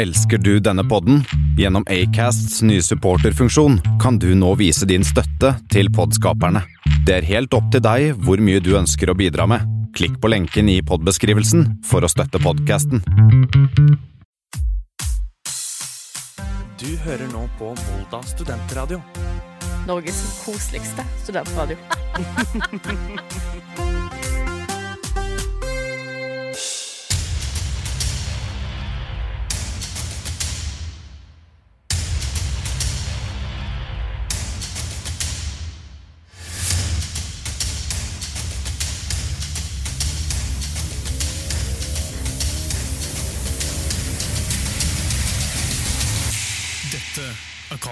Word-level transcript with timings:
Elsker 0.00 0.38
du 0.38 0.60
denne 0.60 0.84
podden? 0.88 1.24
Gjennom 1.58 1.84
Acasts 1.88 2.62
nye 2.62 2.80
supporterfunksjon 2.82 3.74
kan 4.00 4.18
du 4.18 4.30
nå 4.34 4.54
vise 4.56 4.86
din 4.88 5.04
støtte 5.04 5.50
til 5.68 5.90
podskaperne. 5.92 6.62
Det 7.04 7.18
er 7.18 7.26
helt 7.28 7.52
opp 7.52 7.68
til 7.74 7.84
deg 7.84 8.14
hvor 8.24 8.40
mye 8.40 8.62
du 8.64 8.70
ønsker 8.78 9.12
å 9.12 9.16
bidra 9.18 9.44
med. 9.50 9.66
Klikk 9.92 10.16
på 10.22 10.30
lenken 10.32 10.72
i 10.72 10.78
podbeskrivelsen 10.80 11.66
for 11.84 12.00
å 12.00 12.08
støtte 12.08 12.40
podkasten. 12.40 13.04
Du 16.80 16.88
hører 17.04 17.28
nå 17.28 17.44
på 17.60 17.74
Volda 17.76 18.24
studentradio. 18.24 19.02
Norges 19.84 20.24
koseligste 20.46 21.04
studentradio. 21.26 21.76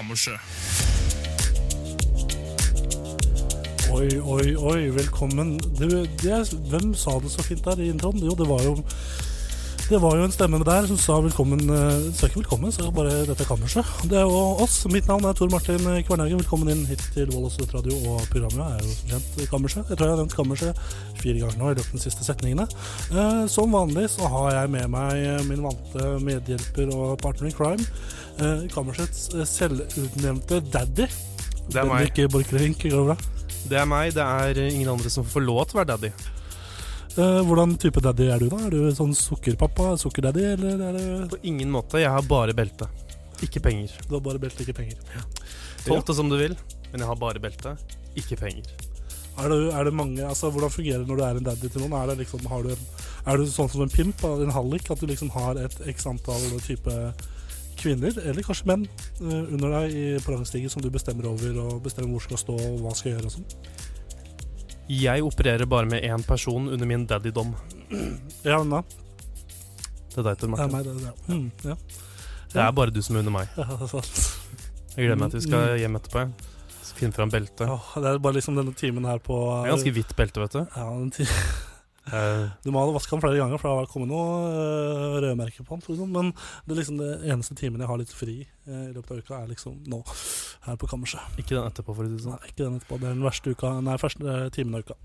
er 0.09 0.15
Kammerset. 0.15 0.39
Oi, 3.91 4.07
oi, 4.21 4.55
oi, 4.55 4.89
velkommen. 4.95 5.59
Du, 5.79 5.89
det, 5.89 6.53
hvem 6.69 6.93
sa 6.95 7.19
det 7.19 7.31
så 7.31 7.43
fint 7.43 7.65
der 7.65 7.81
i 7.81 7.89
introen? 7.89 8.21
Jo, 8.23 8.35
det 8.37 8.47
var 8.49 8.63
jo 8.63 8.77
det 9.89 9.97
var 10.03 10.19
jo 10.19 10.25
en 10.27 10.33
stemme 10.33 10.59
der 10.61 10.85
som 10.85 10.97
sa 11.01 11.15
velkommen. 11.21 11.61
eh, 11.73 12.11
Sa 12.13 12.27
ikke 12.27 12.43
velkommen, 12.43 12.71
sa 12.71 12.91
bare 12.93 13.25
dette 13.25 13.41
er 13.41 13.47
kammerset. 13.49 13.85
Det 14.05 14.19
er 14.19 14.21
jo 14.21 14.61
oss. 14.61 14.85
Mitt 14.85 15.07
navn 15.07 15.25
er 15.25 15.33
Tor 15.33 15.49
Martin 15.49 15.79
Kvernhagen. 16.05 16.37
Velkommen 16.37 16.69
inn 16.69 16.85
hit 16.85 17.01
til 17.15 17.31
og 17.33 17.49
Studentradio. 17.51 17.97
Og 18.11 18.21
programmet 18.29 18.61
er 18.61 18.85
jo 18.85 18.93
som 18.93 19.09
kjent 19.09 19.49
Kammerset. 19.49 19.89
Jeg 19.89 19.97
tror 19.97 20.05
jeg 20.05 20.13
har 20.13 20.21
nevnt 20.21 20.35
Kammerset 20.37 20.77
fire 21.17 21.39
ganger 21.41 21.57
nå 21.57 21.71
i 21.71 21.73
løpet 21.79 21.89
av 21.89 21.97
de 21.97 22.03
siste 22.05 22.27
setningene. 22.27 22.67
Eh, 23.09 23.47
som 23.49 23.73
vanlig 23.73 24.05
så 24.13 24.29
har 24.29 24.51
jeg 24.59 24.69
med 24.77 24.89
meg 24.93 25.45
min 25.49 25.65
vante 25.65 26.09
medhjelper 26.21 26.93
og 26.93 27.17
partner 27.25 27.49
in 27.49 27.57
crime. 27.57 27.85
Eh, 28.37 28.67
Kammersets 28.69 29.29
selvutnevnte 29.55 30.61
daddy. 30.69 31.09
Det 31.69 31.81
er 31.81 31.85
meg. 31.89 32.13
Det 33.69 33.77
er 33.77 33.85
meg. 33.89 34.13
Det 34.13 34.21
er 34.21 34.67
ingen 34.69 34.89
andre 34.93 35.09
som 35.09 35.25
får 35.25 35.41
lov 35.49 35.65
til 35.65 35.79
å 35.79 35.81
være 35.83 35.95
daddy. 35.97 36.13
Eh, 37.19 37.41
hvordan 37.43 37.73
type 37.81 37.99
daddy 37.99 38.29
er 38.31 38.39
du, 38.39 38.47
da? 38.47 38.57
Er 38.63 38.71
du 38.71 38.91
sånn 38.95 39.11
sukkerpappa, 39.17 39.91
sukkerdaddy, 39.99 40.43
eller 40.53 40.83
er 40.87 40.95
du 40.95 41.33
På 41.33 41.39
ingen 41.43 41.71
måte. 41.73 41.99
Jeg 41.99 42.11
har 42.13 42.23
bare 42.23 42.55
belte. 42.55 42.87
Ikke 43.43 43.59
penger. 43.63 43.91
Du 44.07 44.15
har 44.15 44.23
bare 44.23 44.39
belte, 44.39 44.63
ikke 44.63 44.77
penger. 44.77 45.01
Tolv 45.83 46.05
det 46.07 46.15
som 46.15 46.29
du 46.31 46.37
vil, 46.39 46.55
men 46.91 47.03
jeg 47.03 47.09
har 47.09 47.19
bare 47.19 47.41
belte. 47.43 47.75
Ikke 48.19 48.37
penger. 48.39 48.71
Er 49.39 49.51
det, 49.51 49.57
er 49.71 49.87
det 49.87 49.93
mange 49.95 50.23
Altså, 50.27 50.49
Hvordan 50.51 50.71
fungerer 50.71 50.99
det 50.99 51.07
når 51.07 51.19
du 51.19 51.23
er 51.23 51.37
en 51.39 51.45
daddy 51.47 51.67
til 51.71 51.83
noen? 51.83 51.93
Er 51.95 52.09
det 52.11 52.17
liksom, 52.25 52.47
har 52.51 52.63
du 52.63 52.73
er 53.29 53.37
du 53.37 53.45
sånn 53.51 53.69
som 53.71 53.83
en 53.83 53.91
pimp, 53.91 54.23
en 54.23 54.55
hallik, 54.55 54.87
at 54.91 54.99
du 54.99 55.07
liksom 55.09 55.29
har 55.35 55.59
et 55.59 55.75
x 55.91 56.07
antall 56.07 56.43
type 56.63 56.95
kvinner, 57.79 58.15
eller 58.25 58.43
kanskje 58.43 58.67
menn, 58.67 58.87
eh, 59.21 59.53
under 59.53 59.75
deg 59.75 59.95
i 59.95 60.07
på 60.23 60.33
rangstigen 60.33 60.71
som 60.71 60.83
du 60.83 60.89
bestemmer 60.91 61.27
over, 61.29 61.59
og 61.63 61.83
bestemmer 61.83 62.15
hvor 62.15 62.25
skal 62.25 62.41
stå 62.41 62.55
og 62.55 62.81
hva 62.83 62.95
skal 62.95 63.13
gjøre 63.13 63.29
og 63.29 63.35
sånn? 63.37 63.47
Jeg 64.89 65.21
opererer 65.21 65.65
bare 65.69 65.85
med 65.85 66.03
én 66.03 66.23
person 66.25 66.67
under 66.73 66.87
min 66.89 67.05
daddydom. 67.09 67.51
Ja, 68.43 68.57
men 68.63 68.69
da. 68.73 68.79
Det 70.09 70.17
er 70.17 70.25
deg, 70.25 70.39
Tor 70.41 70.47
Det 70.47 70.47
er 70.47 70.49
Martin. 70.49 70.71
meg, 70.73 70.85
det. 70.85 70.93
det. 71.03 71.35
Mm, 71.35 71.51
ja. 71.69 71.75
Det 72.49 72.61
er 72.63 72.71
bare 72.73 72.91
du 72.95 73.01
som 73.05 73.15
er 73.15 73.19
under 73.21 73.35
meg. 73.35 73.51
Ja, 73.57 73.67
det 73.69 73.85
er 73.85 73.91
sant. 73.91 74.21
Jeg 74.95 75.05
gleder 75.05 75.19
meg 75.21 75.31
til 75.35 75.39
vi 75.39 75.45
skal 75.45 75.75
hjem 75.83 75.99
etterpå. 75.99 76.23
jeg. 76.25 76.55
Skal 76.89 77.03
finne 77.03 77.13
fram 77.19 77.29
belte. 77.31 77.67
Ja, 77.69 77.77
det 78.01 78.09
er 78.15 78.17
bare 78.25 78.33
liksom 78.39 78.57
denne 78.57 78.73
timen 78.73 79.05
her 79.05 79.19
på 79.21 79.37
Det 79.37 79.69
er 79.69 79.75
ganske 79.75 79.93
hvitt 79.99 80.15
belte, 80.17 80.41
vet 80.41 80.57
du. 80.57 80.63
Ja, 80.75 80.87
den 80.97 81.11
ti 81.13 81.27
Du 82.63 82.69
må 82.73 82.81
ha 82.81 82.93
vaska 82.95 83.15
den 83.15 83.23
flere 83.23 83.39
ganger, 83.39 83.61
for 83.61 83.69
det 83.69 83.81
har 83.81 83.91
kommet 83.91 84.11
noe 84.11 84.49
øh, 84.49 85.17
rødmerker 85.23 85.65
på 85.67 85.77
den. 85.77 85.85
Sånn. 85.99 86.13
Men 86.13 86.31
det 86.65 86.75
er 86.75 86.79
liksom 86.81 86.99
det 87.01 87.11
eneste 87.29 87.57
timen 87.59 87.83
jeg 87.83 87.89
har 87.91 88.01
litt 88.01 88.13
fri 88.15 88.37
eh, 88.43 88.85
i 88.89 88.93
løpet 88.95 89.13
av 89.13 89.21
uka, 89.23 89.41
er 89.41 89.51
liksom 89.53 89.77
nå, 89.91 90.01
her 90.65 90.79
på 90.79 90.89
kammerset. 90.91 91.37
ikke 91.37 91.55
den 91.55 91.69
etterpå, 91.69 91.95
for 91.95 92.05
å 92.05 92.09
si 92.09 92.17
det 92.17 92.25
sånn. 92.25 92.37
Nei, 92.39 92.51
ikke 92.51 92.65
den 92.65 92.79
etterpå. 92.79 92.99
Det 92.99 93.09
er 93.09 93.15
den 93.17 93.27
verste 93.27 93.53
uka 93.55 93.75
Nei, 93.85 93.99
første 94.01 94.33
eh, 94.35 94.49
timen 94.55 94.79
av 94.79 94.85
uka. 94.87 94.97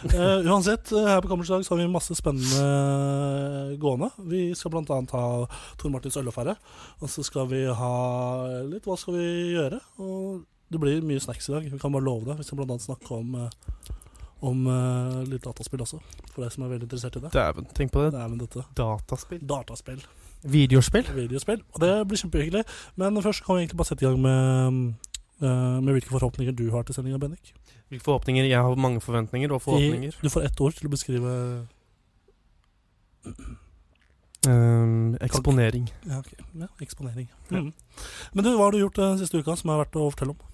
Uh, 0.00 0.40
uansett, 0.48 0.92
eh, 0.96 1.08
her 1.10 1.20
på 1.24 1.28
kammerset 1.28 1.52
i 1.52 1.58
dag 1.58 1.66
så 1.66 1.74
har 1.74 1.82
vi 1.82 1.88
masse 1.92 2.16
spennende 2.16 2.68
eh, 2.68 3.74
gående. 3.80 4.10
Vi 4.30 4.46
skal 4.56 4.78
annet 4.80 5.16
ha 5.16 5.24
Tor 5.80 5.92
Martins 5.92 6.16
ølaffære. 6.20 6.56
Og 7.00 7.10
så 7.12 7.24
skal 7.26 7.50
vi 7.50 7.64
ha 7.66 7.94
litt 8.68 8.88
Hva 8.88 8.96
skal 8.98 9.18
vi 9.18 9.28
gjøre? 9.56 9.80
Og 10.00 10.46
det 10.70 10.78
blir 10.78 11.02
mye 11.02 11.22
snacks 11.22 11.50
i 11.50 11.56
dag. 11.56 11.66
Vi 11.66 11.78
kan 11.82 11.92
bare 11.92 12.06
love 12.06 12.28
det. 12.28 12.38
Vi 12.38 12.46
skal 12.46 12.62
annet 12.62 12.84
snakke 12.84 13.16
om 13.16 13.34
eh, 13.34 13.50
om 14.46 14.64
uh, 14.66 15.20
litt 15.28 15.44
dataspill 15.44 15.82
også, 15.84 16.00
for 16.32 16.44
deg 16.44 16.54
som 16.54 16.64
er 16.64 16.72
veldig 16.74 16.88
interessert 16.88 17.18
i 17.18 17.22
det. 17.24 17.32
Dæven, 17.34 17.68
tenk 17.76 17.92
på 17.94 18.04
det. 18.06 18.12
Er 18.16 18.34
dette. 18.40 18.64
Dataspill. 18.78 19.40
Dataspill. 19.52 20.02
Videospill. 20.40 21.08
Videospill. 21.14 21.64
Og 21.74 21.82
det 21.84 21.92
blir 22.08 22.22
kjempehyggelig. 22.22 22.64
Men 23.00 23.20
først 23.22 23.44
kan 23.44 23.58
vi 23.58 23.66
egentlig 23.66 23.80
bare 23.80 23.90
sette 23.90 24.06
i 24.06 24.08
gang 24.08 24.20
med, 24.24 25.10
uh, 25.44 25.80
med 25.80 25.92
hvilke 25.92 26.14
forhåpninger 26.14 26.56
du 26.56 26.70
har 26.72 26.86
til 26.88 26.96
sendinga, 26.96 27.20
Bennik. 27.20 27.52
Hvilke 27.92 28.06
forhåpninger? 28.06 28.48
Jeg 28.48 28.62
har 28.64 28.80
mange 28.80 29.00
forventninger 29.04 29.52
og 29.52 29.62
forhåpninger. 29.66 30.16
Du 30.22 30.32
får 30.32 30.48
ett 30.48 30.60
ord 30.60 30.78
til 30.78 30.88
å 30.88 30.94
beskrive 30.94 31.34
Um, 34.48 35.18
eksponering. 35.20 35.90
Ja, 36.08 36.18
okay. 36.18 36.38
ja 36.56 36.66
eksponering. 36.80 37.28
Mm. 37.50 37.72
Men 38.32 38.44
du, 38.44 38.54
hva 38.56 38.70
har 38.70 38.72
du 38.72 38.80
gjort 38.80 38.96
den 38.96 39.18
siste 39.20 39.36
uka 39.36 39.52
som 39.60 39.68
er 39.68 39.82
verdt 39.82 39.98
å 40.00 40.06
fortelle 40.08 40.32
om? 40.32 40.46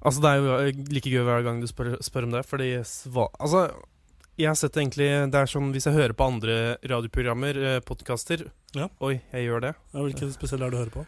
Altså, 0.00 0.20
det 0.24 0.30
er 0.30 0.36
jo 0.40 0.56
eh, 0.56 0.82
like 0.94 1.10
gøy 1.12 1.24
hver 1.26 1.42
gang 1.44 1.60
du 1.60 1.66
spør, 1.68 1.94
spør 2.00 2.24
om 2.28 2.30
det, 2.38 2.44
fordi 2.48 2.70
sva 2.88 3.26
Altså, 3.38 3.66
jeg 4.40 4.48
har 4.48 4.56
sett 4.56 4.76
egentlig 4.80 5.08
Det 5.32 5.36
er 5.42 5.50
sånn 5.50 5.72
hvis 5.74 5.84
jeg 5.90 5.96
hører 5.98 6.14
på 6.16 6.24
andre 6.30 6.76
radioprogrammer, 6.88 7.58
eh, 7.74 7.80
podkaster 7.84 8.46
Ja. 8.74 8.88
Oi, 9.04 9.20
jeg 9.34 9.48
gjør 9.48 9.60
det. 9.68 9.74
Ja, 9.92 10.00
hvilke 10.06 10.30
spesielle 10.32 10.66
er 10.66 10.70
det 10.70 10.78
du 10.78 10.82
hører 10.84 10.94
på? 11.00 11.06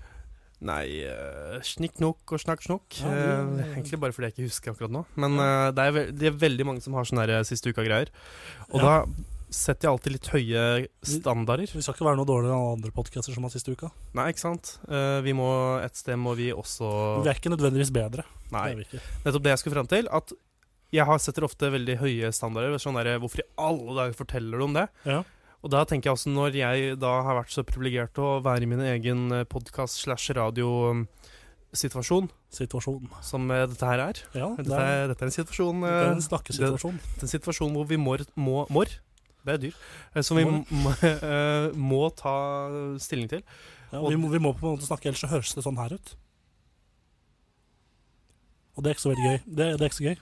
Nei 0.62 1.02
uh, 1.10 1.56
Snikk-nok 1.66 2.32
og 2.36 2.38
snakk-snokk. 2.38 3.00
Ja, 3.02 3.10
det- 3.10 3.64
Eh, 3.66 3.72
egentlig 3.74 3.98
bare 3.98 4.12
fordi 4.14 4.28
jeg 4.28 4.34
ikke 4.36 4.46
husker 4.46 4.70
akkurat 4.72 4.92
nå. 4.94 5.04
Men 5.16 5.32
uh, 5.40 5.70
det, 5.74 5.82
er 5.88 6.12
det 6.12 6.28
er 6.28 6.36
veldig 6.38 6.66
mange 6.68 6.82
som 6.84 6.94
har 6.94 7.02
sånne 7.08 7.40
siste 7.48 7.72
uka-greier. 7.72 8.12
Og 8.70 8.78
Ja. 8.78 8.84
da 8.86 9.06
setter 9.52 9.86
jeg 9.86 9.92
alltid 9.92 10.14
litt 10.16 10.30
høye 10.32 10.62
standarder. 11.06 11.70
Vi 11.72 11.82
skal 11.84 11.96
ikke 11.96 12.06
være 12.06 12.18
noe 12.20 12.28
dårligere 12.28 12.56
enn 12.56 12.78
andre 12.78 12.92
podcaster 12.94 13.34
som 13.34 13.46
har 13.46 13.52
siste 13.54 13.74
uka. 13.74 13.90
Nei, 14.18 14.30
ikke 14.32 14.44
sant? 14.44 14.76
Uh, 14.88 15.20
vi 15.24 15.34
må 15.36 15.48
Et 15.82 15.98
sted 15.98 16.18
må 16.20 16.34
vi 16.38 16.50
også 16.54 16.88
Vi 17.22 17.30
er 17.30 17.38
ikke 17.38 17.52
nødvendigvis 17.52 17.92
bedre. 17.94 18.24
Nei. 18.54 18.70
Det 18.72 18.88
vi. 18.88 19.02
Nettopp 19.26 19.44
det 19.46 19.54
jeg 19.54 19.62
skulle 19.62 19.78
fram 19.78 19.90
til. 19.92 20.08
At 20.12 20.34
jeg 20.92 21.20
setter 21.24 21.46
ofte 21.48 21.70
veldig 21.72 21.98
høye 22.02 22.32
standarder. 22.36 22.76
Sånn 22.82 22.98
der, 23.00 23.14
hvorfor 23.22 23.44
i 23.44 23.48
alle 23.60 23.96
dager 24.00 24.18
forteller 24.18 24.60
du 24.60 24.66
om 24.66 24.76
det? 24.76 24.88
Ja. 25.08 25.22
Og 25.62 25.70
da 25.70 25.84
tenker 25.86 26.10
jeg 26.10 26.18
også, 26.18 26.32
når 26.34 26.56
jeg 26.58 26.96
da 26.98 27.12
har 27.22 27.38
vært 27.38 27.52
så 27.54 27.62
privilegert 27.62 28.18
å 28.18 28.40
være 28.42 28.66
i 28.66 28.72
min 28.72 28.82
egen 28.82 29.28
podkast 29.52 30.02
slash 30.02 30.34
radio 30.34 30.96
situasjon. 31.72 32.28
som 33.22 33.50
eh, 33.50 33.66
dette 33.66 33.86
her 33.86 33.98
er 33.98 34.20
Ja, 34.34 34.50
det 34.56 34.66
dette 34.66 34.80
er, 34.80 35.06
dette 35.08 35.24
er 35.24 35.30
en 35.30 35.36
situasjon 35.36 35.80
det 35.80 35.92
er 35.92 36.04
eh, 36.04 36.12
en 36.12 36.26
snakkesituasjon. 36.26 36.98
det 37.00 37.22
er 37.22 37.26
en 37.28 37.32
situasjon 37.32 37.72
hvor 37.76 37.88
vi 37.88 37.96
må, 37.96 38.16
må, 38.36 38.66
må 38.68 38.84
Det 39.42 39.54
er 39.54 39.62
dyr. 39.66 39.78
eh, 40.14 40.22
Som 40.22 40.38
vi 40.38 40.44
Må. 40.46 40.64
må, 41.90 42.02
eh, 42.06 42.10
ta 42.16 42.34
stilling 43.02 43.30
til. 43.30 43.42
Ja, 43.92 44.02
vi, 44.08 44.16
må, 44.16 44.28
vi 44.32 44.40
må 44.40 44.54
på 44.56 44.66
en 44.68 44.76
måte 44.76 44.88
snakke, 44.88 45.10
ellers 45.10 45.20
så 45.20 45.30
høres 45.32 45.54
det 45.54 45.64
sånn 45.66 45.80
her 45.80 45.94
ut. 45.98 46.14
Og 48.72 48.84
det 48.84 48.90
er 48.90 48.96
ikke 48.96 49.04
så 49.04 49.12
veldig 49.12 49.26
gøy. 49.26 49.40
Det, 49.46 49.66
det 49.76 49.82
er 49.82 49.90
ikke 49.90 50.00
så 50.00 50.06
gøy. 50.06 50.20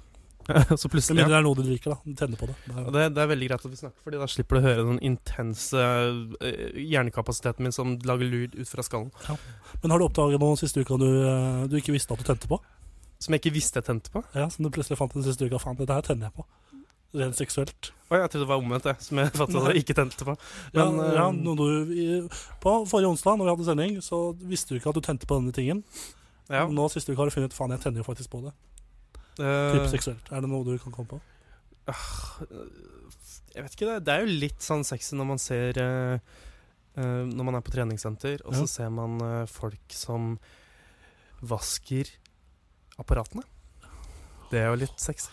så 0.81 0.89
plutselig 0.91 1.23
ja. 1.23 1.29
det 1.29 1.37
er 1.37 1.45
noe 1.45 1.55
du 1.55 1.63
liker, 1.63 1.93
da. 1.95 2.15
Tenner 2.19 2.41
på 2.41 2.49
det. 2.49 2.57
det 2.65 2.75
er, 2.81 2.89
det, 2.97 3.05
det 3.15 3.23
er 3.23 3.31
veldig 3.31 3.49
greit 3.51 3.67
at 3.69 3.71
vi 3.71 3.79
snakker, 3.79 4.03
Fordi 4.07 4.19
da 4.23 4.29
slipper 4.33 4.57
du 4.57 4.61
å 4.61 4.65
høre 4.65 4.87
den 4.89 4.99
intense 5.07 5.85
eh, 5.85 6.81
hjernekapasiteten 6.81 7.67
min 7.67 7.77
som 7.77 7.95
lager 8.09 8.27
lyd 8.27 8.57
ut 8.59 8.73
fra 8.73 8.83
skallen. 8.87 9.13
Men 9.85 9.95
har 9.95 10.03
du 10.03 10.09
oppdaget 10.09 10.43
noe 10.43 10.59
siste 10.59 10.83
uka 10.83 10.99
du, 10.99 11.09
du 11.71 11.77
ikke 11.79 11.95
visste 11.95 12.17
at 12.17 12.25
du 12.25 12.27
tente 12.27 12.51
på? 12.51 12.59
Som 13.21 13.37
jeg 13.37 13.45
ikke 13.45 13.55
visste 13.61 13.79
jeg 13.79 13.87
tente 13.87 14.11
på. 14.11 14.25
Ja, 14.35 14.49
Som 14.51 14.67
du 14.67 14.73
plutselig 14.75 14.99
fant 14.99 15.15
den 15.15 15.27
siste 15.27 15.47
uka. 15.47 15.61
Faen, 15.63 15.79
dette 15.79 15.95
her 15.95 16.07
tenner 16.09 16.31
jeg 16.31 16.41
på. 16.41 16.49
Rent 17.17 17.39
seksuelt. 17.39 17.91
Oi, 18.11 18.19
jeg 18.19 18.31
trodde 18.31 18.45
det 18.45 18.51
var 18.51 18.63
omvendt, 18.63 18.87
jeg. 18.87 19.03
Som 19.03 19.19
jeg 19.23 19.31
fattet 19.35 19.59
at 19.59 19.69
jeg 19.71 19.83
ikke 19.85 19.95
tente 19.99 20.27
på. 20.27 20.35
Men, 20.75 20.97
ja, 20.99 21.11
ja, 21.17 21.27
når 21.35 21.59
du, 21.59 21.93
i, 21.95 22.07
på 22.63 22.73
forrige 22.91 23.11
onsdag, 23.11 23.39
når 23.39 23.49
vi 23.49 23.53
hadde 23.55 23.67
sending, 23.69 23.99
så 24.03 24.19
visste 24.51 24.75
du 24.75 24.81
ikke 24.81 24.91
at 24.91 24.99
du 24.99 25.05
tente 25.07 25.29
på 25.31 25.39
denne 25.39 25.55
tingen. 25.55 25.85
Ja. 26.51 26.65
Nå 26.71 26.89
siste 26.91 27.15
uke 27.15 27.23
har 27.23 27.31
du 27.31 27.35
funnet 27.35 27.53
ut 27.53 27.57
faen, 27.57 27.75
jeg 27.75 27.83
tenner 27.85 28.03
jo 28.03 28.07
faktisk 28.07 28.33
på 28.33 28.43
det. 28.47 28.55
Uh, 29.39 29.77
Type 29.77 29.91
seksuelt. 29.93 30.31
Er 30.35 30.43
det 30.43 30.51
noe 30.51 30.67
du 30.67 30.75
kan 30.83 30.95
komme 30.95 31.17
på? 31.17 31.21
Jeg 33.55 33.65
vet 33.65 33.75
ikke, 33.75 33.87
det, 33.89 33.99
det 34.07 34.15
er 34.15 34.25
jo 34.25 34.41
litt 34.45 34.63
sånn 34.63 34.83
sexy 34.87 35.17
når 35.19 35.27
man 35.33 35.41
ser 35.43 35.79
uh, 35.83 36.19
uh, 36.99 37.23
Når 37.27 37.47
man 37.47 37.59
er 37.59 37.65
på 37.67 37.75
treningssenter, 37.75 38.43
og 38.47 38.59
så 38.59 38.67
ser 38.71 38.91
man 38.95 39.17
eh, 39.25 39.45
folk 39.51 39.95
som 39.95 40.35
vasker 41.41 42.11
apparatene. 43.01 43.43
Det 44.51 44.61
er 44.61 44.69
jo 44.69 44.83
litt 44.83 44.99
sexy. 45.01 45.31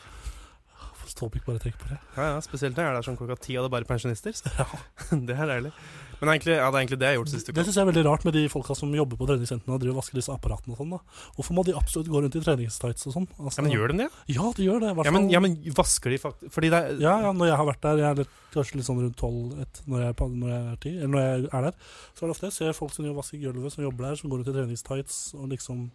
Topic, 1.15 1.45
bare 1.45 1.61
tenker 1.63 1.79
på 1.79 1.93
det. 1.93 1.99
Ja, 2.17 2.33
ja, 2.33 2.41
Spesielt 2.43 2.75
når 2.75 2.83
jeg 2.83 2.91
er 2.91 2.97
der 2.97 3.07
sånn 3.07 3.17
klokka 3.19 3.39
ti 3.39 3.55
og 3.55 3.63
det 3.63 3.69
er 3.69 3.75
bare 3.77 3.87
pensjonister. 3.87 4.35
Så. 4.41 4.67
det 5.27 5.37
er 5.37 5.51
deilig. 5.53 5.71
Men 6.17 6.31
egentlig, 6.33 6.55
ja, 6.57 6.65
det 6.65 6.77
er 6.77 6.81
egentlig 6.81 6.97
det 6.97 7.05
jeg 7.07 7.13
har 7.13 7.19
gjort 7.19 7.29
siste 7.29 7.53
Det 7.53 7.61
uka. 7.61 7.65
syns 7.67 7.75
jeg 7.77 7.83
er 7.83 7.89
veldig 7.91 8.03
rart 8.07 8.23
med 8.25 8.33
de 8.33 8.43
folka 8.49 8.75
som 8.77 8.93
jobber 8.97 9.19
på 9.19 9.27
treningssentrene 9.29 9.75
og 9.75 9.81
driver 9.83 9.93
og 9.93 9.99
vasker 10.01 10.17
disse 10.17 10.33
apparatene 10.33 10.73
og 10.73 10.79
sånn. 10.81 10.95
da. 10.95 11.27
Hvorfor 11.37 11.57
må 11.57 11.65
de 11.67 11.75
absolutt 11.77 12.09
gå 12.09 12.21
rundt 12.23 12.37
i 12.39 12.41
treningstights 12.41 13.09
og 13.09 13.13
sånn? 13.13 13.27
Altså, 13.37 13.61
Ja, 13.61 13.65
men 13.67 13.75
gjør 13.75 13.93
de 13.93 13.99
det? 14.01 14.07
Ja, 14.33 14.47
de 14.57 14.65
gjør 14.65 14.81
det. 14.81 14.93
Ja, 14.97 15.13
men, 15.13 15.29
ja, 15.29 15.41
men 15.43 15.57
vasker 15.77 16.13
de 16.13 16.19
faktisk 16.23 16.53
Fordi 16.55 16.71
det 16.73 16.79
er 16.81 16.97
Ja, 17.03 17.13
ja, 17.27 17.33
når 17.37 17.51
jeg 17.51 17.59
har 17.61 17.69
vært 17.69 17.85
der, 17.85 18.01
jeg 18.01 18.09
er 18.09 18.21
litt, 18.23 18.35
kanskje 18.55 18.79
litt 18.79 18.89
sånn 18.89 19.03
rundt 19.03 19.21
12-1 19.21 19.81
når, 19.85 20.07
når 20.41 20.49
jeg 20.49 20.63
er 20.73 20.81
ti, 20.81 20.93
eller 20.97 21.13
når 21.13 21.25
jeg 21.27 21.49
er 21.51 21.67
der, 21.67 21.77
så 22.17 22.23
er 22.23 22.25
det 22.25 22.35
ofte 22.37 22.49
jeg 22.49 22.57
ser 22.57 22.77
folk 22.79 22.95
som 22.95 23.09
vasker 23.21 23.43
gulvet, 23.43 23.75
som 23.75 23.85
jobber 23.85 24.09
der, 24.09 24.17
som 24.17 24.31
går 24.31 24.41
rundt 24.41 24.49
i 24.49 24.55
treningstights 24.57 25.19
og 25.37 25.51
liksom 25.53 25.89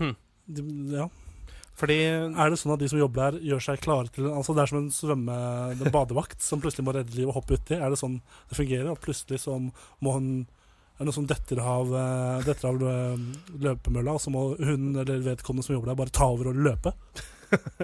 hmm. 0.00 0.16
de, 0.50 0.66
Ja. 0.96 1.06
Fordi 1.78 1.98
Er 2.04 2.52
det 2.52 2.58
sånn 2.60 2.74
at 2.74 2.82
de 2.82 2.88
som 2.92 3.00
jobber 3.00 3.32
der, 3.32 3.44
gjør 3.48 3.62
seg 3.64 3.80
klare 3.80 4.10
til 4.12 4.26
Altså 4.28 4.54
Det 4.54 4.60
er 4.62 4.70
som 4.70 4.80
en 4.82 4.90
svømme... 4.92 5.36
En 5.72 5.94
badevakt 5.94 6.44
som 6.44 6.60
plutselig 6.62 6.84
må 6.86 6.94
redde 6.96 7.16
livet 7.16 7.32
og 7.32 7.40
hoppe 7.40 7.56
uti. 7.56 7.78
Er 7.78 7.92
det 7.92 8.00
sånn 8.00 8.18
det 8.50 8.58
fungerer? 8.58 8.90
At 8.92 9.04
plutselig 9.04 9.40
så 9.44 9.56
må 9.58 10.16
hun 10.16 10.28
er 10.92 11.06
det 11.06 11.08
noe 11.08 11.16
som 11.16 11.26
detter 11.26 11.58
av, 11.58 11.88
eh, 11.98 12.42
detter 12.46 12.68
av 12.68 12.82
eh, 12.86 13.22
løpemølla, 13.64 14.12
og 14.12 14.20
så 14.22 14.30
må 14.30 14.42
hun 14.60 14.92
eller 15.00 15.24
vedkommende 15.24 15.64
som 15.66 15.74
jobber 15.74 15.90
der, 15.90 15.96
bare 15.98 16.14
ta 16.14 16.28
over 16.30 16.52
og 16.52 16.64
løpe? 16.68 16.94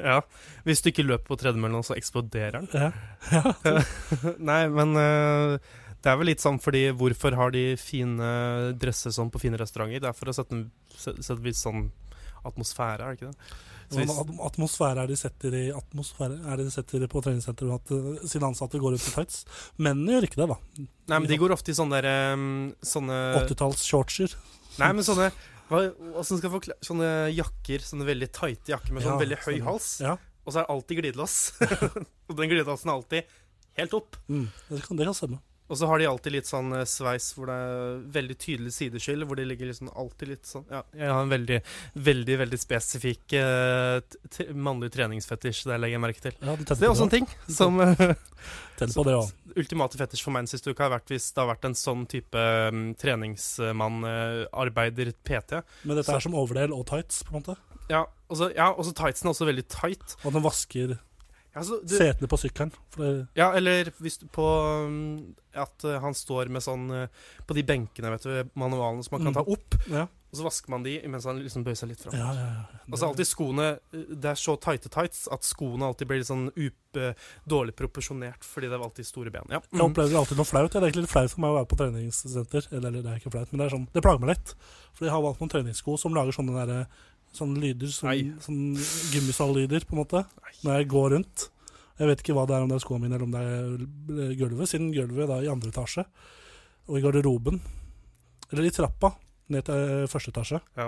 Ja. 0.01 0.23
Hvis 0.65 0.81
du 0.81 0.87
ikke 0.89 1.05
løper 1.05 1.29
på 1.29 1.37
tredemølla, 1.43 1.83
så 1.85 1.97
eksploderer 1.99 2.63
den. 2.63 2.69
Ja. 2.73 2.93
ja. 3.67 3.83
Nei, 4.51 4.63
men 4.73 4.95
eh, 4.97 5.59
det 5.99 6.13
er 6.13 6.21
vel 6.21 6.31
litt 6.31 6.41
sånn 6.41 6.61
fordi 6.63 6.87
Hvorfor 6.97 7.37
har 7.37 7.53
de 7.53 7.65
fine 7.77 8.31
dresser 8.81 9.13
sånn 9.13 9.29
på 9.35 9.43
fine 9.43 9.61
restauranter? 9.61 10.01
Det 10.05 10.09
er 10.09 10.17
for 10.17 10.31
å 10.31 10.37
sette 10.39 10.57
en 10.57 10.65
sette 10.95 11.35
en 11.35 11.43
viss 11.45 11.61
sånn 11.67 11.89
atmosfære, 12.49 13.03
er 13.03 13.13
det 13.13 13.19
ikke 13.19 13.33
det? 13.35 13.51
At- 13.89 14.33
atmosfære 14.51 15.05
er 15.05 15.09
de 15.09 15.17
setter 15.17 15.55
i 15.57 15.67
er 15.73 16.57
det 16.61 16.67
de 16.67 16.73
setter 16.73 17.07
på 17.09 17.23
treningssenteret 17.25 17.79
at 17.79 17.93
uh, 17.95 18.27
sine 18.29 18.51
ansatte 18.51 18.81
går 18.81 18.99
ut 18.99 19.05
i 19.05 19.15
tights? 19.15 19.45
Mennene 19.81 20.19
gjør 20.19 20.29
ikke 20.29 20.43
det, 20.43 20.49
da. 20.51 20.59
nei, 21.09 21.19
men 21.19 21.29
de 21.31 21.39
går 21.41 21.55
ofte 21.57 21.73
i 21.73 21.79
sånne 21.79 22.03
der 22.03 22.35
um, 22.37 22.75
Sånne 22.85 23.17
80-talls 23.45 23.87
shortser. 23.89 24.35
Nei, 24.79 24.93
men 24.93 25.07
sånne 25.07 25.31
hva, 25.69 25.83
skal 26.25 26.41
jeg 26.41 26.53
forklare 26.53 26.85
Sånne 26.85 27.09
jakker, 27.35 27.85
sånne 27.85 28.07
veldig 28.09 28.31
tighte 28.33 28.73
jakker 28.73 28.95
med 28.97 29.05
sånn 29.05 29.17
Ja, 29.17 29.23
veldig 29.25 29.41
høy 29.45 29.59
hals. 29.67 29.91
Ja. 30.05 30.17
Og 30.45 30.55
så 30.55 30.63
er 30.63 30.65
det 30.65 30.75
alltid 30.77 31.01
glidelås. 31.03 31.35
og 32.29 32.39
den 32.39 32.49
glidelåsen 32.49 32.89
er 32.89 32.95
alltid 32.95 33.35
helt 33.79 33.97
opp. 33.99 34.17
Mm, 34.29 34.47
det, 34.71 34.81
kan, 34.87 34.97
det 34.97 35.09
kan 35.09 35.17
stemme. 35.17 35.41
Og 35.69 35.77
så 35.77 35.89
har 35.91 36.01
de 36.01 36.07
alltid 36.09 36.33
litt 36.39 36.49
sånn 36.49 36.73
eh, 36.79 36.87
sveis 36.89 37.31
hvor 37.37 37.51
det 37.51 37.57
er 37.61 37.99
veldig 38.19 38.37
tydelig 38.41 38.73
sideskyld, 38.77 39.27
hvor 39.29 39.39
de 39.41 39.47
ligger 39.49 39.71
liksom 39.71 39.91
alltid 39.93 40.33
litt 40.35 40.49
sånn 40.49 40.65
Ja, 40.73 40.83
jeg 40.97 41.13
har 41.13 41.23
en 41.27 41.33
veldig, 41.33 41.61
veldig 42.09 42.39
veldig 42.45 42.61
spesifikk 42.61 43.37
t- 43.37 44.49
mannlig 44.57 44.91
treningsfetisj, 44.97 45.67
det 45.69 45.79
legger 45.83 45.99
jeg 45.99 46.05
merke 46.07 46.25
til. 46.25 46.39
Ja, 46.41 46.57
det 46.57 46.79
er 46.79 46.93
også 46.93 47.09
en 47.09 47.15
ting 47.19 47.29
som 47.53 47.79
på 48.79 49.05
det 49.07 49.17
òg. 49.19 49.31
Ultimate 49.59 49.99
fetisj 49.99 50.23
for 50.25 50.35
meg 50.35 50.47
den 50.47 50.53
siste 50.53 50.73
uka 50.73 50.87
har 50.87 50.95
vært 50.99 51.11
hvis 51.13 51.31
det 51.35 51.43
har 51.43 51.51
vært 51.51 51.67
en 51.69 51.77
sånn 51.79 52.05
type 52.11 52.45
um, 52.71 52.85
treningsmann, 52.99 54.05
uh, 54.07 54.45
arbeider, 54.65 55.11
PT. 55.27 55.63
Men 55.89 55.99
dette 55.99 56.15
er 56.15 56.25
som 56.25 56.37
overdel 56.39 56.75
og 56.77 56.87
tights, 56.91 57.25
på 57.27 57.35
en 57.35 57.41
måte. 57.41 57.59
Ja, 57.89 58.05
og 58.29 58.37
så 58.39 58.51
ja, 58.53 58.71
tightsen 58.77 59.29
er 59.29 59.33
også 59.33 59.49
veldig 59.49 59.67
tight. 59.73 60.17
Og 60.23 60.35
den 60.37 60.45
vasker 60.45 60.99
Ja, 61.59 61.65
så 61.67 61.81
du, 61.83 61.95
setene 61.99 62.31
på 62.31 62.39
sykkelen. 62.39 62.73
Ja 63.39 63.51
eller 63.59 63.91
hvis 63.99 64.21
du 64.23 64.29
på 64.33 64.47
um, 64.87 65.35
At 65.59 65.83
eh, 65.87 65.99
han 66.03 66.15
står 66.15 66.49
med 66.55 66.63
sånn 66.63 66.87
eh, 66.95 67.09
På 67.49 67.55
de 67.57 67.65
benkene, 67.67 68.13
vet 68.15 68.25
du, 68.27 68.51
manualene 68.59 69.03
som 69.07 69.17
man 69.19 69.27
kan 69.29 69.35
Mm. 69.35 69.39
ta 69.41 69.45
opp, 69.53 69.77
ja. 69.91 70.05
og 70.31 70.37
så 70.39 70.45
vasker 70.47 70.71
man 70.71 70.85
de 70.87 70.93
mens 71.11 71.25
han 71.27 71.39
liksom 71.43 71.65
bøyer 71.67 71.77
seg 71.81 71.91
litt 71.91 72.03
fram. 72.05 72.15
Ja, 72.17 72.29
ja, 72.37 72.47
ja. 72.61 72.81
Altså 72.89 73.09
alltid 73.09 73.29
skoene 73.29 73.67
eh, 73.93 74.05
Det 74.15 74.31
er 74.33 74.39
så 74.39 74.55
tighte 74.61 74.91
tights 74.93 75.27
at 75.35 75.43
skoene 75.49 75.89
alltid 75.89 76.09
blir 76.11 76.21
litt 76.23 76.31
sånn 76.31 76.49
up, 76.53 77.01
eh, 77.03 77.27
dårlig 77.49 77.75
proporsjonert 77.81 78.45
fordi 78.47 78.71
det 78.71 78.79
er 78.79 78.85
alltid 78.87 79.09
store 79.09 79.33
ben. 79.35 79.49
Ja. 79.51 79.61
Jeg 79.73 79.85
opplever 79.85 80.21
alltid 80.23 80.39
noe 80.41 80.49
flaut. 80.49 80.71
Det 80.73 80.79
er 80.81 80.87
egentlig 80.89 81.07
litt 81.09 81.15
flaut 81.17 81.33
for 81.35 81.43
meg 81.45 81.55
å 81.55 81.59
være 81.61 81.71
på 81.75 81.81
treningssenter. 81.83 82.69
Eller, 82.73 82.89
eller 82.93 83.03
det 83.03 83.13
er 83.17 83.21
ikke 83.23 83.35
flaut, 83.35 83.51
men 83.53 83.61
det 83.65 83.67
er 83.69 83.75
sånn 83.77 83.89
Det 83.97 84.05
plager 84.07 84.23
meg 84.25 84.35
litt. 84.37 84.55
For 84.95 85.09
jeg 85.09 85.15
har 85.17 85.23
valgt 85.27 85.43
noen 85.43 85.53
treningssko 85.57 85.99
som 86.01 86.15
lager 86.17 86.35
sånne 86.39 86.67
der, 86.71 86.87
Sånne 87.37 87.61
lyder, 87.63 87.91
sånn, 87.93 88.09
Nei. 88.09 88.33
sånn 88.43 88.61
gummisal-lyder, 89.13 89.85
på 89.87 89.95
en 89.95 90.01
måte. 90.01 90.25
Når 90.65 90.81
jeg 90.81 90.89
går 90.91 91.11
rundt. 91.15 91.49
Jeg 91.99 92.07
vet 92.07 92.23
ikke 92.23 92.35
hva 92.37 92.47
det 92.47 92.55
er, 92.55 92.65
om 92.65 92.71
det 92.71 92.79
er 92.79 92.85
skoene 92.85 93.05
mine 93.05 93.19
eller 93.19 93.27
om 93.27 93.35
det 93.35 93.43
er 93.43 94.35
gulvet. 94.39 94.71
Siden 94.71 94.93
gulvet 94.95 95.31
da 95.31 95.41
i 95.43 95.51
andre 95.51 95.73
etasje, 95.73 96.05
og 96.89 96.97
i 96.97 97.03
garderoben 97.05 97.59
Eller 98.49 98.65
i 98.65 98.73
trappa 98.73 99.11
ned 99.53 99.67
til 99.67 99.75
eh, 99.77 100.07
første 100.09 100.33
etasje. 100.33 100.61
Ja. 100.79 100.87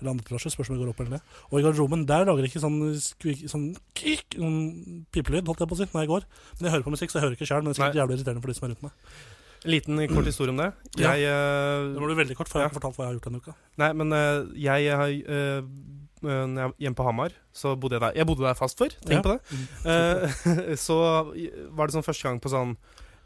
Eller 0.00 0.12
andre 0.12 0.24
etasje, 0.24 0.52
spørs 0.52 0.70
om 0.70 0.76
jeg 0.76 0.84
går 0.84 0.92
opp 0.92 1.00
eller 1.02 1.16
ned. 1.16 1.34
Og 1.50 1.58
i 1.58 1.64
garderoben 1.64 2.06
der 2.08 2.24
lager 2.28 2.44
jeg 2.44 2.54
ikke 2.54 2.62
sånn, 2.62 2.78
skvik, 3.00 3.42
sånn, 3.52 3.66
kik, 3.96 4.36
sånn 4.36 5.04
pipelyd, 5.12 5.48
holdt 5.48 5.60
jeg 5.64 5.70
på 5.70 5.76
å 5.76 5.80
si, 5.80 5.88
når 5.92 6.04
jeg 6.04 6.12
går. 6.12 6.26
Men 6.56 6.68
jeg 6.68 6.74
hører 6.74 6.86
på 6.86 6.94
musikk, 6.94 7.12
så 7.12 7.18
jeg 7.18 7.26
hører 7.26 7.36
ikke 7.36 7.48
sjøl. 7.50 7.60
Men 7.64 7.72
det 7.72 7.76
er 7.76 7.80
sikkert 7.82 8.00
jævlig 8.00 8.16
irriterende 8.18 8.44
for 8.44 8.52
de 8.52 8.56
som 8.56 8.66
er 8.66 8.72
rundt 8.74 8.86
meg. 8.86 9.12
En 9.66 9.72
liten 9.74 9.98
kort 10.14 10.28
historie 10.30 10.54
om 10.54 10.60
det. 10.62 10.70
Jeg 10.96 11.24
ja. 11.26 11.36
Det 11.92 12.00
var 12.00 12.14
veldig 12.22 12.36
kort, 12.38 12.48
for 12.48 12.60
jeg 12.62 12.68
har 12.68 12.70
ikke 12.72 12.78
fortalt 12.80 12.96
hva 13.00 13.04
jeg 13.04 13.10
har 13.10 13.16
gjort 13.18 13.28
denne 13.28 13.42
uka. 13.42 13.54
Nei, 13.82 13.92
men 13.98 14.14
eh, 14.14 14.44
jeg 14.62 14.90
har 15.02 15.10
var 16.26 16.72
hjemme 16.80 16.96
på 16.96 17.04
Hamar, 17.06 17.34
så 17.54 17.74
bodde 17.78 17.98
jeg 17.98 18.02
der. 18.06 18.14
Jeg 18.16 18.26
bodde 18.26 18.46
der 18.46 18.54
fast 18.58 18.78
før, 18.80 18.94
tenk 19.04 19.18
Ja. 19.18 19.22
på 19.22 19.34
det. 19.34 19.40
Mm. 19.52 19.66
Eh, 19.92 20.74
så 20.86 20.96
var 21.76 21.86
det 21.86 21.94
sånn 21.96 22.06
første 22.06 22.24
gang 22.28 22.40
på 22.40 22.50
sånn 22.50 22.76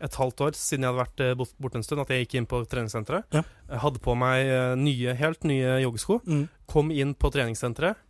et 0.01 0.15
halvt 0.17 0.41
år 0.41 0.55
siden 0.57 0.85
jeg 0.87 0.91
hadde 0.95 1.03
vært 1.05 1.21
eh, 1.21 1.35
bort- 1.37 1.57
borte 1.61 1.77
en 1.77 1.85
stund, 1.85 2.01
at 2.01 2.09
jeg 2.13 2.25
gikk 2.25 2.35
inn 2.41 2.47
på 2.49 2.63
treningssenteret. 2.69 3.25
Ja. 3.37 3.43
Hadde 3.85 4.01
på 4.01 4.15
meg 4.17 4.49
eh, 4.49 4.75
nye, 4.81 5.15
helt 5.21 5.45
nye 5.45 5.79
joggesko. 5.85 6.21
Mm. 6.27 6.47
Kom 6.73 6.91
inn 6.91 7.15
på 7.15 7.31
treningssenteret. 7.35 8.01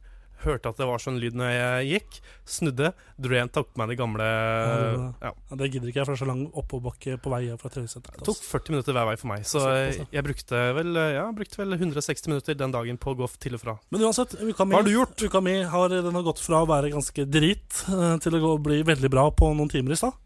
Hørte 0.41 0.71
at 0.73 0.79
det 0.81 0.87
var 0.89 1.03
sånn 1.03 1.19
lyd 1.21 1.35
når 1.37 1.51
jeg 1.53 1.89
gikk. 1.91 2.19
Snudde, 2.49 2.93
dro 3.21 3.35
igjen, 3.37 3.51
tok 3.53 3.73
på 3.75 3.81
meg 3.83 3.91
de 3.93 3.97
gamle. 4.01 4.27
Ja. 4.27 5.11
Ja, 5.29 5.33
det 5.61 5.69
gidder 5.75 5.91
ikke 5.91 6.01
jeg, 6.01 6.07
for 6.09 6.15
det 6.15 6.19
er 6.19 6.23
så 6.23 6.29
lang 6.31 6.43
oppoverbakke 6.57 7.19
på 7.21 7.33
vei 7.35 7.43
fra 7.61 7.71
treningssenteret. 7.75 8.23
Det 8.23 8.29
tok 8.31 8.41
40 8.47 8.75
minutter 8.75 8.97
hver 8.97 9.11
vei 9.11 9.17
for 9.21 9.31
meg, 9.33 9.45
så 9.49 9.65
jeg, 9.69 10.25
brukte 10.27 10.63
vel 10.79 10.97
Ja, 10.97 11.27
brukte 11.37 11.61
vel 11.61 11.77
160 11.77 12.31
minutter 12.33 12.57
den 12.57 12.73
dagen 12.75 12.99
på 13.01 13.13
å 13.13 13.19
gå 13.21 13.29
til 13.43 13.59
og 13.59 13.65
fra. 13.67 13.77
Men 13.93 14.07
uansett, 14.09 14.39
uka 14.41 14.65
mi, 14.65 14.75
Hva 14.77 14.81
har 14.81 14.89
du 14.89 14.95
gjort? 14.95 15.27
Uka 15.29 15.45
mi 15.45 15.59
har, 15.75 15.93
den 15.93 16.17
har 16.17 16.27
gått 16.27 16.41
fra 16.43 16.63
å 16.65 16.71
være 16.71 16.93
ganske 16.95 17.27
drit 17.29 17.85
eh, 17.93 18.17
til 18.25 18.39
å 18.41 18.43
gå, 18.47 18.57
bli 18.71 18.81
veldig 18.89 19.13
bra 19.13 19.29
på 19.37 19.53
noen 19.53 19.69
timer 19.73 19.93
i 19.97 20.01
stad. 20.01 20.17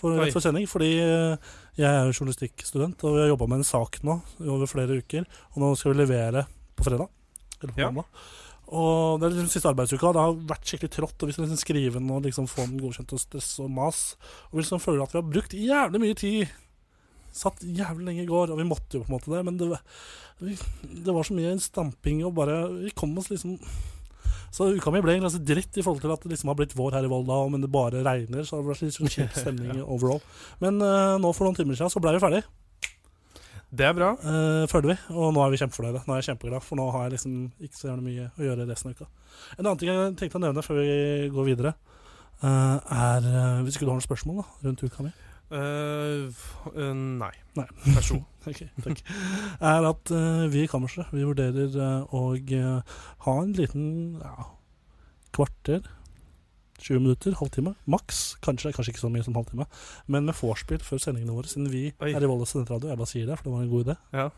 For, 0.00 0.16
for 0.32 0.40
sending. 0.40 0.66
Fordi 0.70 0.90
eh, 1.02 1.48
jeg 1.76 1.86
er 1.88 2.06
jo 2.08 2.14
journalistikkstudent, 2.20 3.02
og 3.04 3.16
vi 3.16 3.22
har 3.24 3.32
jobba 3.32 3.48
med 3.50 3.60
en 3.62 3.66
sak 3.68 3.98
nå 4.06 4.18
over 4.46 4.70
flere 4.70 4.98
uker. 5.02 5.26
Og 5.54 5.62
nå 5.62 5.72
skal 5.78 5.92
vi 5.94 6.00
levere 6.02 6.46
på 6.78 6.86
fredag. 6.86 7.10
Eller 7.60 7.74
på 7.74 7.82
Ja. 7.82 7.90
mandag. 7.90 8.06
Og 8.70 9.18
det 9.18 9.26
er 9.26 9.34
liksom 9.34 9.50
siste 9.50 9.70
arbeidsuka. 9.70 10.12
Det 10.14 10.22
har 10.22 10.40
vært 10.52 10.68
skikkelig 10.70 10.92
trått. 10.94 11.18
Og 11.18 11.30
vi 11.30 11.34
skal 11.34 11.46
liksom 11.46 11.60
skrive 11.60 11.98
den 11.98 12.10
og 12.14 12.26
liksom 12.26 12.46
få 12.50 12.68
den 12.68 12.78
godkjent 12.82 13.14
og 13.16 13.22
stress 13.22 13.52
og 13.64 13.70
mas. 13.74 14.02
Og 14.50 14.58
vi 14.58 14.64
liksom 14.64 14.82
føler 14.82 15.02
at 15.02 15.14
vi 15.14 15.18
har 15.18 15.30
brukt 15.30 15.56
jævlig 15.58 16.02
mye 16.04 16.18
tid. 16.18 16.52
Satt 17.34 17.62
jævlig 17.62 18.06
lenge 18.06 18.24
i 18.24 18.30
går, 18.30 18.50
og 18.50 18.58
vi 18.58 18.66
måtte 18.66 18.98
jo 18.98 19.04
på 19.04 19.10
en 19.10 19.16
måte 19.16 19.32
det. 19.32 19.42
Men 19.46 19.58
det, 19.58 19.70
vi, 20.42 20.54
det 21.02 21.16
var 21.16 21.26
så 21.26 21.34
mye 21.34 21.56
stamping 21.62 22.22
og 22.26 22.36
bare 22.38 22.62
Vi 22.86 22.94
kom 22.96 23.12
oss 23.20 23.28
liksom 23.30 23.58
Så 24.54 24.70
uka 24.74 24.90
mi 24.90 25.02
ble 25.04 25.14
en 25.14 25.26
ganske 25.26 25.42
dritt 25.46 25.76
i 25.78 25.82
forhold 25.84 26.02
til 26.02 26.14
at 26.14 26.22
det 26.24 26.32
liksom 26.32 26.50
har 26.50 26.58
blitt 26.58 26.74
vår 26.78 26.96
her 26.96 27.06
i 27.06 27.10
Volda, 27.10 27.42
men 27.50 27.62
det 27.62 27.70
bare 27.74 28.06
regner. 28.06 28.46
Så 28.46 28.58
det 28.58 28.70
vært 28.70 28.86
litt 28.86 28.98
sånn 28.98 29.10
kjip 29.10 29.34
stemning 29.34 29.82
overall. 29.94 30.22
Men 30.62 30.78
uh, 30.82 31.18
nå 31.22 31.34
for 31.34 31.46
noen 31.46 31.58
timer 31.58 31.78
siden 31.78 31.90
så 31.90 32.02
ble 32.02 32.14
vi 32.16 32.22
ferdig, 32.22 32.42
Det 33.70 33.86
er 33.86 33.94
bra. 33.94 34.10
uh, 34.18 34.66
føler 34.70 34.92
vi. 34.92 34.96
Og 35.14 35.32
nå 35.34 35.44
er 35.44 35.52
vi 35.52 35.60
kjempefornøyde. 35.62 36.02
Nå 36.06 36.14
er 36.14 36.22
jeg 36.22 36.32
kjempeglad, 36.32 36.64
for 36.66 36.80
nå 36.80 36.88
har 36.90 37.06
jeg 37.06 37.16
liksom 37.16 37.36
ikke 37.62 37.78
så 37.78 37.88
gjerne 37.88 38.06
mye 38.06 38.28
å 38.34 38.46
gjøre 38.48 38.66
resten 38.68 38.90
av 38.90 38.98
uka. 38.98 39.08
En 39.56 39.64
annen 39.64 39.80
ting 39.80 39.92
jeg 39.92 40.14
tenkte 40.18 40.40
å 40.40 40.44
nevne 40.44 40.64
før 40.66 40.80
vi 40.82 40.92
går 41.34 41.50
videre, 41.52 41.74
uh, 42.42 42.78
er 42.80 43.26
eh, 43.30 43.60
Hvis 43.64 43.76
ikke 43.76 43.86
du 43.86 43.92
har 43.92 44.00
noen 44.00 44.08
spørsmål 44.08 44.40
da, 44.42 44.46
rundt 44.66 44.82
uka 44.82 45.06
mi? 45.06 45.12
Uh, 45.50 46.30
eh, 46.76 46.94
nei. 46.94 47.32
Nei. 47.58 47.66
Vær 47.82 48.04
så 48.06 48.20
god. 48.20 48.26
Ok, 48.46 48.60
takk. 48.84 49.00
er 49.60 49.86
at 49.88 50.12
uh, 50.14 50.44
vi 50.52 50.62
i 50.62 50.68
kammerset 50.70 51.10
vi 51.12 51.26
vurderer 51.26 51.74
eh, 51.74 52.14
å 52.16 52.20
eh, 52.38 53.00
ha 53.26 53.34
en 53.42 53.50
liten 53.58 53.88
ja, 54.22 54.46
kvarter, 55.36 55.82
20 56.82 57.04
minutter, 57.04 57.36
halvtime, 57.40 57.74
maks. 57.90 58.22
Kanskje, 58.44 58.72
kanskje 58.76 58.94
ikke 58.94 59.04
så 59.04 59.12
mye 59.12 59.26
som 59.26 59.36
halvtime. 59.38 59.66
Men 60.10 60.28
med 60.28 60.38
vorspiel 60.38 60.82
før 60.84 61.02
sendingene 61.02 61.36
våre, 61.36 61.50
siden 61.50 61.70
vi 61.72 61.90
Oi. 61.92 62.14
er 62.14 62.24
i 62.24 62.30
Volda 62.30 62.48
studentradio. 62.48 62.90
Jeg 62.90 63.00
bare 63.00 63.12
sier 63.12 63.28
det, 63.28 63.38
for 63.38 63.48
det 63.48 63.54
var 63.56 63.66
en 63.66 63.74
god 63.74 63.86
idé. 63.88 63.98
Ja. 64.16 64.30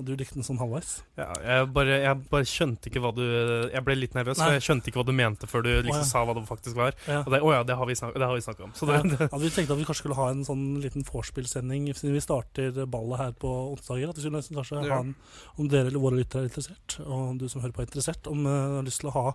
Og 0.00 0.06
du 0.08 0.14
likte 0.16 0.38
den 0.38 0.46
sånn 0.46 0.56
halvveis. 0.56 1.02
Ja, 1.18 1.26
jeg, 1.44 1.66
bare, 1.76 1.96
jeg 2.00 2.20
bare 2.30 2.46
skjønte 2.48 2.88
ikke 2.88 3.02
hva 3.04 3.10
du 3.12 3.20
Jeg 3.20 3.82
ble 3.84 3.96
litt 3.98 4.14
nervøs, 4.16 4.38
for 4.40 4.56
jeg 4.56 4.64
skjønte 4.64 4.88
ikke 4.88 5.02
hva 5.02 5.04
du 5.10 5.12
mente 5.12 5.48
før 5.50 5.66
du 5.66 5.70
liksom 5.74 5.98
oh, 5.98 6.00
ja. 6.00 6.08
sa 6.08 6.22
hva 6.24 6.36
det 6.38 6.44
faktisk 6.48 6.78
var. 6.78 6.96
Ja. 7.04 7.20
Og 7.20 7.34
det, 7.34 7.40
oh, 7.44 7.52
ja, 7.52 7.60
det 7.68 7.76
har 7.76 7.90
vi 7.90 7.98
snakka 7.98 8.64
om. 8.64 8.72
Så 8.78 8.88
det, 8.88 9.00
at 9.28 9.36
vi 9.42 9.52
tenkte 9.52 9.76
at 9.76 9.80
vi 9.82 9.84
kanskje 9.84 10.06
skulle 10.06 10.16
ha 10.16 10.30
en 10.32 10.40
sånn 10.46 10.64
liten 10.80 11.04
vorspielsending 11.04 11.90
siden 11.92 12.16
vi 12.16 12.24
starter 12.24 12.80
ballet 12.88 13.20
her 13.26 13.36
på 13.44 13.50
onsdager. 13.74 14.14
At 14.14 14.16
vi 14.16 14.24
skulle 14.24 14.62
kanskje 14.62 14.84
ha 14.86 15.02
en, 15.02 15.12
om 15.60 15.68
dere 15.68 15.92
eller 15.92 16.00
våre 16.00 16.22
lyttere 16.22 16.46
er 16.46 16.48
interessert, 16.48 16.96
og 17.04 17.36
du 17.42 17.44
som 17.52 17.60
hører 17.60 17.76
på 17.76 17.84
er 17.84 17.90
interessert, 17.90 18.30
om 18.30 18.46
du 18.46 18.52
har 18.78 18.88
lyst 18.88 19.04
til 19.04 19.12
å 19.12 19.16
ha 19.18 19.26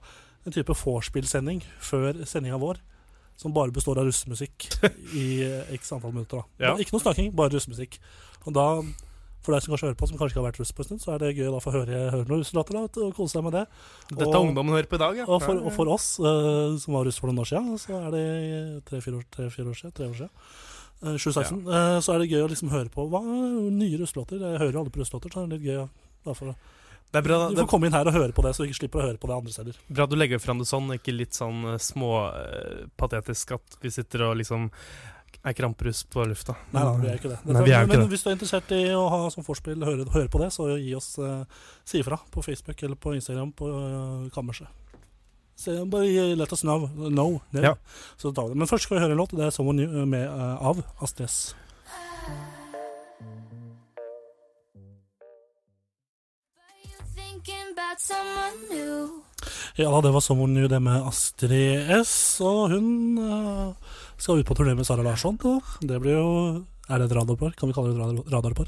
en 0.45 0.53
type 0.53 0.73
vorspiel-sending 0.77 1.63
før 1.81 2.23
sendinga 2.25 2.59
vår. 2.61 2.77
Som 3.37 3.51
bare 3.51 3.73
består 3.75 3.97
av 3.99 4.05
russemusikk 4.07 4.69
i 5.13 5.43
eh, 5.43 5.73
x 5.75 5.91
antall 5.91 6.13
minutter. 6.15 6.39
da 6.39 6.45
Ja. 6.69 6.75
Ikke 6.79 6.93
noe 6.95 7.03
snakking, 7.03 7.33
bare 7.35 7.51
russemusikk. 7.51 7.97
Og 8.47 8.53
da 8.55 8.67
For 9.45 9.53
deg 9.53 9.61
som 9.61 9.73
kanskje 9.75 9.85
hører 9.89 9.97
på, 9.99 10.07
som 10.09 10.17
kanskje 10.17 10.33
ikke 10.33 10.39
har 10.41 10.47
vært 10.47 10.59
russ 10.61 10.71
på 10.73 10.81
en 10.81 10.87
stund, 10.87 11.01
så 11.03 11.11
er 11.13 11.19
det 11.21 11.27
gøy 11.37 11.49
da 11.51 11.57
å 11.59 11.61
få 11.61 11.69
høre, 11.75 11.97
høre 12.13 12.25
noen 12.25 12.39
russelåter 12.41 12.79
og 12.81 13.11
kose 13.13 13.35
seg 13.35 13.43
med 13.45 13.53
det. 13.53 13.65
Dette 14.09 14.25
Og- 14.31 14.47
ungdommen 14.47 14.73
hører 14.73 14.87
på 14.89 14.97
i 14.97 15.01
dag, 15.03 15.17
ja. 15.19 15.25
Og 15.27 15.37
for, 15.43 15.53
Ja, 15.53 15.59
ja. 15.59 15.65
og 15.67 15.75
for 15.75 15.91
oss 15.93 16.07
uh, 16.17 16.73
som 16.81 16.95
var 16.97 17.05
russ 17.05 17.19
for 17.21 17.29
noen 17.29 17.43
år 17.43 17.49
siden, 17.51 17.75
så 17.77 17.99
er 17.99 18.07
det 18.15 18.23
tre-fire 18.89 19.19
år, 19.19 19.27
tre, 19.35 19.45
år 19.45 19.53
siden, 19.77 19.93
tre 19.99 20.07
år 20.09 20.15
siden. 20.17 20.31
eh, 21.03 21.17
2016. 21.19 21.59
eh, 21.67 21.99
så 22.01 22.15
er 22.15 22.23
det 22.23 22.31
gøy 22.31 22.41
å 22.41 22.49
liksom 22.55 22.71
høre 22.73 22.89
på 22.89 23.05
hva, 23.11 23.21
nye 23.21 23.99
russelåter. 24.01 24.41
Jeg 24.41 24.61
hører 24.63 24.71
jo 24.73 24.81
alle 24.81 24.95
på 24.95 25.03
russelåter, 25.03 25.29
så 25.29 25.43
er 25.43 25.47
det 25.51 25.59
litt 25.59 25.67
gøy. 25.69 25.77
å- 25.83 25.89
da 26.25 26.33
for- 26.33 26.55
Det 27.15 27.21
er 27.21 27.27
bra, 27.29 27.39
Du 27.47 27.61
får 27.61 27.67
komme 27.71 27.87
inn 27.87 27.95
her 27.95 28.09
og 28.11 28.15
høre 28.17 28.35
på 28.35 28.43
det, 28.43 28.51
så 28.55 28.63
du 28.63 28.67
ikke 28.67 28.81
slipper 28.81 28.99
å 28.99 29.07
høre 29.07 29.19
på 29.21 29.29
det 29.31 29.35
andre 29.37 29.53
steder. 29.55 29.77
er 29.87 29.95
bra 29.95 30.07
du 30.11 30.15
legger 30.19 30.41
fram 30.43 30.59
det 30.59 30.67
sånn, 30.67 30.91
ikke 30.97 31.15
litt 31.15 31.37
sånn 31.37 31.61
småpatetisk 31.79 31.93
små 31.95 32.09
eh, 32.35 32.87
patetisk 32.99 33.53
at 33.55 33.77
vi 33.79 33.91
sitter 33.93 34.25
og 34.27 34.39
liksom 34.41 34.67
er 35.45 35.53
kramperus 35.53 36.01
på 36.09 36.25
lufta. 36.25 36.55
Nei 36.73 36.83
da, 36.83 36.93
vi 36.99 37.09
er 37.11 37.19
ikke 37.19 37.31
det. 37.31 37.37
Nei, 37.45 37.61
vi 37.67 37.73
er 37.75 37.85
men 37.85 37.93
ikke 37.93 38.01
det. 38.01 38.11
hvis 38.15 38.25
du 38.25 38.29
er 38.31 38.35
interessert 38.35 38.71
i 38.75 38.81
å 38.97 39.03
ha 39.13 39.19
som 39.33 39.45
vorspiel, 39.45 39.83
høre, 39.85 40.07
høre 40.11 40.31
på 40.33 40.41
det, 40.41 40.49
så 40.55 40.71
gi 40.73 40.95
oss 40.97 41.11
eh, 41.21 41.61
si 41.87 42.01
ifra 42.01 42.17
på 42.33 42.43
Facebook 42.45 42.81
eller 42.83 42.99
på 42.99 43.13
Instagram 43.15 43.53
på 43.55 43.69
eh, 43.69 44.25
Kammerset. 44.35 44.81
Bare 45.87 46.35
let 46.35 46.51
us 46.51 46.65
know. 46.65 46.89
know. 47.07 47.37
Ja. 47.55 47.77
Men 48.51 48.67
først 48.67 48.89
skal 48.89 48.97
vi 48.97 49.05
høre 49.05 49.15
en 49.15 49.21
låt. 49.21 49.31
Det 49.31 49.45
er 49.45 49.55
'Someone 49.55 49.85
New' 49.85 50.05
med, 50.05 50.25
eh, 50.27 50.67
av 50.67 50.83
Astrid 50.99 51.29
S. 51.29 51.55
Ja 59.75 59.89
da, 59.91 59.99
det 60.01 60.13
var 60.15 60.21
'Someone 60.23 60.55
New', 60.55 60.69
det 60.71 60.79
med 60.79 61.03
Astrid 61.03 61.89
S. 62.01 62.39
Og 62.39 62.71
hun 62.71 63.17
uh, 63.19 63.73
skal 64.17 64.39
ut 64.39 64.47
på 64.47 64.55
turné 64.55 64.75
med 64.75 64.87
Sara 64.87 65.03
Larsson. 65.03 65.35
Og 65.43 65.61
det 65.81 65.99
blir 66.01 66.15
jo 66.15 66.63
Er 66.87 66.99
det 66.99 67.11
et 67.11 67.17
radarpar? 67.17 67.51
Kan 67.57 67.69
vi 67.69 67.73
kalle 67.73 67.91
det 67.91 67.97
et 67.97 68.31
radarpar? 68.31 68.67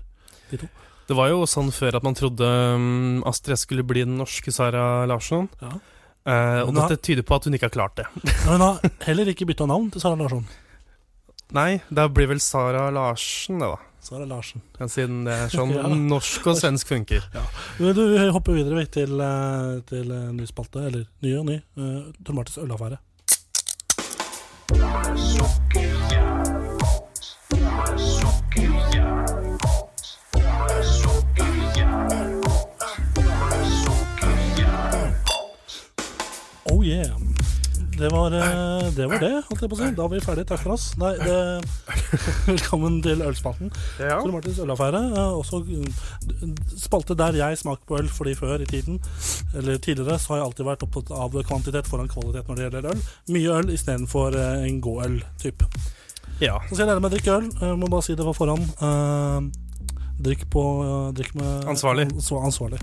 De 0.52 0.58
to. 0.58 0.68
Det 1.08 1.16
var 1.16 1.30
jo 1.30 1.46
sånn 1.48 1.70
før 1.72 1.96
at 2.00 2.04
man 2.04 2.16
trodde 2.18 2.44
um, 2.44 3.24
Astrid 3.30 3.56
S 3.56 3.64
skulle 3.64 3.86
bli 3.88 4.04
den 4.04 4.18
norske 4.20 4.52
Sara 4.52 5.06
Larsson. 5.08 5.48
Ja. 5.62 5.78
Uh, 6.28 6.68
og 6.68 6.74
dette 6.76 6.98
tyder 7.00 7.24
på 7.24 7.38
at 7.38 7.46
hun 7.48 7.56
ikke 7.56 7.70
har 7.70 7.76
klart 7.78 7.96
det. 7.96 8.08
Men 8.44 8.58
hun 8.58 8.66
har 8.66 8.90
heller 9.06 9.32
ikke 9.32 9.48
bytta 9.48 9.70
navn 9.70 9.88
til 9.94 10.04
Sara 10.04 10.20
Larsson. 10.20 10.44
Nei, 11.56 11.80
det 11.88 12.10
blir 12.12 12.28
vel 12.28 12.42
Sara 12.44 12.90
Larsen, 12.92 13.62
det, 13.64 13.70
da. 13.72 13.87
Sara 14.02 14.26
Larsen. 14.26 14.62
Ja, 14.80 14.88
Siden 14.88 15.26
det 15.28 15.34
er 15.34 15.52
sånn 15.52 15.74
Ja. 15.78 15.88
norsk 15.90 16.48
og 16.48 16.60
svensk 16.60 16.88
funker. 16.94 17.26
Ja. 17.34 17.44
Du, 17.80 18.04
vi 18.14 18.30
hopper 18.32 18.56
videre 18.56 18.80
vi, 18.80 18.86
til, 19.00 19.20
eh, 19.20 19.82
til 19.90 20.14
eh, 20.14 20.30
ny 20.38 20.48
spalte, 20.50 20.86
eller 20.88 21.06
ny 21.26 21.36
og 21.40 21.46
ny. 21.50 21.60
Uh, 21.78 22.08
Tor 22.24 22.38
Martins 22.38 22.62
ølaffære. 22.64 23.02
Oh 24.78 26.37
Det 37.98 38.10
var, 38.14 38.28
eh, 38.32 38.92
det 38.94 39.08
var 39.10 39.20
det, 39.20 39.30
holdt 39.48 39.62
jeg 39.64 39.70
på 39.72 39.76
å 39.76 39.80
si. 39.80 39.88
Da 39.98 40.04
var 40.06 40.12
vi 40.12 40.20
ferdige. 40.22 40.46
Takk 40.52 40.60
for 40.62 40.74
oss. 40.76 40.84
Nei, 41.02 41.14
det, 41.18 41.38
velkommen 42.52 43.00
til 43.02 43.24
ølspalten. 43.26 43.72
Ja. 43.98 44.20
Tor 44.22 44.34
Martins 44.36 44.60
ølaffære. 44.62 45.02
eh, 45.18 45.38
Også 45.40 45.64
eh, 45.66 46.52
spalte 46.78 47.18
der 47.18 47.40
jeg 47.40 47.58
smaker 47.58 47.88
på 47.90 47.98
øl, 47.98 48.10
fordi 48.14 48.36
før 48.38 48.62
i 48.62 48.68
tiden, 48.70 49.00
eller 49.58 49.80
tidligere, 49.82 50.20
så 50.22 50.36
har 50.36 50.42
jeg 50.44 50.50
alltid 50.52 50.70
vært 50.70 50.86
opptatt 50.86 51.12
av 51.18 51.40
kvantitet 51.50 51.90
foran 51.90 52.12
kvalitet 52.12 52.46
når 52.52 52.60
det 52.62 52.68
gjelder 52.68 52.90
øl. 52.94 53.02
Mye 53.34 53.58
øl 53.62 53.74
istedenfor 53.74 54.38
en 54.44 54.82
god 54.86 55.06
øl-type. 55.08 55.66
ja. 56.40 56.60
Så 56.70 56.76
skal 56.76 56.86
jeg 56.86 56.92
lære 56.94 57.02
meg 57.02 57.10
å 57.12 57.16
drikke 57.18 57.40
øl. 57.40 57.50
Jeg 57.66 57.82
må 57.82 57.90
bare 57.96 58.06
si 58.06 58.16
det 58.20 58.26
var 58.30 58.38
foran. 58.38 58.62
Eh, 58.78 59.50
drikk 60.22 60.46
på 60.54 60.64
Drikk 61.18 61.34
med 61.38 61.66
Ansvarlig. 61.74 62.08
ansva- 62.14 62.46
ansvarlig. 62.46 62.80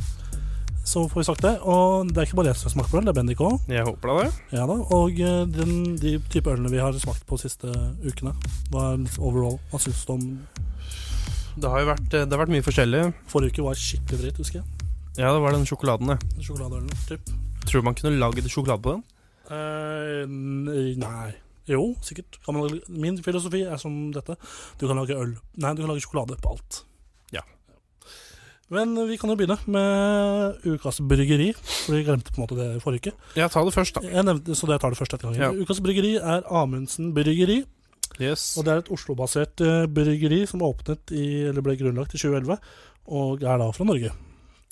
Så 0.85 1.07
får 1.09 1.21
vi 1.21 1.25
sagt 1.27 1.43
det. 1.43 1.55
Og 1.65 2.11
det 2.11 2.21
er 2.21 2.29
ikke 2.29 2.39
bare 2.39 2.53
jeg 2.53 2.61
som 2.61 2.73
smaker 2.75 2.93
på 2.93 2.99
øl, 3.01 3.07
det 3.09 3.15
er 3.15 3.19
Bendik 3.19 3.41
òg. 3.41 3.57
Jeg 3.73 3.87
håper 3.89 4.13
det. 4.21 4.27
Ja 4.53 4.67
da. 4.69 4.77
Og 4.95 5.21
eh, 5.21 5.41
den, 5.49 5.95
de 6.01 6.19
type 6.33 6.53
ølene 6.53 6.73
vi 6.73 6.83
har 6.83 6.97
smakt 7.01 7.25
på 7.29 7.39
de 7.41 7.47
siste 7.49 7.73
ukene, 8.05 8.35
hva 8.73 8.91
er 8.93 9.19
overall? 9.19 9.57
Hva 9.73 9.81
syns 9.83 10.05
du 10.05 10.13
om 10.15 10.27
Det 11.57 11.71
har 11.71 11.81
jo 11.85 11.89
vært, 11.93 12.07
eh, 12.13 12.27
det 12.29 12.37
har 12.37 12.45
vært 12.45 12.53
mye 12.53 12.67
forskjellig. 12.67 13.03
Forrige 13.33 13.57
uke 13.57 13.67
var 13.71 13.81
skikkelig 13.81 14.21
dritt, 14.27 14.43
husker 14.45 14.61
jeg. 14.61 14.91
Ja, 15.17 15.31
det 15.31 15.41
var 15.45 15.55
den 15.55 15.67
sjokoladen, 15.69 16.11
det. 16.13 16.43
Sjokoladeølen, 16.43 16.95
typ. 17.09 17.33
Tror 17.65 17.81
du 17.81 17.87
man 17.89 17.97
kunne 17.97 18.19
lagd 18.21 18.45
sjokolade 18.51 18.85
på 18.85 18.97
den? 18.97 19.05
Eh, 19.55 20.25
nei. 21.01 21.31
Jo, 21.71 21.95
sikkert. 22.05 22.37
Man, 22.53 22.81
min 22.93 23.17
filosofi 23.25 23.63
er 23.65 23.81
som 23.81 24.11
dette. 24.13 24.37
Du 24.81 24.85
kan 24.85 24.99
lage 25.01 25.17
øl 25.17 25.33
Nei, 25.57 25.73
du 25.73 25.81
kan 25.81 25.95
lage 25.95 26.05
sjokolade 26.05 26.37
på 26.43 26.53
alt. 26.53 26.83
Men 28.73 28.95
vi 29.09 29.19
kan 29.21 29.29
jo 29.29 29.37
begynne 29.37 29.59
med 29.69 30.65
Ukas 30.65 31.03
bryggeri. 31.05 31.51
For 31.59 31.97
vi 31.99 32.05
glemte 32.07 32.33
på 32.33 32.41
en 32.41 32.45
måte 32.47 32.59
det 32.59 32.69
forrige 32.85 33.11
uke. 33.11 33.13
Ja, 33.37 33.49
ta 33.53 33.65
det 33.67 33.75
først, 33.77 33.99
da. 33.99 34.09
Jeg 34.09 34.25
nevnte, 34.25 34.57
så 34.57 34.69
det 34.71 34.81
tar 34.81 34.95
det 34.95 35.01
først 35.01 35.17
etter 35.17 35.29
gangen. 35.29 35.43
Ja. 35.43 35.53
Ukas 35.53 35.83
bryggeri 35.85 36.15
er 36.17 36.47
Amundsen 36.49 37.13
bryggeri. 37.17 37.63
Yes. 38.23 38.55
Og 38.57 38.65
det 38.65 38.73
er 38.73 38.83
et 38.83 38.91
Oslo-basert 38.95 39.63
eh, 39.65 39.87
bryggeri 39.91 40.45
som 40.49 40.63
åpnet 40.65 41.13
i, 41.13 41.27
eller 41.51 41.65
ble 41.67 41.77
grunnlagt 41.81 42.15
i 42.15 42.21
2011, 42.21 42.61
og 43.19 43.43
er 43.43 43.59
da 43.61 43.71
fra 43.75 43.87
Norge. 43.89 44.13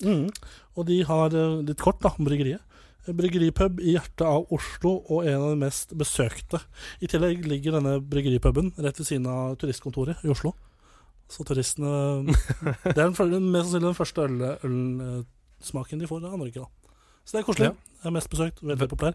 Mm. 0.03 0.29
Og 0.77 0.87
de 0.87 1.01
har 1.07 1.35
eh, 1.35 1.57
litt 1.67 1.81
kort, 1.83 1.99
da, 2.03 2.13
om 2.17 2.27
bryggeriet. 2.27 2.63
Bryggeripub 3.03 3.81
i 3.83 3.97
hjertet 3.97 4.23
av 4.23 4.45
Oslo 4.55 4.93
og 5.11 5.25
en 5.27 5.41
av 5.41 5.49
de 5.51 5.59
mest 5.59 5.91
besøkte. 5.99 6.61
I 7.03 7.09
tillegg 7.11 7.43
ligger 7.51 7.75
denne 7.75 7.97
bryggeripuben 7.99 8.71
rett 8.77 9.01
ved 9.01 9.09
siden 9.09 9.27
av 9.27 9.57
turistkontoret 9.59 10.23
i 10.23 10.31
Oslo. 10.31 10.53
Så 11.31 11.45
turistene 11.47 12.25
Det 12.83 12.97
er 12.97 13.09
den, 13.09 13.51
mest 13.51 13.71
sannsynlig 13.71 13.89
den 13.89 13.97
første 13.97 14.25
øl- 14.27 14.57
ølsmaken 14.67 15.99
de 15.99 16.07
får 16.09 16.25
av 16.27 16.37
Norge, 16.37 16.53
da. 16.63 16.67
Så 17.23 17.37
det 17.37 17.41
er 17.41 17.47
koselig. 17.47 17.69
Ja. 17.71 17.99
Det 18.03 18.09
er 18.09 18.15
mest 18.17 18.29
besøkt, 18.29 18.59
veldig 18.61 18.89
populær. 18.91 19.13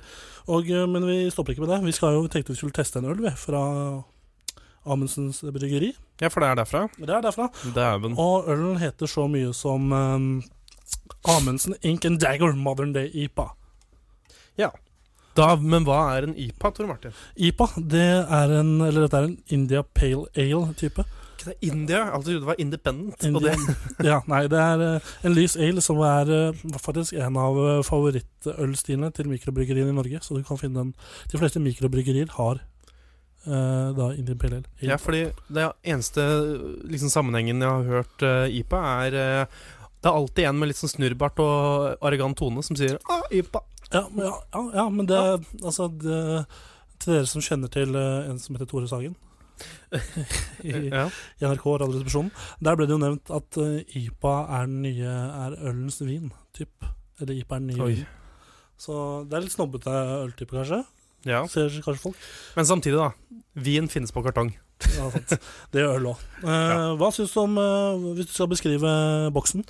Og, 0.48 0.70
eh, 0.72 0.86
men 0.88 1.04
vi 1.06 1.18
stopper 1.30 1.52
ikke 1.52 1.66
med 1.66 1.74
det. 1.74 1.82
Vi 1.84 1.92
skal 1.92 2.16
jo 2.16 2.26
tenkte 2.32 2.54
vi 2.54 2.60
skulle 2.62 2.72
teste 2.72 2.98
en 3.02 3.10
øl 3.12 3.20
vi, 3.20 3.30
fra 3.36 3.60
Amundsens 4.88 5.42
bryggeri. 5.52 5.92
Ja, 6.20 6.30
for 6.32 6.40
det 6.40 6.48
er 6.48 6.60
derfra. 6.62 6.86
Det 6.96 7.12
er 7.12 7.20
derfra. 7.26 7.50
Dæven. 7.76 8.16
Og 8.18 8.48
ølen 8.48 8.78
heter 8.80 9.06
så 9.06 9.28
mye 9.28 9.52
som 9.54 9.92
um, 9.92 10.42
Amundsen 11.28 11.74
Ink 11.82 12.06
and 12.08 12.18
Dagger 12.18 12.56
Modern 12.56 12.94
Day 12.96 13.10
IPA. 13.12 13.50
Da, 15.38 15.52
men 15.54 15.84
hva 15.86 15.98
er 16.16 16.24
en 16.26 16.32
IPA, 16.34 16.70
Tor 16.74 16.88
Martin? 16.88 17.12
IPA 17.36 17.66
det 17.92 18.06
er 18.26 18.54
en, 18.58 18.72
eller 18.82 19.04
dette 19.04 19.20
er 19.20 19.26
en 19.28 19.36
India 19.54 19.84
Pale 19.94 20.24
Ale-type. 20.34 21.04
Det 21.48 21.54
er 21.56 21.72
India? 21.72 21.98
Jeg 22.04 22.24
trodde 22.24 22.40
det 22.42 22.46
var 22.46 22.58
independent. 22.60 23.24
Og 23.34 23.42
det, 23.42 23.54
ja, 24.04 24.20
nei, 24.28 24.42
det 24.52 24.58
er 24.60 24.82
eh, 24.84 25.12
en 25.24 25.36
lys 25.36 25.56
ale 25.56 25.84
som 25.84 26.00
er 26.04 26.32
eh, 26.34 26.64
faktisk 26.76 27.16
en 27.16 27.38
av 27.40 27.60
eh, 27.62 27.84
favorittølstilene 27.86 29.08
til 29.16 29.30
mikrobryggeriene 29.30 29.94
i 29.94 29.96
Norge. 29.96 30.20
Så 30.24 30.36
du 30.36 30.42
kan 30.44 30.60
finne 30.60 30.82
den 30.82 30.90
De 31.32 31.40
fleste 31.40 31.62
mikrobryggerier 31.62 32.28
har 32.36 32.60
uh, 33.46 33.88
da 33.96 34.10
Indian 34.16 34.38
Pale 34.38 34.60
Ale. 34.60 34.68
ja, 34.82 34.96
fordi 35.00 35.28
det 35.48 35.64
eneste 35.82 36.24
liksom, 36.84 37.08
sammenhengen 37.12 37.62
jeg 37.62 37.70
har 37.70 37.88
hørt 37.88 38.24
uh, 38.24 38.44
IPA, 38.48 38.82
er 39.06 39.16
uh, 39.16 39.62
Det 40.02 40.10
er 40.10 40.18
alltid 40.20 40.48
en 40.48 40.58
med 40.58 40.70
litt 40.70 40.80
sånn 40.80 40.92
snurrbart 40.92 41.40
og 41.42 42.04
arrogant 42.04 42.38
tone 42.38 42.64
som 42.66 42.76
sier 42.76 42.98
ah, 43.08 43.24
IPA. 43.32 43.62
Ja, 43.94 44.04
ja, 44.20 44.34
ja, 44.74 44.84
men 44.92 45.08
det 45.08 45.22
Altså, 45.62 45.88
det, 45.88 46.44
til 47.00 47.14
dere 47.14 47.30
som 47.30 47.44
kjenner 47.44 47.72
til 47.72 47.96
en 47.96 48.38
som 48.42 48.56
heter 48.56 48.68
Tore 48.68 48.90
Sagen 48.90 49.16
i, 50.68 50.72
Ja. 50.92 51.06
i 51.40 51.44
NRK 51.48 51.64
Radioresepsjonen, 51.82 52.30
der 52.64 52.76
ble 52.78 52.86
det 52.88 52.94
jo 52.96 53.00
nevnt 53.02 53.32
at 53.34 53.58
uh, 53.62 53.80
IPA 53.98 54.34
er 54.60 54.70
nye 54.70 55.16
Er 55.48 55.58
ølens 55.70 56.00
vin, 56.04 56.30
typ. 56.56 56.86
Eller 57.20 57.34
IPA 57.40 57.56
er 57.56 57.64
den 57.64 57.72
nye 57.74 57.90
vin. 57.94 58.06
Så 58.78 58.94
det 59.26 59.34
er 59.38 59.42
litt 59.46 59.54
snobbete 59.56 59.90
øltype, 60.22 60.54
kanskje. 60.54 60.84
ja. 61.26 61.42
Ser 61.50 61.68
kanskje 61.82 62.02
folk. 62.08 62.16
Men 62.56 62.66
samtidig, 62.68 62.98
da. 63.00 63.10
Vin 63.58 63.88
finnes 63.90 64.14
på 64.14 64.22
kartong. 64.26 64.54
Ja, 64.94 65.08
sant. 65.10 65.32
Det 65.74 65.80
gjør 65.82 65.96
øl 65.98 66.04
òg. 66.12 66.20
Hva 67.00 67.08
syns 67.10 67.32
du 67.34 67.40
om 67.42 67.56
uh, 67.58 67.98
Hvis 68.14 68.28
du 68.30 68.34
skal 68.36 68.46
beskrive 68.52 68.92
boksen? 69.34 69.64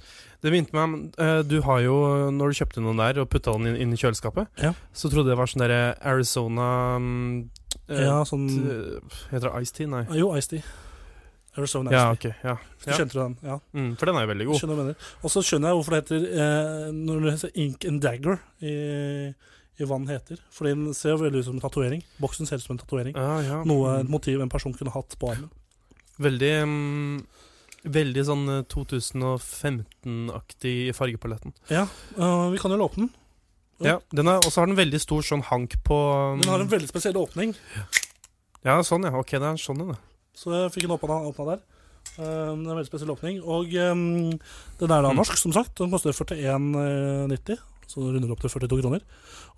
Det 0.45 0.52
minte 0.52 0.76
meg 0.76 0.85
om 0.85 0.97
uh, 1.16 1.38
Du 1.49 1.54
har 1.64 1.80
jo, 1.80 1.95
når 2.37 2.52
du 2.52 2.59
kjøpte 2.61 2.83
noen 2.85 3.00
der 3.00 3.23
og 3.23 3.30
putta 3.33 3.54
den 3.57 3.71
inn, 3.71 3.78
inn 3.87 3.97
i 3.97 3.99
kjøleskapet, 3.99 4.50
Ja. 4.61 4.75
så 4.92 5.09
trodde 5.09 5.33
jeg 5.33 5.33
det 5.33 5.38
var 5.40 5.49
sånn 5.49 5.64
derre 5.64 5.80
Arizona 6.12 6.68
eh, 7.00 7.57
Ja, 7.88 8.18
sånn 8.28 8.45
Heter 9.30 9.49
det 9.49 9.62
Ice 9.64 9.73
Tea? 9.73 9.87
Nei. 9.88 10.02
Jo, 10.18 10.35
Ice 10.37 10.49
Tea. 10.52 10.62
Arizona 11.59 11.90
Ja, 11.90 12.11
okay. 12.12 12.33
Ja. 12.45 12.57
Ja. 12.87 12.92
Skjønte 12.95 13.14
du 13.16 13.21
den? 13.21 13.37
Ja. 13.42 13.57
Mm, 13.75 13.95
for 13.99 14.07
den 14.07 14.16
er 14.18 14.26
jo 14.26 14.30
veldig 14.30 14.47
god. 14.47 14.59
Skjønner. 14.61 14.95
Og 15.25 15.30
så 15.33 15.40
skjønner 15.42 15.73
jeg 15.73 15.78
hvorfor 15.78 15.95
det 15.97 16.00
heter 16.04 16.26
eh, 16.45 16.90
Når 16.95 17.25
det 17.25 17.33
heter 17.35 17.57
Ink 17.64 17.87
and 17.88 18.02
Dagger 18.04 18.37
i, 18.62 18.75
i 19.78 19.85
hva 19.88 19.99
den 19.99 20.09
heter. 20.12 20.38
Fordi 20.54 20.75
den 20.76 20.95
ser 20.95 21.16
jo 21.16 21.23
veldig 21.25 21.40
ut 21.42 21.49
som 21.49 21.57
en 21.59 21.64
tatovering. 21.64 22.04
Boksen 22.23 22.47
ser 22.47 22.61
ut 22.61 22.66
som 22.66 22.76
en 22.76 22.83
tatovering. 22.85 23.16
Ja, 23.18 23.40
ja. 23.42 23.59
Noe, 23.66 23.97
et 24.00 24.07
Mm. 24.07 24.12
motiv 24.14 24.40
en 24.45 24.49
person 24.52 24.75
kunne 24.76 24.92
hatt 24.95 25.16
på 25.18 25.33
armen. 25.33 25.50
Veldig 26.18 26.52
um, 26.62 27.26
Veldig 27.88 28.25
sånn 28.26 28.49
eh, 28.50 28.62
2015-aktig 28.68 30.73
i 30.88 30.92
fargepaletten. 30.97 31.52
Ja, 31.71 31.85
uh, 32.18 32.49
vi 32.50 32.59
kan 32.59 32.73
jo 32.75 32.78
åpne 32.85 33.07
den. 33.07 33.12
Ja. 33.85 33.97
Og 34.00 34.50
så 34.50 34.61
har 34.61 34.66
den 34.70 34.78
veldig 34.78 35.00
stor 35.00 35.23
sånn 35.23 35.44
hank 35.47 35.76
på 35.87 35.97
um... 36.35 36.40
Den 36.42 36.50
har 36.50 36.64
en 36.64 36.70
veldig 36.70 36.88
spesiell 36.90 37.18
åpning, 37.20 37.54
Ja, 38.66 38.80
sånn, 38.82 39.04
ja. 39.06 39.12
Ok, 39.14 39.37
det 39.38 39.47
er 39.47 39.61
sånn 39.62 39.78
den, 39.78 39.92
ja. 39.94 39.99
så 40.35 40.50
jeg 40.54 40.73
fikk 40.75 40.88
den 40.88 40.97
åpna, 40.97 41.20
åpna 41.30 41.44
der. 41.52 41.61
Uh, 42.18 42.50
en 42.56 42.64
veldig 42.66 42.88
spesiell 42.88 43.12
åpning. 43.14 43.38
Og 43.47 43.70
um, 43.78 44.32
den 44.80 44.90
er 44.90 45.02
da 45.04 45.12
Mm. 45.12 45.20
norsk, 45.20 45.38
som 45.38 45.52
sagt. 45.54 45.76
Den 45.78 45.92
koster 45.92 46.11
41,90, 46.11 47.58
så 47.87 48.02
den 48.02 48.16
runder 48.16 48.32
opp 48.35 48.40
til 48.42 48.50
42 48.50 48.80
kroner. 48.82 49.04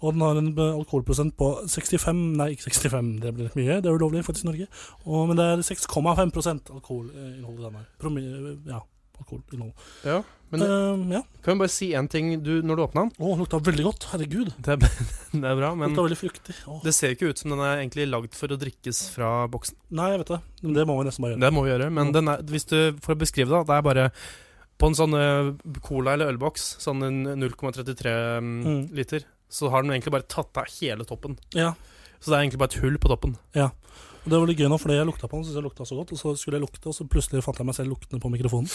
Og 0.00 0.12
den 0.15 0.23
har 0.25 0.37
en 0.39 0.53
eh, 0.53 0.77
alkoholprosent 0.79 1.35
på 1.37 1.49
65 1.69 2.21
Nei, 2.39 2.50
ikke 2.55 2.71
65, 2.71 3.21
det 3.21 3.33
blir 3.35 3.49
litt 3.49 3.57
mye. 3.59 3.81
Det 3.83 3.91
er 3.91 3.97
ulovlig 3.97 4.23
faktisk 4.25 4.47
i 4.47 4.50
Norge. 4.50 4.69
Og, 5.05 5.27
men 5.29 5.37
det 5.41 5.45
er 5.45 5.65
6,5% 5.67 6.71
alkoholinnhold 6.77 7.59
i 7.59 7.65
den 7.67 7.77
her. 7.81 7.89
Promi 8.00 8.23
ja, 8.71 8.81
alkoholinnhold. 9.21 9.73
Ja, 10.05 10.19
men 10.50 10.62
Eh, 10.67 11.03
ja. 11.15 11.21
kan 11.45 11.55
vi 11.55 11.61
bare 11.62 11.71
si 11.71 11.93
én 11.95 12.09
ting 12.11 12.33
du, 12.43 12.57
når 12.67 12.77
du 12.77 12.83
åpna 12.83 13.05
den? 13.07 13.12
Å, 13.23 13.29
den 13.37 13.39
lukta 13.45 13.61
veldig 13.69 13.85
godt. 13.87 14.07
Herregud. 14.11 14.50
Det 14.59 14.75
er, 14.75 14.83
det 15.45 15.45
er 15.53 15.57
bra, 15.61 15.71
men 15.79 15.93
lukta 15.93 16.07
veldig 16.09 16.19
fruktig. 16.19 16.57
Åh. 16.67 16.81
det 16.83 16.95
ser 16.97 17.15
ikke 17.15 17.31
ut 17.31 17.39
som 17.39 17.55
den 17.55 17.62
er 17.62 17.79
egentlig 17.85 18.09
lagd 18.11 18.35
for 18.35 18.50
å 18.50 18.59
drikkes 18.59 19.05
fra 19.15 19.31
boksen. 19.53 19.79
Nei, 19.95 20.11
jeg 20.17 20.23
vet 20.25 20.33
det. 20.35 20.41
Men 20.65 20.75
det 20.81 20.87
må 20.91 20.99
vi 20.99 21.07
nesten 21.09 21.23
bare 21.27 21.37
gjøre. 21.37 21.45
Det 21.47 21.53
må 21.55 21.62
vi 21.67 21.71
gjøre. 21.75 21.91
Men 22.00 22.12
den 22.17 22.33
er, 22.35 22.43
hvis 22.50 22.67
du 22.73 22.79
får 23.05 23.21
beskrive 23.23 23.53
det, 23.55 23.62
det 23.71 23.77
er 23.79 23.87
bare 23.87 24.09
på 24.81 24.89
en 24.91 24.97
sånn 24.97 25.15
eh, 25.15 25.53
cola- 25.85 26.15
eller 26.17 26.33
ølboks, 26.33 26.71
sånn 26.81 27.03
0,33 27.37 28.12
mm, 28.41 28.65
Mm. 28.65 28.83
liter, 28.97 29.27
så 29.50 29.69
har 29.71 29.83
den 29.85 29.93
egentlig 29.93 30.12
bare 30.15 30.27
tatt 30.31 30.57
av 30.57 30.67
hele 30.81 31.05
toppen. 31.05 31.37
Ja. 31.55 31.75
Så 32.21 32.31
det 32.31 32.37
er 32.39 32.43
egentlig 32.47 32.61
bare 32.62 32.73
et 32.75 32.81
hull 32.83 32.97
på 33.03 33.11
toppen. 33.12 33.37
Og 33.57 33.71
Det 34.21 34.37
var 34.37 34.50
litt 34.50 34.59
gøy 34.61 34.69
nå, 34.69 34.77
fordi 34.77 34.99
jeg 34.99 35.09
lukta 35.09 35.29
på 35.31 35.39
den, 35.39 35.47
syntes 35.47 35.57
jeg 35.57 35.65
lukta 35.65 35.87
så 35.89 35.97
godt. 35.97 36.12
Og 36.12 36.21
så 36.21 36.33
skulle 36.37 36.59
jeg 36.59 36.65
lukte, 36.67 36.91
og 36.91 36.97
så 36.97 37.07
plutselig 37.09 37.41
fant 37.45 37.61
jeg 37.61 37.69
meg 37.69 37.77
selv 37.79 37.95
luktende 37.95 38.21
på 38.21 38.31
mikrofonen. 38.33 38.69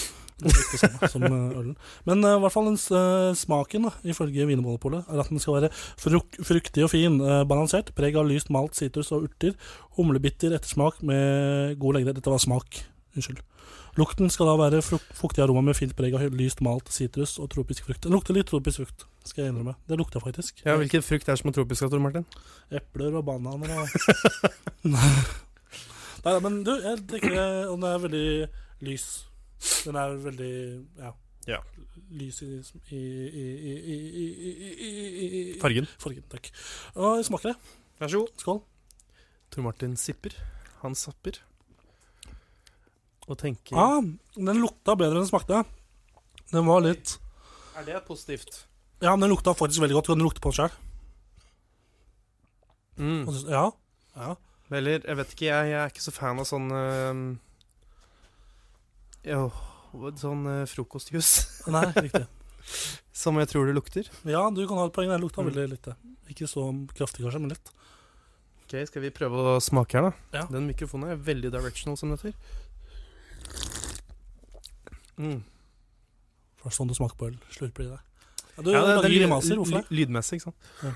Samme 0.81 1.09
som 1.11 1.25
eh, 1.27 1.57
ølen. 1.61 1.75
Men 2.09 2.25
eh, 2.25 2.37
i 2.39 2.41
hvert 2.41 2.55
fall 2.55 2.69
den 2.71 2.79
uh, 2.81 3.29
smaken, 3.37 3.85
da, 3.85 3.93
ifølge 4.09 4.47
Vinmonopolet, 4.49 5.05
er 5.05 5.21
at 5.21 5.29
den 5.29 5.43
skal 5.43 5.59
være 5.59 5.71
fruk 6.01 6.39
fruktig 6.49 6.87
og 6.87 6.91
fin. 6.95 7.19
Uh, 7.21 7.43
balansert. 7.47 7.93
Preg 7.97 8.17
av 8.17 8.25
lyst 8.29 8.49
malt, 8.53 8.73
sitrus 8.77 9.13
og 9.13 9.29
urter. 9.29 9.53
Humlebitter 9.99 10.57
ettersmak 10.57 11.03
med 11.05 11.77
god 11.81 11.99
lengde. 11.99 12.17
Dette 12.17 12.33
var 12.33 12.41
smak. 12.41 12.81
Unnskyld. 13.15 13.45
Lukten 13.95 14.31
skal 14.33 14.49
da 14.49 14.55
være 14.59 14.81
fuktig 14.83 15.43
aroma 15.43 15.61
med 15.63 15.77
fint 15.77 15.93
preg 15.95 16.15
av 16.17 16.33
lyst 16.35 16.59
malt 16.65 16.89
sitrus 16.91 17.37
og 17.39 17.47
tropisk 17.53 17.87
frukt. 17.87 18.03
Den 18.03 18.11
lukter 18.15 18.35
litt 18.35 18.49
tropisk 18.49 18.81
frukt, 18.81 19.05
skal 19.23 19.45
jeg 19.45 19.53
innrømme. 19.53 19.77
Det 19.87 19.97
lukter 19.99 20.23
faktisk. 20.23 20.59
Ja, 20.65 20.75
Hvilken 20.81 21.05
frukt 21.05 21.29
er 21.31 21.39
som 21.39 21.51
er 21.51 21.55
tropisk, 21.55 21.87
Tor 21.87 22.03
Martin? 22.03 22.27
Epler 22.75 23.15
og 23.15 23.23
bananer 23.29 23.71
og 23.79 23.87
Nei, 26.25 26.33
men 26.41 26.59
du, 26.65 26.73
jeg 26.81 27.05
tenker 27.07 27.35
den 27.37 27.87
er 27.87 28.03
veldig 28.03 28.27
lys. 28.83 29.07
Den 29.85 29.97
er 30.01 30.15
veldig 30.25 30.53
ja, 30.99 31.11
ja. 31.47 31.59
lys 32.17 32.41
i, 32.43 32.51
i, 32.91 33.01
i, 33.95 33.97
i 35.29 35.43
Fargen. 35.61 35.87
Fargen, 36.01 36.25
Takk. 36.33 36.51
Og 36.97 37.23
smaker 37.25 37.53
det. 37.53 37.75
Vær 38.01 38.11
så 38.11 38.25
god. 38.25 38.31
Skål. 38.43 38.63
Tor 39.53 39.69
Martin 39.69 39.95
sipper. 40.01 40.35
Han 40.81 40.97
sapper. 40.99 41.39
Og 43.27 43.37
tenker 43.41 43.75
Ja, 43.77 44.01
den 44.35 44.61
lukta 44.61 44.93
bedre 44.97 45.17
enn 45.17 45.23
den 45.25 45.29
smakte. 45.31 45.63
Den 46.51 46.67
var 46.67 46.83
litt 46.85 47.15
Er 47.75 47.85
det 47.87 48.03
positivt? 48.07 48.65
Ja, 49.01 49.15
men 49.15 49.25
den 49.25 49.33
lukta 49.33 49.53
faktisk 49.57 49.81
veldig 49.81 49.97
godt. 49.97 50.07
Du 50.07 50.13
kan 50.13 50.23
lukte 50.23 50.41
på 50.43 50.51
den 50.53 50.59
sjøl. 50.59 50.75
Mm. 52.97 53.25
Ja. 53.51 53.65
ja. 54.15 54.35
Eller, 54.71 55.01
jeg 55.03 55.17
vet 55.19 55.33
ikke, 55.35 55.49
jeg, 55.49 55.71
jeg 55.73 55.79
er 55.81 55.91
ikke 55.91 56.05
så 56.05 56.13
fan 56.15 56.39
av 56.41 56.47
sånn 56.49 56.69
øh, 56.73 57.23
jo, 59.27 59.41
Sånn 60.19 60.45
øh, 60.49 60.63
frokostjus 60.69 61.29
Nei, 61.71 61.83
riktig. 61.97 62.23
som 63.21 63.37
jeg 63.39 63.47
tror 63.51 63.67
det 63.69 63.75
lukter. 63.77 64.07
Ja, 64.27 64.41
du 64.51 64.63
kan 64.67 64.79
ha 64.79 64.87
et 64.89 64.95
poeng. 64.95 65.11
Den 65.11 65.21
lukta 65.23 65.43
Mm. 65.43 65.51
veldig 65.51 65.67
lite. 65.75 65.93
Ikke 66.31 66.47
så 66.49 66.63
kraftig, 66.97 67.23
kanskje, 67.25 67.41
men 67.43 67.53
litt. 67.53 67.69
Ok, 68.65 68.73
Skal 68.89 69.03
vi 69.05 69.11
prøve 69.13 69.43
å 69.55 69.59
smake 69.61 69.99
her, 69.99 70.07
da? 70.09 70.39
Ja. 70.39 70.45
Den 70.49 70.65
mikrofonen 70.67 71.11
er 71.13 71.19
veldig 71.21 71.51
directional, 71.53 71.97
som 71.99 72.09
det 72.11 72.17
heter. 72.23 72.33
Mm. 75.17 75.41
For 76.57 76.69
det 76.69 76.73
er 76.73 76.77
sånn 76.79 76.87
du 76.91 76.95
smaker 76.97 77.15
på 77.19 77.27
øl. 77.31 77.35
Slurper 77.53 77.83
i 77.85 77.89
det. 77.93 77.99
Ja, 78.55 78.63
du 78.63 78.71
Ja, 78.71 78.81
det- 78.85 78.95
lager 78.95 79.09
er 79.09 79.19
grimaser. 79.19 79.55
Hvorfor 79.59 79.81
det? 79.81 79.89
Lydmessig, 79.91 80.39
ikke 80.39 80.49
sant. 80.51 80.95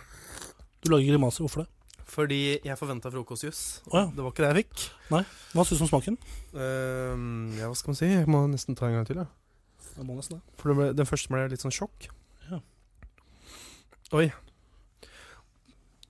Du 0.83 0.89
lager 0.91 1.07
grimaser. 1.11 1.43
Hvorfor 1.45 1.63
det? 1.65 1.67
Fordi 2.09 2.59
jeg 2.65 2.77
forventa 2.79 3.11
frokostjus. 3.13 3.81
Oh, 3.91 3.99
ja. 3.99 4.05
Det 4.09 4.17
var 4.23 4.31
ikke 4.31 4.43
det 4.47 4.49
jeg 4.55 4.65
fikk. 4.65 4.89
Hva 5.53 5.63
syns 5.65 5.77
du 5.77 5.83
om 5.85 5.89
smaken? 5.91 6.17
Uh, 6.55 7.57
ja, 7.59 7.67
hva 7.69 7.75
skal 7.77 7.91
man 7.91 7.95
si? 7.99 8.05
Jeg 8.09 8.27
må 8.27 8.39
nesten 8.49 8.75
ta 8.75 8.87
en 8.87 8.95
gang 8.97 9.05
til, 9.05 9.17
ja. 9.21 9.27
Jeg 9.95 10.05
må 10.07 10.15
nesten 10.17 10.39
det. 10.39 10.41
For 10.57 10.69
det 10.73 10.77
ble, 10.79 10.87
den 10.97 11.05
første 11.05 11.29
ble 11.29 11.43
litt 11.51 11.61
sånn 11.61 11.71
sjokk. 11.75 12.07
Ja. 12.49 12.59
Oi. 14.17 14.31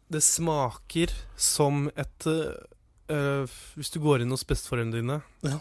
Det 0.10 0.22
smaker 0.24 1.12
som 1.38 1.89
et 2.00 2.26
uh, 2.26 3.45
Hvis 3.76 3.91
du 3.93 4.00
går 4.00 4.22
inn 4.24 4.32
hos 4.34 4.43
besteforeldrene 4.48 5.02
dine, 5.02 5.19
Ja. 5.43 5.60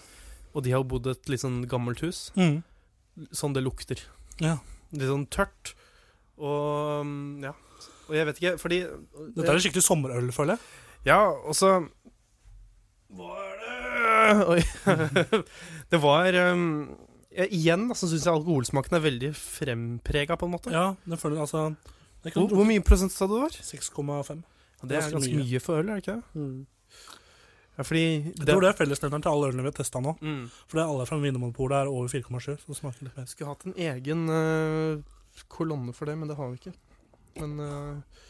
Og 0.59 0.65
de 0.67 0.75
har 0.75 0.83
bodd 0.91 1.07
et 1.13 1.31
litt 1.31 1.41
sånn 1.45 1.61
gammelt 1.71 2.03
hus, 2.03 2.25
Mm. 2.37 2.59
sånn 3.31 3.55
det 3.55 3.63
lukter. 3.63 4.03
Ja. 4.43 4.57
Litt 4.93 5.09
sånn 5.11 5.27
tørt. 5.31 5.75
Og 6.39 7.05
mm, 7.07 7.43
ja. 7.47 7.55
Og 8.09 8.15
jeg 8.17 8.27
vet 8.29 8.39
ikke, 8.41 8.53
fordi 8.63 8.77
Dette 9.37 9.53
er 9.53 9.59
skikkelig 9.63 9.85
sommerøl, 9.85 10.31
føler 10.33 10.57
jeg. 10.57 10.63
Ja, 11.11 11.19
og 11.31 11.55
så 11.59 11.73
Hva 13.15 13.35
er 13.43 13.59
det 13.63 14.47
Oi. 14.53 14.63
det 15.93 16.01
var 16.03 16.37
um, 16.53 16.65
ja, 17.33 17.47
Igjen 17.49 17.87
så 17.97 18.09
syns 18.11 18.25
jeg 18.27 18.33
alkoholsmaken 18.35 18.99
er 18.99 19.05
veldig 19.05 19.31
fremprega, 19.39 20.37
på 20.41 20.49
en 20.49 20.55
måte. 20.57 20.73
Ja, 20.75 20.91
det 21.09 21.21
føler 21.21 21.43
altså 21.45 21.69
jeg 22.25 22.35
Hvor, 22.35 22.49
hvor 22.51 22.67
mye 22.69 22.83
prosent 22.85 23.13
sa 23.15 23.29
du 23.31 23.37
det 23.37 23.45
var? 23.47 23.55
6,5. 23.63 24.43
Det 24.89 24.97
er 24.99 25.11
Ganske 25.15 25.31
mye. 25.31 25.45
mye 25.45 25.61
for 25.63 25.79
øl, 25.81 25.89
er 25.93 26.01
det 26.01 26.03
ikke 26.03 26.17
det? 26.19 26.67
Ja, 27.79 27.85
fordi 27.87 28.05
Jeg 28.27 28.47
tror 28.49 28.65
det 28.65 28.73
er 28.73 28.79
fellesnevneren 28.81 29.23
til 29.23 29.31
alle 29.31 29.53
ølene 29.53 29.63
vi 29.63 29.71
har 29.71 29.77
testa 29.79 30.03
nå. 30.03 30.17
mm. 30.19 30.41
For 30.67 30.81
det 30.81 30.83
er 30.83 30.91
alle 30.91 31.07
fra 31.07 31.21
Vinmonopolet 31.23 31.79
er 31.79 31.93
over 31.93 32.11
4,7, 32.11 32.59
så 32.59 32.73
det 32.73 32.79
smaker 32.81 33.07
litt 33.07 33.21
mer. 33.21 33.29
Skulle 33.31 33.55
hatt 33.55 33.67
en 33.69 33.77
egen 33.79 34.25
uh, 34.33 35.47
kolonne 35.53 35.95
for 35.95 36.11
det, 36.11 36.19
men 36.19 36.31
det 36.31 36.39
har 36.41 36.51
vi 36.51 36.59
ikke. 36.59 36.75
Men 37.39 37.55
uh, 37.63 38.27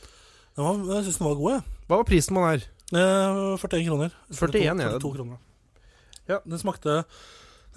var, 0.59 0.81
jeg 0.99 1.09
syns 1.09 1.21
den 1.21 1.29
var 1.31 1.41
god, 1.41 1.53
jeg. 1.55 1.81
Hva 1.89 2.01
var 2.01 2.09
prisen 2.09 2.37
på 2.37 2.45
den 2.45 2.53
her? 2.53 2.69
Eh, 2.89 3.41
41 3.63 3.85
kroner. 3.87 4.17
41, 4.33 4.81
ja. 4.85 4.95
42 4.99 5.13
kroner. 5.17 5.45
Ja. 6.29 6.41
Den 6.45 6.61
smakte 6.61 7.03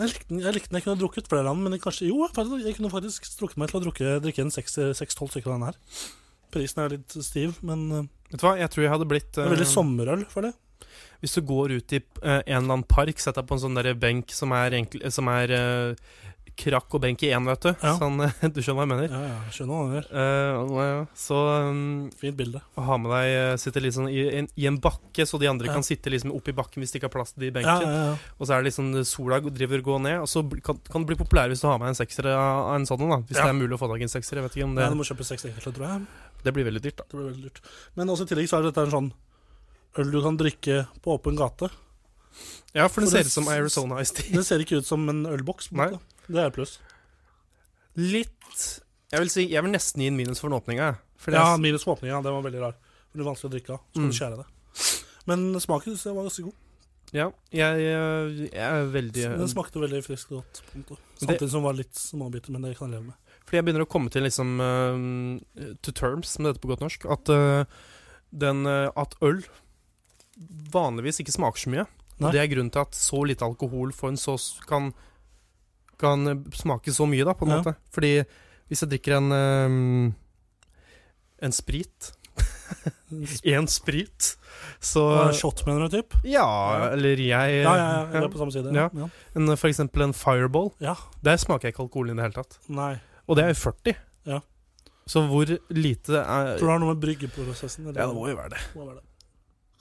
jeg 0.02 0.08
likte, 0.08 0.28
den, 0.32 0.40
jeg 0.42 0.56
likte 0.56 0.72
den. 0.72 0.80
Jeg 0.80 0.86
kunne 0.88 1.00
drukket 1.02 1.28
flere 1.30 1.46
av 1.46 1.54
den, 1.54 1.66
men 1.68 1.76
jeg 1.76 1.84
kanskje, 1.84 2.08
jo, 2.10 2.26
jeg 2.64 2.74
kunne 2.78 2.90
faktisk 2.90 3.28
strukket 3.28 3.60
meg 3.62 3.70
til 3.70 3.78
å 3.78 3.84
drukke, 3.84 4.16
drikke 4.24 4.46
en 4.46 4.54
6-12 4.54 5.34
stykker 5.36 5.52
av 5.52 5.60
den 5.60 5.68
her. 5.68 5.78
Prisen 6.52 6.82
er 6.84 6.96
litt 6.96 7.16
stiv, 7.24 7.60
men 7.64 7.86
eh, 7.92 8.10
Vet 8.32 8.42
du 8.42 8.46
hva, 8.48 8.56
jeg 8.60 8.72
tror 8.72 8.86
jeg 8.86 8.94
hadde 8.94 9.08
blitt 9.12 9.30
det 9.36 9.44
er 9.44 9.52
veldig 9.52 9.68
sommerøl, 9.68 10.24
føler 10.32 10.54
jeg. 10.54 10.58
Hvis 11.22 11.38
du 11.38 11.44
går 11.46 11.78
ut 11.78 11.94
i 11.94 12.02
eh, 12.02 12.42
en 12.42 12.64
eller 12.64 12.78
annen 12.78 12.90
park, 12.90 13.22
sett 13.22 13.38
deg 13.38 13.48
på 13.48 13.58
en 13.58 13.64
sånn 13.68 13.78
der 13.78 13.94
benk 14.00 14.34
som 14.34 14.54
er, 14.58 14.74
enkel, 14.80 15.06
som 15.14 15.30
er 15.30 15.54
eh, 15.54 16.12
krakk 16.62 16.94
og 16.98 17.02
benk 17.04 17.22
i 17.26 17.30
én, 17.34 17.46
vet 17.48 17.64
du. 17.64 17.70
Ja. 17.72 17.94
Sånn, 18.00 18.18
eh, 18.26 18.42
du 18.54 18.60
skjønner 18.62 18.82
hva 18.82 18.86
jeg 18.86 18.92
mener? 18.92 19.14
Ja, 19.14 19.22
ja, 19.30 19.54
skjønner 19.54 19.76
hva 19.76 19.84
du 19.86 19.92
mener. 19.94 20.08
Uh, 20.12 21.14
så 21.18 21.38
um, 21.70 21.84
Fint 22.20 22.38
bilde. 22.38 22.62
å 22.78 22.86
ha 22.86 22.98
med 23.02 23.14
deg 23.14 23.62
Sitte 23.62 23.84
litt 23.84 23.96
sånn 23.96 24.10
i, 24.12 24.24
en, 24.42 24.50
i 24.60 24.68
en 24.70 24.80
bakke, 24.82 25.26
så 25.28 25.40
de 25.42 25.50
andre 25.52 25.70
Ja. 25.70 25.78
kan 25.78 25.86
sitte 25.86 26.12
liksom 26.12 26.34
oppi 26.36 26.54
bakken 26.58 26.84
hvis 26.84 26.94
de 26.94 27.00
ikke 27.00 27.10
har 27.10 27.16
plass 27.16 27.36
til 27.36 27.46
de 27.46 27.52
i 27.52 27.56
benken. 27.56 28.18
Og 28.38 28.48
så 28.48 28.56
er 28.56 28.62
det 28.64 28.72
liksom 28.72 28.92
sola 29.08 29.40
driver 29.46 29.84
og 29.84 29.90
går 29.92 30.04
ned, 30.08 30.20
og 30.26 30.30
så 30.32 30.44
kan, 30.66 30.82
kan 30.90 31.06
det 31.06 31.14
bli 31.14 31.22
populær 31.22 31.52
hvis 31.52 31.64
du 31.64 31.70
har 31.70 31.80
med 31.82 31.94
en 31.94 32.02
sekser 32.02 32.32
av 32.34 32.74
en 32.76 32.90
sånn 32.90 33.06
en, 33.06 33.16
da. 33.16 33.22
Hvis 33.30 33.40
det 33.40 33.48
er 33.48 33.58
mulig 33.58 33.78
å 33.78 33.82
få 33.82 33.90
tak 33.92 34.04
i 34.04 34.10
en 34.10 34.14
sekser. 34.18 34.42
Jeg 34.42 34.50
vet 34.50 34.60
ikke 34.60 34.70
om 34.70 34.78
det 34.78 34.86
Nei, 34.86 34.94
du 34.94 35.02
må 35.02 35.08
kjøpe 35.08 35.28
seks 35.28 35.48
enkelte, 35.50 35.76
tror 35.78 35.88
jeg. 35.88 36.30
Det 36.42 36.54
blir 36.56 36.66
veldig 36.68 36.82
dyrt, 36.84 37.02
da. 37.02 37.08
Det 37.08 37.18
blir 37.18 37.30
veldig 37.32 37.50
dyrt. 37.50 37.62
Men 37.98 38.12
også 38.14 38.26
i 38.26 38.32
tillegg 38.34 38.50
så 38.50 38.60
er 38.60 38.70
dette 38.70 38.90
en 38.90 38.96
sånn 38.96 39.12
øl 40.00 40.12
du 40.12 40.22
kan 40.24 40.38
drikke 40.40 40.86
på 41.04 41.18
åpen 41.18 41.36
gate. 41.36 41.70
Ja, 42.74 42.88
for 42.88 43.02
For 43.04 43.10
ser 43.12 43.26
ut 43.28 43.34
som 43.34 43.48
Arizona 43.52 44.00
Ice 44.02 44.14
Tea. 44.16 44.32
Det 44.38 44.46
ser 44.48 44.60
ikke 44.64 44.78
ut 44.80 44.86
som 44.88 45.04
en 45.10 45.26
ølboks. 45.28 45.68
på 45.70 45.76
Nei. 45.82 45.90
Det 46.30 46.38
er 46.40 46.48
et 46.48 46.54
pluss. 46.56 46.78
Litt 48.00 48.62
Jeg 49.12 49.20
vil 49.20 49.30
si 49.34 49.44
Jeg 49.52 49.64
vil 49.66 49.74
nesten 49.74 50.00
gi 50.04 50.08
en 50.08 50.16
minus 50.16 50.40
for 50.40 50.48
den 50.50 50.60
åpninga, 50.62 50.94
det 51.26 51.34
Ja, 51.36 51.58
minus 51.58 51.84
for 51.84 51.98
åpninga. 51.98 52.22
Den 52.24 52.34
var 52.38 52.42
veldig 52.48 52.62
rar. 52.62 52.76
Det 53.12 53.20
er 53.20 53.28
vanskelig 53.28 53.50
å 53.50 53.54
drikke 53.58 53.74
av. 53.76 53.80
Så 53.92 54.00
kan 54.00 54.04
Mm. 54.04 54.12
du 54.12 54.18
skjære 54.18 54.38
det. 54.38 54.48
Men 55.28 55.60
smaken 55.60 55.92
synes 55.94 56.04
jeg 56.06 56.16
var 56.16 56.24
ganske 56.24 56.44
god. 56.44 56.54
ja 57.12 57.32
jeg, 57.52 57.82
jeg, 57.84 58.54
er 58.54 58.86
veldig 58.88 59.38
Den 59.38 59.48
smakte 59.52 59.82
veldig 59.84 60.04
frisk 60.06 60.32
og 60.32 60.44
godt. 60.44 60.62
Samtidig. 61.20 61.40
Det- 61.40 61.50
som 61.52 61.64
var 61.64 61.74
litt 61.74 61.94
småbiter, 61.94 62.50
men 62.52 62.62
det 62.62 62.78
kan 62.78 62.90
jeg 62.90 63.02
leve 63.02 63.08
med. 63.08 63.16
Fordi 63.46 63.58
jeg 63.58 63.66
begynner 63.66 63.86
å 63.86 63.90
komme 63.92 64.10
til 64.10 64.24
liksom 64.24 64.62
uh, 64.62 65.76
To 65.84 65.92
terms 65.92 66.40
med 66.40 66.54
dette 66.54 66.62
på 66.64 66.70
godt 66.70 66.80
norsk. 66.80 67.06
At, 67.12 67.28
uh, 67.30 67.66
den, 68.32 68.66
uh, 68.66 68.90
at 68.96 69.14
øl 69.22 69.44
vanligvis 70.72 71.20
ikke 71.24 71.34
smaker 71.36 71.60
så 71.66 71.70
mye. 71.74 71.86
Nei. 72.22 72.28
Og 72.28 72.34
det 72.36 72.42
er 72.44 72.50
grunnen 72.52 72.72
til 72.74 72.84
at 72.84 72.94
så 72.98 73.22
lite 73.26 73.46
alkohol 73.48 73.92
for 73.98 74.10
en 74.14 74.18
sås 74.20 74.60
kan, 74.70 74.92
kan 76.02 76.28
eh, 76.28 76.42
smake 76.54 76.94
så 76.94 77.08
mye, 77.10 77.26
da, 77.26 77.34
på 77.34 77.46
en 77.48 77.52
Ja. 77.56 77.62
måte. 77.62 77.76
Fordi 77.92 78.24
hvis 78.70 78.82
jeg 78.86 78.90
drikker 78.94 79.18
en 79.18 79.32
um, 79.32 80.16
En 81.42 81.52
sprit 81.52 82.12
Én 83.44 83.66
sprit, 83.68 84.38
så 84.80 85.02
Og 85.28 85.34
shot, 85.36 85.66
mener 85.68 85.90
du, 85.90 85.98
typ? 85.98 86.14
Ja, 86.24 86.92
eller 86.94 87.18
jeg 87.20 87.64
Ja, 87.64 87.74
ja, 87.76 87.88
ja. 88.06 88.06
Vi 88.14 88.22
er 88.24 88.30
på 88.32 88.40
samme 88.40 88.54
side. 88.54 88.72
Ja. 88.74 88.88
Ja. 88.96 89.10
en, 89.36 89.50
For 89.58 89.68
eksempel 89.68 90.06
en 90.06 90.14
Fireball. 90.14 90.72
ja. 90.80 90.96
Der 91.24 91.38
smaker 91.38 91.68
jeg 91.68 91.74
ikke 91.76 91.84
alkohol 91.90 92.10
i 92.10 92.16
det 92.16 92.24
hele 92.24 92.38
tatt. 92.38 92.58
Nei. 92.70 92.94
Og 93.28 93.36
det 93.36 93.44
er 93.44 93.52
jo 93.54 93.60
40. 93.60 93.96
Ja. 94.26 94.40
Så 95.10 95.26
hvor 95.28 95.50
lite 95.74 96.22
er 96.22 96.58
Tror 96.58 96.62
du 96.62 96.66
det 96.66 96.72
har 96.72 96.80
noe 96.86 96.94
med 96.94 97.02
bryggeprosessen 97.04 97.88
eller? 97.90 98.00
Ja, 98.00 98.08
det 98.08 98.16
må 98.16 98.30
jo 98.30 98.38
være 98.40 98.54
det. 98.56 98.62
Må 98.78 98.86
være 98.88 99.02
det. 99.02 99.08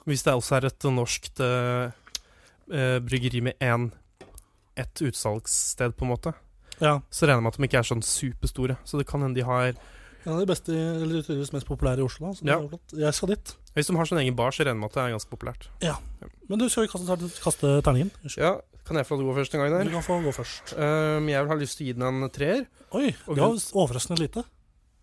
Hvis 0.09 0.25
det 0.27 0.35
også 0.35 0.57
er 0.59 0.69
et 0.71 0.87
norskt 0.93 1.41
eh, 1.45 1.91
eh, 2.73 2.99
bryggeri 3.05 3.43
med 3.45 3.59
én 3.61 3.91
ett 4.81 5.03
utsalgssted, 5.05 5.97
på 5.99 6.07
en 6.07 6.13
måte. 6.15 6.33
Ja. 6.81 7.01
Så 7.13 7.27
regner 7.29 7.41
jeg 7.41 7.45
med 7.45 7.53
at 7.53 7.59
de 7.61 7.69
ikke 7.69 7.81
er 7.83 7.89
sånn 7.91 8.05
superstore. 8.05 8.79
Så 8.89 9.01
det 9.01 9.07
kan 9.11 9.21
hende 9.25 9.37
de 9.37 9.45
har 9.47 9.75
En 10.21 10.35
av 10.35 10.41
de 10.43 10.49
beste, 10.51 10.69
eller 10.69 11.23
tydeligvis 11.25 11.53
mest 11.55 11.65
populære 11.65 12.03
i 12.03 12.05
Oslo. 12.05 12.35
Så 12.37 12.45
Ja. 12.45 12.59
Jeg 12.93 13.15
skal 13.17 13.29
dit. 13.29 13.55
Hvis 13.73 13.87
de 13.87 13.97
har 13.97 14.05
sin 14.05 14.19
egen 14.19 14.37
bar, 14.37 14.51
så 14.53 14.65
regner 14.65 14.77
jeg 14.77 14.81
med 14.81 14.91
at 14.91 14.95
det 14.95 15.03
er 15.03 15.15
ganske 15.17 15.31
populært. 15.33 15.69
Ja. 15.81 15.95
Men 16.49 16.59
du 16.59 16.69
skal 16.69 16.85
jo 16.85 16.93
kaste, 16.93 17.31
kaste 17.41 17.83
terningen. 17.83 18.11
Ja, 18.37 18.61
Kan 18.85 18.97
jeg 18.97 19.07
få 19.07 19.15
lov 19.15 19.21
til 19.21 19.29
å 19.29 19.31
gå 19.31 19.35
først 19.39 19.55
en 19.55 19.61
gang 19.61 19.71
der? 19.71 19.85
Du 19.85 19.91
kan 19.95 20.03
få 20.03 20.17
gå 20.25 20.33
først. 20.35 20.73
Um, 20.75 21.29
jeg 21.31 21.43
vil 21.45 21.49
ha 21.53 21.55
lyst 21.55 21.77
til 21.79 21.85
å 21.85 21.87
gi 21.87 21.93
den 21.93 22.23
en 22.25 22.31
treer. 22.35 22.65
Oi, 22.91 23.15
det 23.15 23.37
var 23.39 23.55
overraskende 23.79 24.19
lite. 24.19 24.43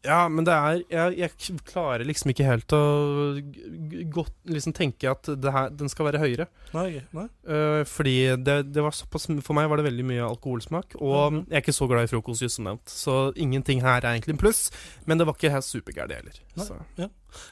Ja, 0.08 0.22
men 0.32 0.46
det 0.48 0.54
er 0.56 0.78
Jeg, 0.90 1.18
jeg 1.20 1.60
klarer 1.68 2.06
liksom 2.08 2.32
ikke 2.32 2.46
helt 2.48 2.72
å 2.72 2.80
godt 4.14 4.32
liksom 4.48 4.74
tenke 4.78 5.10
at 5.12 5.28
det 5.28 5.52
her, 5.52 5.70
den 5.76 5.90
skal 5.92 6.08
være 6.08 6.22
høyere. 6.22 6.46
Nei, 6.74 7.02
nei. 7.16 7.26
Uh, 7.48 7.82
fordi 7.88 8.14
det, 8.40 8.56
det 8.72 8.84
var 8.86 8.96
såpass 8.96 9.28
For 9.44 9.58
meg 9.58 9.68
var 9.72 9.82
det 9.82 9.88
veldig 9.90 10.06
mye 10.08 10.24
alkoholsmak. 10.30 10.96
Og 11.02 11.34
Mhm. 11.34 11.42
jeg 11.50 11.58
er 11.60 11.62
ikke 11.66 11.76
så 11.76 11.88
glad 11.92 12.08
i 12.08 12.12
frokostjus 12.14 12.56
som 12.58 12.66
nevnt. 12.70 12.88
Så 12.88 13.18
ingenting 13.36 13.82
her 13.84 14.00
er 14.00 14.14
egentlig 14.16 14.36
en 14.38 14.42
pluss. 14.42 14.72
Men 15.06 15.18
det 15.20 15.28
var 15.28 15.36
ikke 15.36 15.52
helt 15.52 15.68
supergærent 15.68 16.16
heller. 16.16 16.40
Nei. 16.56 16.66
Så. 16.66 17.10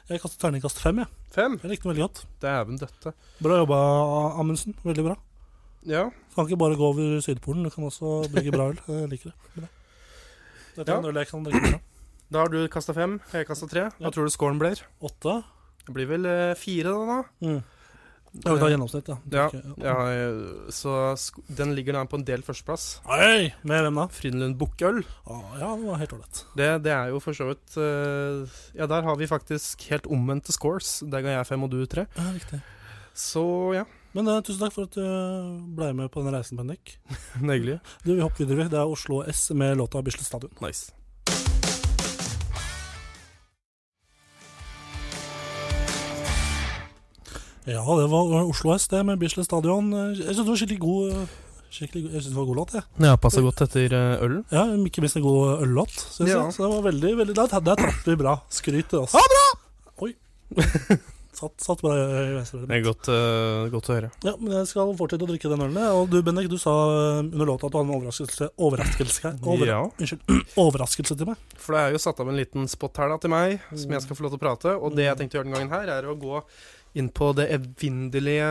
Jeg 0.08 0.20
kastet 0.22 0.40
terningkast 0.40 0.80
fem, 0.82 0.98
jeg. 1.04 1.06
Fem. 1.36 1.58
Jeg 1.62 1.70
likte 1.70 1.84
den 1.86 1.92
veldig 1.94 2.06
godt. 2.08 2.24
Dæven 2.40 2.78
døtte. 2.80 3.12
Bra 3.42 3.58
jobba, 3.60 3.80
Amundsen. 4.40 4.74
Veldig 4.84 5.04
bra. 5.10 5.16
Ja. 5.86 6.08
Kan 6.34 6.48
ikke 6.48 6.58
bare 6.58 6.74
gå 6.80 6.82
over 6.88 7.20
Sydpolen, 7.22 7.62
du 7.64 7.70
kan 7.70 7.84
også 7.84 8.24
brygge 8.32 8.50
bra 8.56 8.70
øl. 8.72 8.80
Jeg 8.88 9.10
liker 9.12 9.30
det. 9.54 9.68
Dette 10.76 10.88
er 10.90 10.94
Ja. 10.94 10.98
en 10.98 11.04
øl 11.12 11.14
jeg 11.20 11.28
kan 11.28 11.44
drikke 11.44 11.60
bra. 11.70 11.80
Da 12.32 12.42
har 12.42 12.50
du 12.50 12.58
kasta 12.72 12.94
fem, 12.96 13.20
jeg 13.32 13.46
kasta 13.46 13.68
tre. 13.70 13.86
Hva 14.00 14.10
tror 14.10 14.26
du 14.26 14.34
scoren 14.34 14.58
blir? 14.58 14.80
Åtte. 15.04 15.38
Det 15.86 15.94
blir 15.94 16.08
vel 16.10 16.26
eh, 16.26 16.54
fire, 16.58 16.90
da. 16.90 17.04
da. 17.06 17.46
Mm. 17.46 17.60
Ja, 18.44 18.52
vi 18.52 18.60
tar 18.60 18.72
gjennomsnitt, 18.72 19.06
ja. 19.08 19.16
Ja, 19.32 19.44
ja, 19.80 19.94
eh, 20.12 20.70
så 20.74 20.92
sk 21.16 21.38
den 21.56 21.72
ligger 21.76 21.96
da 21.96 22.02
på 22.10 22.18
en 22.18 22.26
del 22.26 22.42
førsteplass. 22.44 22.98
Oi, 23.08 23.52
med 23.62 23.86
hvem 23.86 24.00
da? 24.02 24.06
Frydenlund 24.12 24.58
Bukkøl. 24.60 25.00
Ah, 25.24 25.54
ja, 25.60 25.70
det 25.70 25.86
var 25.86 26.02
helt 26.02 26.16
ålreit. 26.18 26.42
Det, 26.58 26.68
det 26.84 26.92
er 26.92 27.14
jo 27.14 27.22
for 27.22 27.38
så 27.38 27.46
vidt 27.52 27.78
eh, 27.80 28.58
Ja, 28.76 28.90
der 28.90 29.06
har 29.06 29.16
vi 29.16 29.30
faktisk 29.30 29.86
helt 29.92 30.10
omvendte 30.10 30.52
scores. 30.52 30.98
Der 31.06 31.24
ga 31.24 31.38
jeg 31.38 31.48
fem, 31.48 31.64
og 31.64 31.72
du 31.72 31.78
tre. 31.88 32.08
Ja, 32.18 32.26
riktig. 32.34 32.60
Så 33.16 33.46
ja, 33.78 33.86
Men 34.12 34.28
eh, 34.28 34.42
tusen 34.44 34.66
takk 34.66 34.74
for 34.74 34.90
at 34.90 34.98
du 34.98 35.72
ble 35.78 35.94
med 35.96 36.10
på 36.12 36.20
denne 36.20 36.36
reisen, 36.36 36.58
Bendik. 36.60 36.98
hyggelig. 37.40 37.78
Du, 38.02 38.12
vi 38.12 38.20
hopper 38.20 38.44
videre. 38.44 38.66
vi. 38.66 38.70
Det 38.74 38.82
er 38.82 38.92
Oslo 38.98 39.22
S 39.30 39.48
med 39.54 39.78
låta 39.78 40.02
'Bislett 40.02 40.28
Stadion'. 40.28 40.58
Nice. 40.60 40.92
Ja, 47.66 47.82
det 47.98 48.06
var 48.12 48.44
Oslo 48.46 48.74
S, 48.76 48.86
det, 48.92 49.00
med 49.06 49.18
Bislett 49.18 49.48
Stadion. 49.48 49.88
Jeg 50.14 50.20
syns 50.28 50.44
det 50.44 50.50
var 50.52 50.60
skikkelig 50.60 50.82
god 50.84 51.16
eh, 51.16 51.34
Skikkelig, 51.76 52.02
god- 52.04 52.12
jeg 52.14 52.22
synes 52.22 52.30
det 52.34 52.38
var 52.38 52.46
god 52.52 52.56
låt, 52.60 52.74
jeg. 52.78 52.84
Ja, 53.08 53.16
passa 53.20 53.42
godt 53.42 53.64
etter 53.66 53.96
eh, 53.98 54.22
ølen. 54.22 54.44
Ja, 54.54 54.62
ikke 54.86 55.02
minst 55.02 55.18
en 55.18 55.24
god 55.26 55.64
øllåt, 55.66 55.96
syns 56.14 56.30
Ja. 56.30 56.44
jeg. 56.44 56.54
Så 56.54 56.62
det 56.62 56.70
var 56.76 56.86
veldig, 56.86 57.10
veldig 57.24 57.34
Der, 57.36 57.60
der 57.66 57.80
traff 57.82 58.06
vi 58.06 58.14
bra. 58.22 58.36
Skryt 58.54 58.88
til 58.92 59.02
oss. 59.02 59.12
Ha 59.18 59.24
bra! 59.34 59.44
Oi. 60.06 60.12
satt, 61.36 61.52
satt 61.60 61.82
bra 61.82 61.96
i 61.98 62.30
venstre 62.36 62.62
Det 62.70 62.76
er 62.78 62.84
godt, 62.86 63.10
uh, 63.12 63.66
godt 63.74 63.90
å 63.90 63.96
høre. 63.96 64.12
Ja, 64.24 64.36
men 64.38 64.54
jeg 64.60 64.70
skal 64.70 64.94
fortsette 64.96 65.26
å 65.26 65.28
drikke 65.32 65.50
den 65.52 65.66
ølen. 65.66 65.82
Og 65.98 66.06
du, 66.14 66.20
Bendik, 66.24 66.46
du 66.48 66.56
sa 66.62 66.72
eh, 66.94 67.18
under 67.26 67.50
låta 67.50 67.66
at 67.66 67.74
du 67.74 67.80
hadde 67.80 67.90
en 67.90 67.96
overraskelse 67.98 68.48
Overraskelse, 68.62 69.34
over, 69.42 69.66
Ja, 69.74 69.82
unnskyld, 69.90 70.22
overraskelse 70.68 71.18
til 71.18 71.32
meg. 71.34 71.42
for 71.58 71.74
det 71.76 71.82
er 71.82 71.98
jo 71.98 72.04
satt 72.06 72.22
av 72.22 72.30
en 72.30 72.38
liten 72.38 72.70
spot 72.70 73.02
her 73.02 73.10
da 73.12 73.18
til 73.26 73.34
meg, 73.34 73.58
som 73.74 73.90
jeg 73.98 74.06
skal 74.06 74.16
få 74.22 74.28
lov 74.28 74.36
til 74.36 74.40
å 74.40 74.44
prate. 74.46 74.78
Og 74.78 74.94
det 74.96 75.10
jeg 75.10 75.18
tenkte 75.20 75.36
å 75.36 75.42
gjøre 75.42 75.50
den 75.50 75.58
gangen 75.58 75.74
her, 75.76 75.92
er 75.98 76.08
å 76.08 76.14
gå 76.16 76.40
inn 76.96 77.10
på 77.12 77.30
det 77.36 77.48
evinnelige 77.54 78.48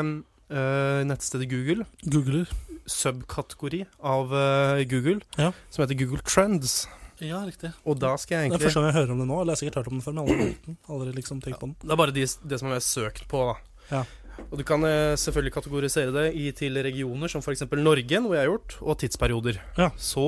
uh, 0.54 1.02
nettstedet 1.10 1.50
Google. 1.52 1.86
Googler. 2.06 2.52
Subkategori 2.86 3.82
av 4.06 4.34
uh, 4.34 4.84
Google, 4.90 5.22
Ja. 5.40 5.52
som 5.74 5.84
heter 5.86 5.98
Google 5.98 6.22
Trends. 6.26 6.84
Ja, 7.24 7.40
riktig. 7.48 7.72
Og 7.88 7.98
da 8.02 8.12
skal 8.20 8.44
jeg 8.44 8.52
Det 8.52 8.60
er 8.60 8.66
første 8.68 8.82
gang 8.84 8.92
jeg 8.92 8.98
hører 9.00 9.14
om 9.16 9.22
det 9.24 9.28
nå. 9.30 9.40
Eller 9.40 9.54
jeg 9.54 9.56
har 9.56 9.62
sikkert 9.64 9.80
hørt 9.80 9.88
om 9.90 9.98
den 9.98 10.04
før, 10.04 10.16
men 10.18 10.28
aldri. 10.28 10.78
Aldri 10.92 11.16
liksom 11.16 11.42
tenkt 11.42 11.62
på 11.62 11.70
den. 11.70 11.76
Det 11.82 11.94
er 11.96 12.00
bare 12.02 12.16
de, 12.16 12.26
det 12.52 12.60
som 12.62 12.74
er 12.76 12.84
søkt 12.84 13.26
på, 13.32 13.42
da. 13.50 13.56
Ja. 13.90 14.04
Og 14.52 14.58
du 14.60 14.66
kan 14.68 14.84
uh, 14.84 15.16
selvfølgelig 15.16 15.54
kategorisere 15.56 16.12
det 16.12 16.26
i, 16.36 16.50
til 16.52 16.76
regioner 16.84 17.32
som 17.32 17.42
f.eks. 17.42 17.64
Norge, 17.72 18.20
noe 18.20 18.36
jeg 18.36 18.44
har 18.44 18.52
gjort, 18.52 18.76
og 18.84 19.00
tidsperioder. 19.00 19.62
Ja. 19.80 19.90
Så 19.96 20.28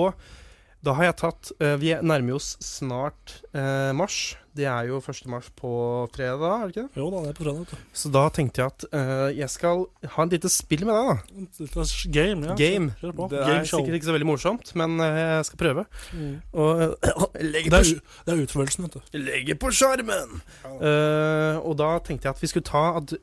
da 0.86 0.94
har 0.98 1.10
jeg 1.10 1.18
tatt 1.24 1.50
eh, 1.64 1.76
Vi 1.82 1.94
nærmer 2.06 2.38
oss 2.38 2.54
snart 2.64 3.40
eh, 3.56 3.94
mars. 3.98 4.36
Det 4.58 4.66
er 4.66 4.88
jo 4.90 4.98
1. 4.98 5.26
mars 5.30 5.50
på 5.58 5.70
fredag, 6.14 6.44
er 6.48 6.64
det 6.66 6.74
ikke 6.74 6.84
det? 6.88 7.02
Jo 7.02 7.10
da, 7.14 7.22
det 7.26 7.32
er 7.32 7.38
på 7.38 7.46
fredag. 7.46 7.82
Så 7.94 8.10
da 8.14 8.24
tenkte 8.34 8.64
jeg 8.64 8.74
at 8.74 8.86
eh, 8.90 9.26
jeg 9.38 9.54
skal 9.54 9.84
ha 10.16 10.26
et 10.26 10.34
lite 10.34 10.52
spill 10.54 10.86
med 10.88 10.98
deg, 10.98 11.10
da. 11.10 11.44
Et 11.44 11.62
lite 11.66 11.86
Game. 12.14 12.48
Ja. 12.50 12.56
Game. 12.58 12.96
Kjør 13.02 13.16
på. 13.20 13.28
Det 13.34 13.42
er 13.42 13.52
Game 13.52 13.70
show. 13.70 13.82
sikkert 13.82 14.00
ikke 14.00 14.10
så 14.10 14.16
veldig 14.18 14.30
morsomt, 14.30 14.74
men 14.80 14.98
eh, 15.04 15.20
jeg 15.22 15.50
skal 15.52 15.62
prøve. 15.62 15.86
Mm. 16.14 16.34
Og 16.54 16.84
eh, 16.88 17.28
Det 17.68 17.82
er, 17.82 17.94
det 18.26 18.34
er 18.34 18.42
utførelsen, 18.46 18.88
vet 18.88 18.98
du. 18.98 19.20
legge 19.22 19.58
på 19.60 19.72
skjermen! 19.74 20.42
Uh, 20.66 21.58
og 21.66 21.78
da 21.80 21.90
tenkte 22.06 22.28
jeg 22.28 22.36
at 22.36 22.42
vi 22.42 22.50
skulle 22.50 22.68
ta 22.68 22.84
at 23.00 23.14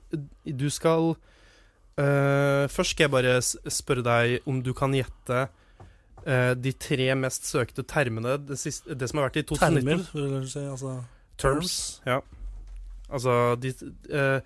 du 0.45 0.65
skal 0.73 1.15
uh, 1.15 2.65
Først 2.71 2.95
skal 2.95 3.07
jeg 3.07 3.13
bare 3.15 3.35
spørre 3.43 4.05
deg 4.07 4.49
om 4.51 4.61
du 4.65 4.73
kan 4.77 4.95
gjette 4.97 5.47
eh, 6.27 6.55
de 6.55 6.73
tre 6.73 7.15
mest 7.15 7.47
søkte 7.47 7.83
termene, 7.87 8.37
det, 8.49 8.59
siste, 8.59 8.95
det 8.95 9.09
som 9.11 9.19
har 9.21 9.29
vært 9.31 9.37
i 9.43 9.47
2019. 9.49 9.85
Termer, 9.85 10.05
vil 10.15 10.43
du 10.43 10.49
si. 10.49 10.59
Altså 10.65 10.95
Terms. 11.39 11.77
Ja. 12.07 12.21
Altså 13.11 13.55
de, 13.61 13.73
uh, 14.15 14.41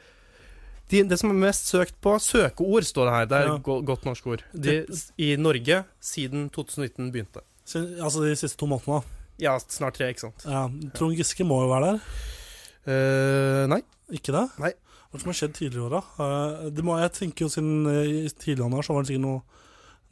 de, 0.91 1.03
Det 1.09 1.19
som 1.21 1.31
er 1.31 1.39
mest 1.47 1.69
søkt 1.71 1.95
på 2.03 2.17
Søkeord, 2.21 2.83
står 2.89 3.05
det 3.07 3.15
her. 3.15 3.25
Det 3.31 3.37
er 3.39 3.47
Ja. 3.53 3.59
go 3.59 3.81
godt 3.83 4.05
norsk 4.09 4.27
ord. 4.27 4.43
De, 4.55 4.87
I 5.19 5.37
Norge 5.37 5.85
siden 6.01 6.49
2019 6.51 7.13
begynte. 7.13 7.41
si- 7.65 8.01
Altså 8.01 8.25
de 8.25 8.35
siste 8.37 8.57
to 8.59 8.67
månedene. 8.67 9.03
Ja, 9.39 9.59
snart 9.59 9.95
tre, 9.95 10.09
ikke 10.09 10.21
sant? 10.21 10.45
Ja, 10.45 10.67
Trond 10.95 11.15
Giske 11.17 11.45
må 11.47 11.61
jo 11.63 11.69
være 11.71 11.93
der. 11.93 12.01
Uh, 12.89 13.67
nei. 13.71 13.83
Ikke 14.13 14.33
det? 14.33 14.47
Nei. 14.59 14.73
Hva 15.13 15.21
som 15.21 15.31
har 15.31 15.37
skjedd 15.39 15.55
tidligere 15.57 15.85
i 15.85 15.89
åra? 15.89 16.01
Uh, 16.19 16.71
det 16.75 16.85
må, 16.85 16.97
jeg 17.01 17.13
tenker 17.17 17.45
jo 17.47 17.49
siden 17.53 17.87
i 17.87 18.29
tidligere 18.29 18.73
år 18.81 18.83
så 18.85 18.95
var 18.97 19.05
det 19.05 19.11
sikkert 19.13 19.25
noe, 19.25 19.43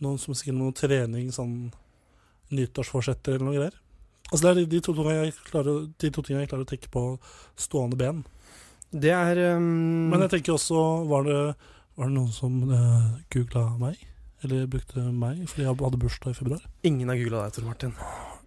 noe 0.04 0.20
som 0.20 0.36
sikkert 0.36 0.58
noe 0.58 0.74
trening, 0.76 1.30
sånn 1.34 1.70
nyttårsforsetter 2.54 3.36
eller 3.36 3.48
noe 3.48 3.56
greier. 3.58 3.76
Altså 4.30 4.42
Det 4.42 4.50
er 4.52 4.70
de, 4.70 4.80
to, 4.82 4.94
klarer, 5.46 5.86
de 6.02 6.10
to 6.10 6.22
tingene 6.24 6.44
jeg 6.44 6.50
klarer 6.50 6.66
å 6.66 6.70
tenke 6.70 6.90
på 6.90 7.04
stående 7.58 7.98
ben. 7.98 8.24
Det 8.90 9.12
er 9.14 9.38
um, 9.58 10.08
Men 10.12 10.22
jeg 10.24 10.30
tenker 10.36 10.54
også 10.54 10.78
Var 11.10 11.24
det, 11.26 11.38
var 11.98 12.06
det 12.06 12.14
noen 12.14 12.30
som 12.34 12.54
uh, 12.70 13.18
googla 13.34 13.64
meg? 13.80 13.98
Eller 14.46 14.68
brukte 14.70 15.02
meg 15.10 15.42
fordi 15.50 15.64
jeg 15.64 15.74
hadde 15.82 16.00
bursdag 16.00 16.34
i 16.34 16.38
februar? 16.38 16.64
Ingen 16.86 17.10
har 17.10 17.18
googla 17.18 17.44
deg, 17.44 17.56
Tor 17.56 17.66
Martin. 17.66 17.94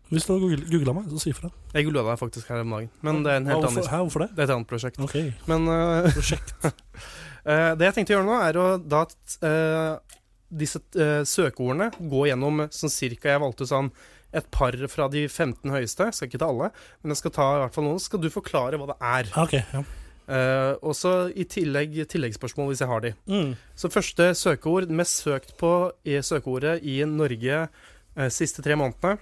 Hvis 0.10 0.26
du 0.26 0.32
har 0.34 0.42
googla 0.72 0.94
meg, 0.96 1.10
så 1.12 1.20
si 1.22 1.32
ifra. 1.34 1.52
Jeg 1.76 1.86
googla 1.86 2.06
deg 2.08 2.20
faktisk 2.22 2.50
her 2.50 2.64
om 2.64 2.72
dagen, 2.74 2.88
men 3.06 3.20
det 3.26 3.34
er 3.34 3.42
en 3.42 3.50
helt 3.52 3.66
Hvorfor- 3.66 3.90
annen 3.92 4.08
hvorfor 4.08 4.24
det? 4.26 4.30
Det 4.34 4.42
er 4.42 4.48
et 4.48 4.56
annet 4.56 4.70
prosjekt. 4.72 5.02
Okay. 5.06 5.34
Men 5.50 5.68
uh, 5.70 6.08
prosjekt. 6.16 6.56
uh, 6.66 7.74
det 7.78 7.90
jeg 7.90 7.98
tenkte 8.00 8.16
å 8.16 8.18
gjøre 8.18 8.30
nå, 8.30 8.40
er 8.48 8.60
å 8.62 8.68
da 8.82 9.04
eh, 9.46 10.18
disse 10.50 10.82
uh, 10.98 11.22
søkeordene 11.28 11.92
gå 12.00 12.26
gjennom 12.30 12.66
sånn 12.74 12.92
cirka 12.94 13.36
Jeg 13.36 13.44
valgte 13.44 13.68
sånn 13.70 13.92
et 14.36 14.46
par 14.54 14.76
fra 14.92 15.08
de 15.10 15.24
15 15.26 15.72
høyeste. 15.74 16.06
Jeg 16.10 16.18
skal 16.18 16.30
ikke 16.30 16.42
ta 16.42 16.50
alle, 16.52 16.70
men 17.02 17.14
jeg 17.14 17.22
skal 17.24 17.34
ta 17.34 17.48
i 17.56 17.62
hvert 17.64 17.74
fall 17.74 17.88
noen. 17.88 18.02
Så 18.02 18.12
skal 18.12 18.22
du 18.22 18.30
forklare 18.34 18.78
hva 18.78 18.92
det 18.92 18.98
er. 19.02 19.32
Ok, 19.42 19.56
ja. 19.58 19.82
Uh, 20.30 20.76
og 20.86 20.94
så 20.94 21.12
i 21.34 21.42
tillegg 21.50 21.96
tilleggsspørsmål 22.12 22.70
hvis 22.70 22.84
jeg 22.84 22.92
har 22.92 23.02
de. 23.02 23.14
Mm. 23.26 23.56
Så 23.74 23.90
første 23.90 24.28
søkeord, 24.38 24.92
mest 24.94 25.24
søkt 25.24 25.56
på 25.58 25.72
i 26.06 26.20
søkeordet 26.22 26.76
i 26.86 27.00
Norge 27.10 27.64
uh, 27.66 28.30
siste 28.34 28.62
tre 28.66 28.78
månedene. 28.78 29.18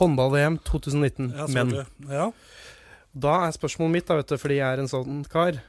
Håndball-VM 0.00 0.58
2019, 0.66 1.30
Ja, 1.38 1.46
menn. 1.54 1.76
Ja. 2.10 2.26
Da 3.14 3.36
er 3.44 3.54
spørsmålet 3.54 3.94
mitt, 3.94 4.08
da, 4.08 4.18
vet 4.18 4.32
du, 4.32 4.40
fordi 4.42 4.58
jeg 4.58 4.66
er 4.66 4.82
en 4.82 4.90
sånn 4.90 5.22
kar 5.30 5.60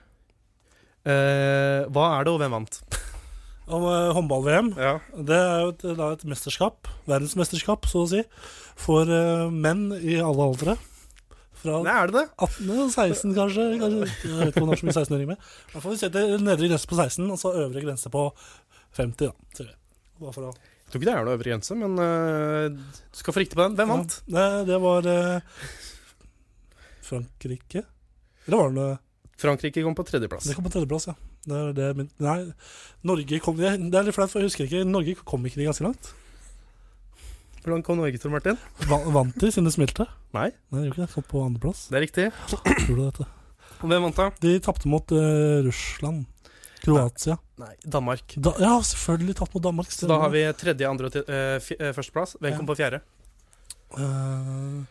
uh, 1.05 1.85
Hva 1.93 2.05
er 2.15 2.25
det, 2.25 2.33
og 2.33 2.41
hvem 2.41 2.57
vant? 2.57 2.81
Om 3.65 3.86
eh, 3.89 4.10
håndball-VM. 4.13 4.73
Ja. 4.78 4.97
Det 5.15 5.38
er 5.38 5.63
jo 5.63 5.71
et, 5.73 5.86
da 5.97 6.12
et 6.13 6.25
mesterskap, 6.30 6.89
verdensmesterskap, 7.10 7.88
så 7.89 8.04
å 8.04 8.10
si, 8.12 8.21
for 8.78 9.10
eh, 9.10 9.47
menn 9.49 9.88
i 9.97 10.19
alle 10.21 10.45
aldre. 10.51 10.75
Fra 11.62 11.80
Nei, 11.86 11.95
er 11.95 12.12
det 12.12 12.19
det? 12.19 12.25
18 12.45 12.69
og 12.75 12.91
16, 12.93 13.34
kanskje. 13.34 13.65
kanskje. 13.82 14.12
Jeg 14.21 14.38
vet 14.38 14.54
ikke 14.54 14.67
er 14.67 14.82
så 14.84 14.89
mye 14.89 14.97
16-åringer 14.99 15.32
med. 15.32 15.49
Hvert 15.71 15.86
fall 15.88 15.95
vi 15.95 16.04
setter 16.04 16.36
nedre 16.45 16.69
grense 16.69 16.91
på 16.91 16.99
16, 16.99 17.25
og 17.25 17.41
så 17.41 17.56
øvre 17.63 17.84
grense 17.88 18.13
på 18.13 18.28
50. 18.99 19.34
da. 19.58 19.67
Bare 20.21 20.36
for 20.36 20.51
å 20.51 20.54
Jeg 20.54 20.93
tror 20.93 21.01
ikke 21.01 21.10
det 21.10 21.15
er 21.15 21.25
noe 21.25 21.36
øvre 21.39 21.49
grense, 21.49 21.80
men 21.80 21.97
uh, 21.97 22.69
du 22.69 23.17
skal 23.17 23.34
få 23.36 23.41
riktig 23.41 23.58
på 23.58 23.65
den. 23.65 23.80
Hvem 23.80 23.93
vant? 23.95 24.19
Ja, 24.30 24.36
det, 24.36 24.45
det 24.69 24.78
var 24.84 25.10
uh, 25.10 25.65
Frankrike. 27.10 27.86
Eller 28.45 28.62
var 28.62 28.75
det 28.78 28.91
Frankrike 29.41 29.84
kom 29.84 29.97
på 29.97 30.06
tredjeplass. 30.08 30.45
Det 30.47 30.56
kom 30.56 30.67
på 30.67 30.71
tredjeplass, 30.75 31.10
ja. 31.10 31.17
Det 31.45 31.55
er 31.62 31.73
det 31.77 31.88
min, 31.97 32.08
nei, 32.25 32.38
Norge 33.05 33.39
kom 33.43 33.58
Det 33.60 33.75
det 33.91 33.99
er 33.99 34.08
litt 34.08 34.15
flaut, 34.17 34.31
for 34.31 34.41
jeg 34.41 34.49
husker 34.49 34.65
ikke. 34.65 34.84
Norge 34.89 35.13
kom 35.23 35.43
ikke 35.45 35.60
de 35.62 35.67
ganske 35.69 35.86
langt? 35.86 36.12
Hvordan 37.65 37.84
kom 37.86 37.97
Norge 37.97 38.17
til, 38.21 38.29
Martin? 38.34 38.58
Va- 38.89 39.01
Vant 39.13 39.34
de 39.41 39.49
siden 39.53 39.65
de 39.69 39.73
smilte? 39.73 40.05
Nei, 40.36 40.51
Nei, 40.69 40.79
de 40.81 40.88
gjorde 40.88 40.93
ikke 40.93 41.05
det. 41.05 41.13
Kom 41.15 41.25
på 41.31 41.43
andreplass. 41.45 41.88
det 41.89 41.97
er 41.97 42.03
riktig. 42.05 42.25
Tror 42.51 42.95
du 42.95 43.03
dette? 43.08 43.27
Hvem 43.86 44.05
vant, 44.08 44.17
da? 44.17 44.27
De 44.41 44.55
tapte 44.65 44.89
mot 44.89 45.12
uh, 45.13 45.62
Russland. 45.65 46.25
Kroatia. 46.86 47.38
Nei, 47.62 47.71
Danmark. 47.89 48.36
Da, 48.38 48.51
ja, 48.62 48.73
selvfølgelig 48.86 49.36
tatt 49.39 49.53
mot 49.58 49.63
Danmark. 49.65 49.89
Så 49.93 50.05
da 50.10 50.19
har 50.21 50.29
vi 50.34 50.43
tredje, 50.58 50.86
andre 50.89 51.10
og 51.10 51.17
uh, 51.17 51.91
førsteplass. 51.97 52.36
Hvem 52.41 52.53
Ja. 52.53 52.58
kom 52.62 52.69
på 52.69 52.77
fjerde? 52.77 53.01
Uh, 53.97 54.84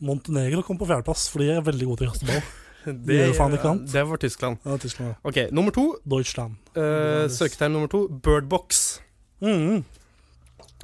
Montenegro 0.00 0.62
kom 0.66 0.78
på 0.80 0.86
fjerdeplass, 0.88 1.26
for 1.30 1.42
de 1.42 1.50
er 1.56 1.62
veldig 1.66 1.86
gode 1.90 2.02
til 2.04 2.08
å 2.08 2.14
kaste 2.14 2.28
ball. 2.30 2.42
Det, 2.84 3.16
gjør 3.16 3.36
faen 3.36 3.54
ikke 3.56 3.70
annet. 3.74 3.92
det 3.92 4.02
var 4.08 4.20
Tyskland. 4.22 4.60
Ja, 4.64 4.76
Tyskland. 4.80 5.14
Ok, 5.26 5.38
nummer 5.52 5.74
to. 5.76 5.86
Deutschland. 6.08 6.56
Uh, 6.76 7.28
søketegn 7.28 7.74
nummer 7.76 7.90
to. 7.92 8.06
Birdbox. 8.08 9.00
Mm. 9.40 9.82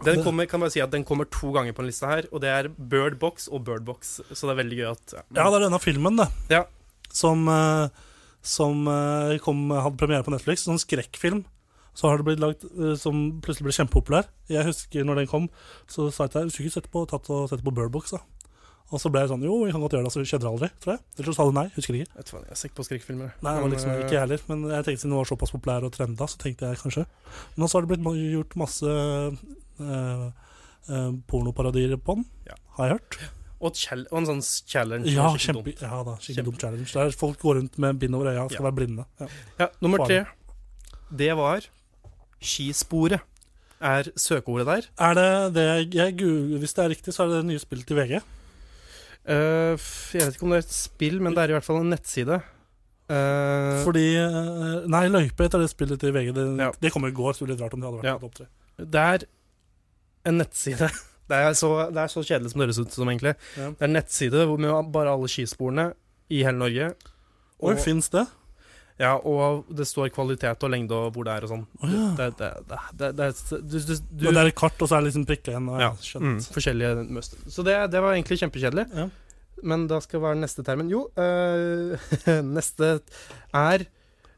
Den 0.04 0.20
kommer, 0.24 0.44
kan 0.44 0.60
bare 0.60 0.74
si 0.74 0.82
at 0.84 0.92
den 0.92 1.06
kommer 1.08 1.28
to 1.32 1.52
ganger 1.54 1.72
på 1.72 1.80
en 1.80 1.88
liste 1.88 2.08
her, 2.08 2.26
og 2.32 2.42
det 2.44 2.50
er 2.52 2.68
Birdbox 2.68 3.48
og 3.48 3.64
Birdbox. 3.64 4.18
Så 4.28 4.44
det 4.44 4.52
er 4.52 4.60
veldig 4.60 4.78
gøy 4.80 4.88
at 4.90 5.14
Ja, 5.16 5.46
det 5.48 5.56
er 5.56 5.64
denne 5.64 5.80
filmen, 5.80 6.18
det. 6.20 6.28
Ja. 6.52 6.64
Som, 7.08 7.48
eh, 7.48 7.88
som 8.44 8.86
eh, 8.92 9.38
kom, 9.40 9.70
hadde 9.72 9.96
premiere 9.96 10.26
på 10.26 10.34
Netflix. 10.34 10.66
Sånn 10.66 10.80
skrekkfilm. 10.82 11.46
Så 11.96 12.10
har 12.10 12.20
det 12.20 12.26
blitt 12.28 12.42
lagd 12.42 12.66
eh, 12.68 12.92
som 13.00 13.40
plutselig 13.40 13.70
ble 13.70 13.76
kjempepopulær. 13.78 14.28
Jeg 14.52 14.68
husker 14.68 15.06
når 15.06 15.22
den 15.22 15.30
kom, 15.32 15.48
så 15.88 16.10
sa 16.12 16.26
jeg 16.26 16.34
til 16.34 16.42
deg 16.42 16.52
Skulle 16.52 16.68
ikke 16.68 16.76
sette 16.76 16.92
på, 16.92 17.06
tatt 17.08 17.32
og 17.32 17.48
sette 17.48 17.64
på 17.64 17.72
Birdbox, 17.78 18.12
da. 18.18 18.20
Og 18.94 19.00
så 19.02 19.10
ble 19.10 19.20
jeg 19.24 19.30
sånn 19.32 19.42
Jo, 19.42 19.64
vi 19.66 19.72
kan 19.74 19.80
godt 19.82 19.96
gjøre 19.96 20.06
det. 20.06 20.12
Så 20.14 20.22
skjedde 20.22 20.46
det 20.46 20.50
aldri, 20.52 20.68
tror 20.82 20.92
jeg. 20.94 21.00
Eller 21.18 21.26
så 21.26 21.34
sa 21.34 21.44
du 21.48 21.54
nei. 21.56 21.64
Husker 21.74 21.96
ikke. 21.98 22.10
Jeg, 22.14 22.26
Jeg 22.32 22.54
er 22.54 22.60
ikke 22.68 22.76
på 22.78 22.84
skrekkfilmer. 22.86 23.30
Nei, 23.42 23.52
det 23.56 23.62
var 23.62 23.66
Men, 23.66 23.72
liksom 23.74 23.90
eh, 23.90 24.02
ikke 24.04 24.14
jeg 24.14 24.20
heller. 24.22 24.42
Men 24.46 24.62
jeg 24.70 24.84
tenkte 24.86 25.02
siden 25.02 25.14
det 25.16 25.18
var 25.20 25.30
såpass 25.32 25.54
populær 25.56 25.86
og 25.88 25.92
trenda, 25.96 26.28
så 26.30 26.38
tenkte 26.38 26.70
jeg 26.70 26.78
kanskje. 26.84 27.06
Men 27.56 27.66
så 27.68 27.78
har 27.80 27.86
det 27.86 27.90
blitt 27.96 28.20
gjort 28.36 28.54
masse 28.62 28.92
eh, 29.80 30.28
eh, 30.90 31.10
pornoparodier 31.26 31.96
på 31.98 32.14
den, 32.20 32.24
Ja. 32.46 32.54
har 32.78 32.86
jeg 32.86 32.94
hørt. 32.98 33.18
Og, 33.58 33.72
og 34.12 34.18
en 34.20 34.26
sånn 34.28 34.42
challenge. 34.68 35.10
Ja, 35.10 35.30
kjempe, 35.34 35.64
dumt. 35.72 35.80
ja 35.82 36.02
da, 36.04 36.14
skikkelig 36.20 36.44
dum 36.44 36.58
challenge. 36.60 36.90
Der 36.92 37.10
folk 37.16 37.40
går 37.40 37.56
rundt 37.58 37.78
med 37.82 37.98
bind 37.98 38.14
over 38.14 38.30
øya 38.30 38.44
og 38.44 38.50
skal 38.52 38.62
Ja. 38.62 38.70
være 38.70 38.76
blinde. 38.78 39.04
Ja. 39.18 39.26
Ja, 39.64 39.68
nummer 39.80 40.04
tre. 40.06 40.26
Det 41.10 41.32
var 41.36 41.64
skisporet. 42.40 43.20
Er 43.80 44.06
søkeordet 44.16 44.66
der. 44.66 44.86
Er 44.98 45.14
det 45.14 45.54
det 45.54 45.64
jeg, 45.94 46.16
jeg 46.20 46.58
Hvis 46.60 46.72
det 46.74 46.84
er 46.84 46.88
riktig, 46.88 47.12
så 47.14 47.24
er 47.24 47.28
det 47.28 47.36
det 47.42 47.46
nye 47.50 47.58
spillet 47.60 47.86
til 47.86 47.96
VG. 47.96 48.20
F- 49.26 50.14
jeg 50.14 50.22
vet 50.28 50.36
ikke 50.36 50.46
om 50.46 50.52
det 50.54 50.60
er 50.60 50.66
et 50.66 50.74
spill, 50.76 51.16
men 51.20 51.34
det 51.34 51.42
er 51.42 51.50
i 51.50 51.56
hvert 51.56 51.66
fall 51.66 51.80
en 51.82 51.90
nettside. 51.90 52.36
Uh, 53.06 53.84
Fordi 53.86 54.04
eh, 54.18 54.86
Nei, 54.90 55.04
Løype 55.10 55.44
heter 55.46 55.62
det 55.62 55.68
spillet 55.70 56.00
til 56.02 56.10
VG. 56.14 56.32
Det, 56.34 56.44
Ja. 56.58 56.72
det 56.82 56.90
kom 56.94 57.04
i 57.06 57.12
går, 57.14 57.32
så 57.34 57.42
det 57.42 57.46
ville 57.46 57.56
litt 57.56 57.64
rart 57.66 57.74
om 57.74 57.80
det 57.80 57.86
hadde 57.88 58.00
vært 58.00 58.08
Ja. 58.10 58.14
topp 58.18 58.30
opptre. 58.30 58.46
Det 58.78 59.02
er 59.02 59.26
en 60.26 60.38
nettside. 60.42 60.90
Det 61.26 61.34
er 61.42 61.54
så, 61.58 61.68
det 61.90 61.98
er 61.98 62.06
så 62.06 62.22
kjedelig 62.22 62.52
som 62.52 62.60
det 62.60 62.66
høres 62.68 62.78
ut 62.78 62.92
som, 62.94 63.08
egentlig. 63.10 63.32
Ja. 63.58 63.70
Det 63.74 63.82
er 63.82 63.88
en 63.88 63.96
nettside 63.98 64.44
hvor- 64.46 64.60
med 64.62 64.92
bare 64.94 65.10
alle 65.10 65.26
skisporene 65.26 65.88
i 66.30 66.44
hele 66.46 66.54
Norge. 66.60 66.92
Og, 67.58 67.72
Oi, 67.72 67.74
fins 67.82 68.08
det? 68.12 68.22
Ja, 68.96 69.12
og 69.20 69.66
det 69.76 69.84
står 69.84 70.08
kvalitet 70.14 70.62
og 70.64 70.72
lengde 70.72 70.96
og 70.96 71.10
hvor 71.12 71.26
det 71.26 71.34
er 71.34 71.44
og 71.44 71.50
sånn. 71.50 71.64
Oh, 71.84 71.92
ja. 71.92 72.06
Det, 72.16 72.28
det, 72.38 72.50
det, 72.96 73.10
det, 73.18 73.28
du, 73.52 73.76
du, 73.76 73.92
du, 74.22 74.28
er 74.30 74.48
et 74.48 74.56
kart, 74.56 74.80
og 74.80 74.88
så 74.88 74.96
er 74.96 75.04
det 75.04 75.10
liksom 75.10 75.26
prikka 75.28 75.52
igjen. 75.52 75.68
ja, 75.82 75.90
mm, 75.92 76.38
forskjellige 76.54 77.04
mønster. 77.04 77.42
Så 77.52 77.64
det, 77.66 77.76
det 77.92 78.00
var 78.00 78.16
egentlig 78.16 78.40
kjempekjedelig. 78.40 78.86
Ja. 78.96 79.08
Men 79.64 79.86
da 79.88 80.00
skal 80.04 80.24
være 80.24 80.40
neste 80.40 80.64
termen. 80.64 80.88
Jo, 80.92 81.06
øh, 81.20 82.08
neste 82.56 82.98
er 83.52 83.86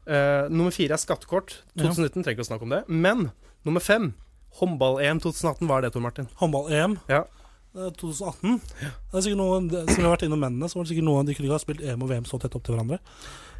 øh, 0.07 0.51
Nummer 0.51 0.75
fire 0.75 0.95
er 0.95 1.01
skattekort. 1.01 1.61
2019 1.79 2.23
trenger 2.23 2.37
ikke 2.37 2.47
å 2.47 2.51
snakke 2.51 2.67
om 2.67 2.75
det. 2.75 2.83
Men 2.87 3.29
nummer 3.67 3.83
fem, 3.83 4.11
håndball-EM 4.59 5.23
2018, 5.23 5.67
hva 5.67 5.79
er 5.79 5.87
det, 5.87 5.95
Tor 5.95 6.03
Martin? 6.03 6.27
Håndball-EM. 6.39 6.99
Ja. 7.11 7.23
Det 7.75 7.85
er 7.85 7.91
2018. 7.99 8.61
Det 8.79 9.19
er 9.19 9.23
sikkert 9.23 9.39
noe, 9.39 9.59
det, 9.69 9.83
Som 9.91 10.01
vi 10.01 10.07
har 10.07 10.15
vært 10.15 10.25
innom 10.25 10.41
mennene, 10.41 10.67
så 10.67 10.79
var 10.79 10.87
det 10.87 10.91
sikkert 10.91 11.07
noen 11.07 11.27
de 11.27 11.35
kunne 11.37 11.47
ikke 11.47 11.59
ha 11.59 11.63
spilt 11.63 11.83
EM 11.85 12.03
og 12.03 12.09
VM 12.09 12.25
så 12.27 12.39
tett 12.41 12.55
opp 12.57 12.65
til 12.65 12.75
hverandre. 12.75 12.97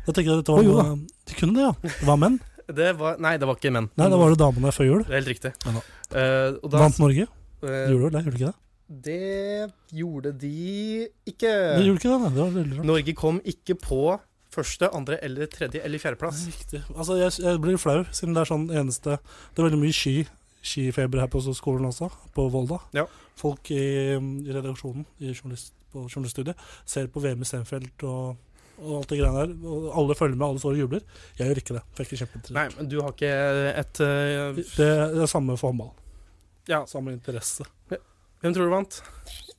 Da 0.09 0.15
tenker 0.15 0.31
jeg 0.31 0.39
at 0.39 0.41
dette 0.41 0.55
var 0.55 0.63
oh, 0.63 0.69
jo 0.69 0.77
da. 0.79 1.17
De 1.29 1.35
kunne 1.37 1.53
det, 1.53 1.65
ja. 1.67 1.91
Det 1.99 2.07
var 2.09 2.21
menn. 2.21 2.39
Det 2.69 2.91
var, 2.99 3.15
nei, 3.17 3.31
det 3.41 3.47
var 3.49 3.55
ikke 3.57 3.71
menn. 3.73 3.87
Nei, 3.97 4.05
da 4.13 4.17
var 4.21 4.29
det 4.29 4.37
damene 4.37 4.69
før 4.69 4.85
jul. 4.85 4.99
Det 5.01 5.09
er 5.09 5.23
helt 5.23 5.29
riktig. 5.31 5.49
Ja 5.65 5.71
da. 5.73 5.79
Uh, 5.81 6.57
og 6.59 6.67
da, 6.69 6.81
Vant 6.83 6.99
Norge. 7.01 7.23
Uh, 7.63 7.65
gjorde 7.65 8.11
det, 8.13 8.21
gjorde 8.21 8.29
de 8.29 8.29
ikke 8.29 8.51
det? 8.51 8.57
det 8.89 9.69
gjorde 9.93 10.31
de 10.41 11.07
ikke. 11.29 11.49
Det 11.49 11.85
gjorde 11.85 11.97
ikke 11.97 12.11
det, 12.11 12.19
nei. 12.21 12.29
Det 12.33 12.41
var 12.41 12.51
veldig 12.57 12.77
rart. 12.77 12.87
Norge 12.89 13.15
kom 13.17 13.39
ikke 13.45 13.75
på 13.81 14.03
første, 14.53 14.89
andre 14.97 15.19
eller 15.25 15.49
tredje 15.49 15.81
eller 15.85 16.01
fjerdeplass. 16.01 16.45
Riktig. 16.49 16.81
Altså, 16.95 17.17
jeg, 17.19 17.35
jeg 17.41 17.61
blir 17.61 17.77
flau, 17.81 18.03
siden 18.11 18.33
det 18.37 18.43
er 18.43 18.49
sånn 18.49 18.69
eneste 18.73 19.17
Det 19.21 19.61
er 19.61 19.67
veldig 19.67 19.81
mye 19.81 19.95
ski, 19.95 20.15
skifeber 20.65 21.21
her 21.21 21.29
på 21.29 21.41
skolen 21.53 21.89
også, 21.91 22.09
på 22.33 22.47
Volda. 22.53 22.79
Ja. 22.97 23.05
Folk 23.39 23.69
i, 23.73 23.83
i 24.17 24.55
redaksjonen 24.55 25.05
i 25.21 25.35
journalist, 25.35 25.75
på 25.93 26.07
journaliststudiet 26.07 26.69
ser 26.85 27.09
på 27.13 27.21
VM 27.23 27.45
i 27.45 27.49
Stenfeld 27.49 28.05
og, 28.09 28.41
og 28.79 28.99
alt 28.99 29.11
det 29.11 29.19
greiene 29.19 29.43
der. 29.43 29.53
Og 29.69 29.87
alle 30.01 30.15
følger 30.17 30.37
med, 30.39 30.45
alle 30.47 30.61
står 30.63 30.75
og 30.75 30.81
jubler. 30.83 31.03
Jeg 31.37 31.49
gjør 31.49 31.61
ikke 31.61 31.75
det. 31.77 31.83
For 31.91 32.01
jeg 32.01 32.05
er 32.05 32.09
ikke 32.09 32.21
kjempeinteressert. 32.23 32.57
Nei, 32.57 32.67
men 32.77 32.91
du 32.91 32.97
har 33.03 33.13
ikke 33.15 33.31
et 33.83 34.01
uh... 34.03 34.59
Det, 34.59 34.89
det 35.15 35.23
er 35.25 35.31
samme 35.31 35.57
for 35.59 35.71
håndball. 35.71 35.93
Ja, 36.69 36.83
Samme 36.89 37.15
interesse. 37.15 37.65
hvem 37.89 38.53
tror 38.55 38.67
du 38.67 38.73
vant? 38.73 38.99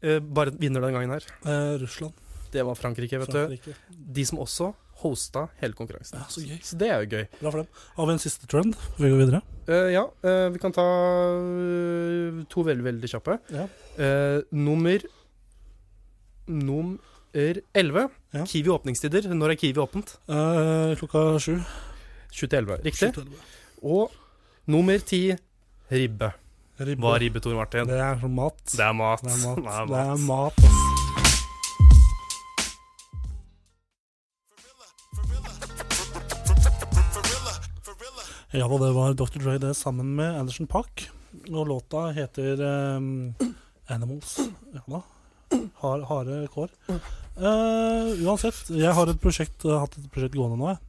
Uh, 0.04 0.18
bare 0.20 0.54
vinner 0.60 0.84
den 0.84 0.96
gangen 0.96 1.16
her. 1.16 1.26
Uh, 1.46 1.74
Russland. 1.82 2.16
Det 2.50 2.64
var 2.66 2.78
Frankrike, 2.78 3.20
vet 3.22 3.34
du. 3.34 3.72
De 3.90 4.26
som 4.26 4.40
også 4.42 4.72
hosta 5.00 5.46
hele 5.62 5.76
konkurransen. 5.78 6.18
Ja, 6.20 6.26
så 6.28 6.42
gøy. 6.44 6.58
Så 6.66 6.76
det 6.80 6.90
er 6.92 7.04
jo 7.04 7.12
gøy. 7.14 7.28
Bra 7.38 7.52
for 7.54 7.62
dem. 7.62 7.70
Har 7.96 8.08
vi 8.10 8.16
en 8.16 8.22
siste 8.22 8.48
trend 8.50 8.74
før 8.76 9.04
vi 9.06 9.12
går 9.14 9.22
videre? 9.22 9.40
Ja, 9.94 10.02
vi 10.50 10.58
kan 10.60 10.74
ta 10.74 10.84
to 12.50 12.64
veldig, 12.66 12.84
veldig 12.88 13.10
kjappe. 13.12 13.38
Ja. 13.54 13.68
Nummer 14.50 15.06
Nummer 16.50 16.98
11. 17.32 18.08
Ja. 18.32 18.44
Kiwi 18.46 18.70
åpningstider. 18.70 19.26
Når 19.34 19.54
er 19.54 19.58
Kiwi 19.58 19.80
åpent? 19.82 20.12
Eh, 20.30 20.92
klokka 21.00 21.24
sju. 21.42 21.56
Sju 22.30 22.46
til 22.46 22.58
11. 22.60 22.78
Riktig. 22.86 23.10
Elleve. 23.10 23.40
Og 23.82 24.12
nummer 24.70 24.98
ti 25.02 25.22
Ribbe. 25.90 26.30
Ribbe. 26.80 27.02
Hva 27.02 27.16
er 27.16 27.24
ribbe, 27.26 27.40
Tor 27.44 27.56
Martin? 27.58 27.88
Det 27.90 27.98
er 27.98 28.20
sånn 28.22 28.36
mat. 28.38 28.60
Det 28.70 28.86
er 28.86 28.94
mat. 28.96 29.24
Det 29.26 29.34
er 29.34 29.42
mat. 29.42 29.56
Det 29.58 29.74
er 29.74 29.86
Det 29.90 30.04
er 30.04 30.26
mat. 30.30 30.60
mat. 30.62 31.90
Ja 38.52 38.66
da, 38.66 38.76
det 38.82 38.92
var 38.96 39.14
Dr. 39.14 39.38
Dre 39.38 39.58
det 39.62 39.74
sammen 39.78 40.14
med 40.18 40.34
Anderson 40.40 40.66
Park. 40.66 41.08
Og 41.50 41.66
låta 41.68 42.08
heter 42.16 42.62
um, 42.96 43.34
Animals. 43.86 44.38
Ja 44.74 44.82
da. 44.90 45.02
Har, 45.80 46.04
harde 46.10 46.38
kår. 46.52 46.70
Uh, 47.40 48.12
uansett, 48.26 48.68
jeg 48.76 48.92
har 48.94 49.10
et 49.10 49.20
prosjekt, 49.22 49.64
uh, 49.64 49.78
hatt 49.80 49.96
et 49.98 50.08
prosjekt 50.12 50.36
gående 50.36 50.58
nå. 50.60 50.74
Jeg. 50.74 50.80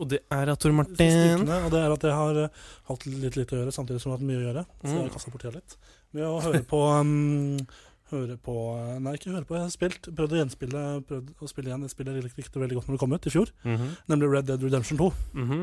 Og 0.00 0.08
det 0.08 0.22
er 0.32 0.48
at 0.48 0.60
Tor 0.62 0.72
Martin 0.76 1.16
ukene, 1.36 1.58
og 1.66 1.70
det 1.72 1.80
er 1.80 1.92
at 1.92 2.04
jeg 2.08 2.16
har 2.16 2.40
uh, 2.46 2.66
hatt 2.90 3.06
litt 3.08 3.36
lite 3.36 3.56
å 3.56 3.62
gjøre, 3.62 3.74
samtidig 3.74 4.00
som 4.02 4.10
jeg 4.10 4.16
har 4.16 4.20
hatt 4.20 4.28
mye 4.30 4.40
å 4.40 4.44
gjøre. 4.46 4.66
Så 4.80 4.92
jeg 4.92 4.98
har 4.98 5.08
kasta 5.08 5.16
kastet 5.18 5.34
bort 5.34 5.44
tida 5.46 5.56
litt. 5.58 5.78
Med 6.16 6.26
å 6.26 6.42
høre 6.44 6.62
på 6.66 6.82
um, 6.90 7.64
Høre 8.10 8.34
på 8.42 8.54
Nei, 8.98 9.12
ikke 9.14 9.30
høre 9.30 9.46
på, 9.46 9.54
jeg 9.54 9.62
har 9.68 9.70
spilt. 9.70 10.08
Prøvd 10.18 10.32
å 10.34 10.38
gjenspille 10.40 10.80
Prøvd 11.06 11.28
å 11.46 11.50
spille 11.50 11.70
igjen 11.70 11.84
et 11.86 11.92
spill 11.92 12.08
jeg 12.10 12.24
likte 12.26 12.58
veldig 12.62 12.78
godt 12.80 12.88
når 12.88 12.96
det 12.96 13.02
kom 13.04 13.14
ut 13.14 13.28
i 13.28 13.32
fjor. 13.34 13.52
Mhm. 13.62 13.92
Nemlig 14.10 14.30
Red 14.32 14.48
Dead 14.48 14.64
Redemption 14.66 14.98
2. 14.98 15.10
Mhm. 15.36 15.60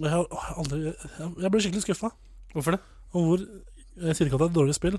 Og 0.00 0.02
Jeg, 0.06 0.10
har 0.10 0.50
aldri, 0.58 0.80
jeg, 0.90 1.28
jeg 1.44 1.52
ble 1.52 1.60
skikkelig 1.62 1.82
skuffa 1.84 2.10
Hvorfor 2.54 2.74
det? 2.74 2.80
Og 3.12 3.24
hvor 3.26 3.40
Jeg 3.42 4.16
sier 4.16 4.28
ikke 4.30 4.38
at 4.38 4.42
det 4.42 4.46
er 4.46 4.52
et 4.52 4.58
dårlig 4.58 4.74
spill, 4.78 4.96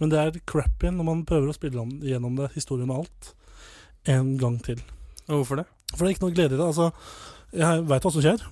men 0.00 0.10
det 0.10 0.18
er 0.20 0.40
crappy 0.50 0.90
når 0.90 1.04
man 1.06 1.24
prøver 1.28 1.48
å 1.50 1.54
spille 1.56 1.84
gjennom 2.04 2.36
det, 2.36 2.50
historien 2.56 2.90
og 2.90 3.04
alt, 3.04 3.30
en 4.10 4.36
gang 4.40 4.58
til. 4.64 4.80
Og 5.28 5.40
hvorfor 5.42 5.62
det? 5.62 5.66
For 5.94 6.02
det 6.04 6.10
er 6.10 6.14
ikke 6.16 6.26
noe 6.26 6.34
glede 6.36 6.54
i 6.54 6.58
det. 6.58 6.66
Altså, 6.66 6.90
jeg 7.54 7.84
veit 7.88 8.02
hva 8.04 8.12
som 8.12 8.24
skjer. 8.24 8.42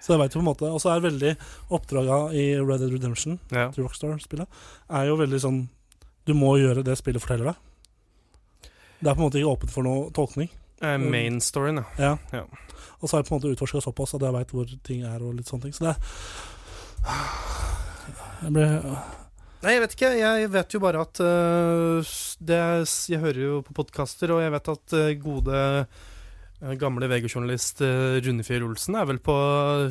Så 0.00 0.14
jeg 0.14 0.20
vet 0.22 0.32
jo 0.32 0.40
på 0.40 0.44
en 0.46 0.48
måte 0.48 0.64
Og 0.72 0.78
så 0.80 0.94
er 0.94 1.02
veldig 1.04 1.34
oppdraga 1.76 2.16
i 2.32 2.44
Red 2.56 2.80
Dead 2.80 2.92
Redemption, 2.94 3.34
Ja. 3.52 3.66
til 3.70 3.84
Rockstar-spillet, 3.84 4.48
er 4.88 5.04
jo 5.10 5.16
veldig 5.20 5.40
sånn 5.42 5.58
Du 6.24 6.32
må 6.32 6.54
gjøre 6.56 6.82
det 6.82 6.96
spillet 6.96 7.20
forteller 7.20 7.50
deg. 7.52 7.56
Det 9.02 9.10
er 9.10 9.14
på 9.14 9.20
en 9.20 9.26
måte 9.28 9.38
ikke 9.42 9.52
åpent 9.52 9.70
for 9.72 9.82
noe 9.84 10.10
tolkning. 10.16 10.48
Eh, 10.80 10.96
main 10.96 11.38
storyen, 11.40 11.76
ja. 11.76 11.84
Ja. 11.98 12.18
Ja. 12.32 12.42
Og 13.02 13.08
så 13.08 13.16
har 13.16 13.22
jeg 13.22 13.28
på 13.28 13.34
en 13.36 13.40
måte 13.40 13.52
utforska 13.54 13.80
såpass 13.84 14.14
at 14.16 14.24
jeg 14.24 14.32
veit 14.32 14.50
hvor 14.56 14.72
ting 14.84 15.04
er 15.04 15.20
og 15.24 15.34
litt 15.36 15.48
sånne 15.48 15.68
ting. 15.68 15.72
Så 15.76 15.84
det 15.84 15.92
er 15.92 16.00
Jeg 18.42 18.52
ble 18.56 18.66
Nei, 19.60 19.74
jeg 19.76 19.82
vet 19.82 19.94
ikke. 19.96 20.10
Jeg 20.16 20.50
vet 20.54 20.74
jo 20.76 20.80
bare 20.80 21.02
at 21.04 21.20
uh, 21.20 22.12
det 22.40 22.60
Jeg 23.12 23.20
hører 23.20 23.40
jo 23.42 23.56
på 23.66 23.74
podkaster, 23.76 24.32
og 24.32 24.40
jeg 24.40 24.54
vet 24.54 24.70
at 24.72 24.94
uh, 24.96 25.08
gode 25.20 25.58
øh, 26.62 26.76
gamle 26.80 27.08
VG-journalist 27.10 27.82
øh, 27.84 28.20
Runefjell 28.24 28.64
Olsen 28.64 28.96
er 29.00 29.08
vel 29.08 29.18
på 29.24 29.34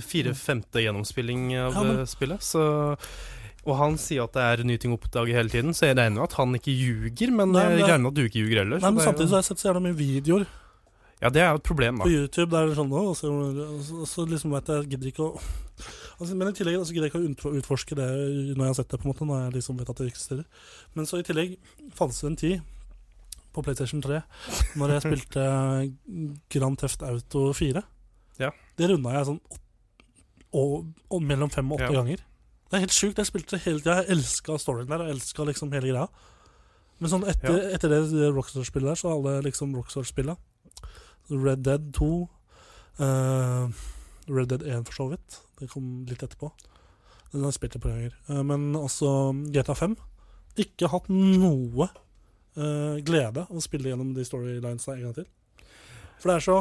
fire-femte 0.05 0.81
gjennomspilling 0.85 1.51
av 1.67 1.77
Ja, 1.77 2.05
spillet. 2.09 2.41
Så, 2.45 2.63
og 3.65 3.77
han 3.77 3.97
sier 4.01 4.25
at 4.25 4.33
det 4.37 4.47
er 4.47 4.65
nye 4.65 4.81
ting 4.81 4.93
å 4.93 4.97
oppdage 4.97 5.33
hele 5.37 5.53
tiden, 5.53 5.73
så 5.77 5.89
jeg 5.89 5.97
regner 5.99 6.17
med 6.17 6.25
at 6.31 6.37
han 6.39 6.57
ikke 6.57 6.73
ljuger. 6.73 7.33
Men 7.35 7.53
Nei, 7.53 7.67
jeg 7.69 7.77
det- 7.83 7.89
regner 7.91 8.03
med 8.07 8.11
at 8.13 8.17
du 8.17 8.25
ikke 8.25 8.41
ljuger 8.41 8.63
heller. 8.63 8.81
Nei, 8.85 8.91
men 8.97 9.05
samtidig 9.05 9.29
så 9.29 9.37
har 9.37 9.43
jeg 9.45 9.49
sett 9.51 9.61
så 9.63 9.69
jævla 9.69 9.85
mye 9.85 9.97
videoer 10.01 10.45
Ja, 11.19 11.29
det 11.29 11.41
er 11.43 11.49
jo 11.51 11.59
et 11.59 11.67
problem, 11.67 11.97
da. 11.99 12.05
på 12.07 12.13
YouTube 12.15 12.49
der 12.53 12.69
det 12.69 12.73
er 12.73 12.79
sånn 12.81 12.93
«Å, 12.95 13.01
og 13.11 13.17
så, 13.19 13.33
og 14.01 14.07
så, 14.07 14.25
liksom 14.29 14.53
vet 14.55 14.69
jeg 14.71 14.89
gidder 14.93 15.09
ikke 15.11 15.25
å 15.25 15.41
altså, 16.19 16.35
Men 16.35 16.49
i 16.49 16.53
tillegg 16.57 16.77
altså, 16.79 16.93
gidder 16.93 17.09
jeg 17.09 17.13
ikke 17.15 17.49
å 17.49 17.55
utforske 17.59 17.95
det 17.95 18.09
når 18.55 18.63
jeg 18.65 18.69
har 18.73 18.77
sett 18.79 18.89
det, 18.91 18.99
på 18.99 19.07
en 19.07 19.11
måte, 19.13 19.25
når 19.29 19.41
jeg 19.47 19.53
liksom 19.59 19.79
vet 19.79 19.89
at 19.89 20.01
det 20.01 20.07
eksisterer. 20.11 20.45
Men 20.95 21.05
så 21.09 21.19
i 21.19 21.23
tillegg 21.27 21.57
fantes 21.97 22.19
det 22.21 22.29
en 22.29 22.35
tid 22.43 22.61
på 23.53 23.63
PlayStation 23.65 24.01
3 24.05 24.21
når 24.77 24.93
jeg 24.95 25.01
spilte 25.07 25.45
Grand 26.53 26.77
Theft 26.77 27.03
Auto 27.07 27.47
4. 27.57 27.83
Ja. 28.39 28.51
Det 28.77 28.89
runda 28.91 29.15
jeg 29.17 29.29
sånn 29.31 29.41
åt- 29.49 29.65
og, 30.49 30.87
og 31.13 31.21
mellom 31.21 31.49
fem 31.53 31.67
og 31.71 31.77
åtte 31.77 31.91
Ja. 31.93 31.99
ganger. 32.01 32.21
Det 32.69 32.77
er 32.77 32.83
helt 32.85 32.93
sjukt. 32.93 33.17
Jeg 33.17 33.25
spilte 33.29 33.57
hele 33.61 33.81
tida. 33.81 33.99
Jeg 34.03 34.15
elska 34.17 34.55
storyen 34.61 34.89
der, 34.89 35.01
og 35.03 35.09
elska 35.13 35.45
liksom 35.45 35.71
hele 35.73 35.89
greia. 35.91 36.07
Men 36.99 37.09
sånn 37.11 37.25
etter, 37.29 37.69
etter 37.73 37.89
det 37.93 38.29
Rockstar-spillet 38.35 38.89
der, 38.91 38.97
så 38.99 39.11
alle 39.13 39.35
liksom 39.45 39.71
Rockstar-spilla 39.77 40.35
Red 41.29 41.61
Dead 41.63 41.85
2 41.95 42.09
eh, 42.99 43.69
Red 44.29 44.51
Dead 44.51 44.63
1 44.63 44.85
for 44.87 44.95
så 44.95 45.07
vidt. 45.13 45.39
Det 45.59 45.69
kom 45.71 45.89
litt 46.09 46.23
etterpå. 46.23 46.51
Den 47.31 47.43
har 47.43 47.51
jeg 47.51 47.59
spilt 47.59 47.77
et 47.77 47.83
par 47.83 47.93
ganger. 47.93 48.15
Eh, 48.29 48.43
men 48.45 48.69
også 48.77 49.09
GTA 49.53 49.75
5. 49.77 49.97
Ikke 50.63 50.89
hatt 50.91 51.09
noe 51.13 51.89
eh, 51.89 53.01
glede 53.05 53.45
av 53.45 53.57
å 53.57 53.63
spille 53.63 53.91
gjennom 53.91 54.13
de 54.15 54.25
storylinesene 54.25 54.97
en 54.97 55.07
gang 55.07 55.17
til. 55.19 55.27
For 56.19 56.31
det 56.31 56.39
er 56.39 56.43
så 56.43 56.55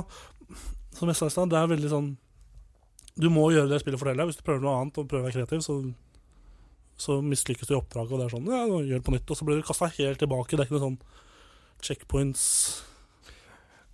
Som 0.94 1.10
jeg 1.10 1.18
sa 1.18 1.26
i 1.26 1.32
stad, 1.32 1.50
det 1.50 1.58
er 1.58 1.70
veldig 1.70 1.88
sånn 1.90 2.06
Du 3.18 3.26
må 3.30 3.48
gjøre 3.50 3.68
det 3.72 3.80
spillet 3.82 4.00
forteller 4.00 4.22
deg. 4.22 4.32
Hvis 4.32 4.40
du 4.40 4.44
prøver 4.46 4.64
noe 4.64 4.76
annet 4.80 5.00
og 5.00 5.08
prøver 5.10 5.26
å 5.26 5.28
være 5.28 5.38
kreativ, 5.40 5.64
så, 5.66 5.78
så 7.00 7.18
mislykkes 7.24 7.70
du 7.70 7.74
i 7.74 7.78
oppdraget, 7.80 8.12
og 8.12 8.20
det 8.20 8.28
er 8.28 8.36
sånn 8.36 8.52
Ja, 8.52 8.64
gjør 8.66 9.00
det 9.00 9.06
på 9.08 9.16
nytt. 9.16 9.30
Og 9.30 9.40
så 9.40 9.48
blir 9.48 9.58
du 9.58 9.66
kasta 9.66 9.90
helt 9.98 10.20
tilbake. 10.22 10.54
Det 10.54 10.64
er 10.64 10.68
ikke 10.68 10.78
noe 10.78 10.86
sånn 10.86 11.00
checkpoints 11.84 12.44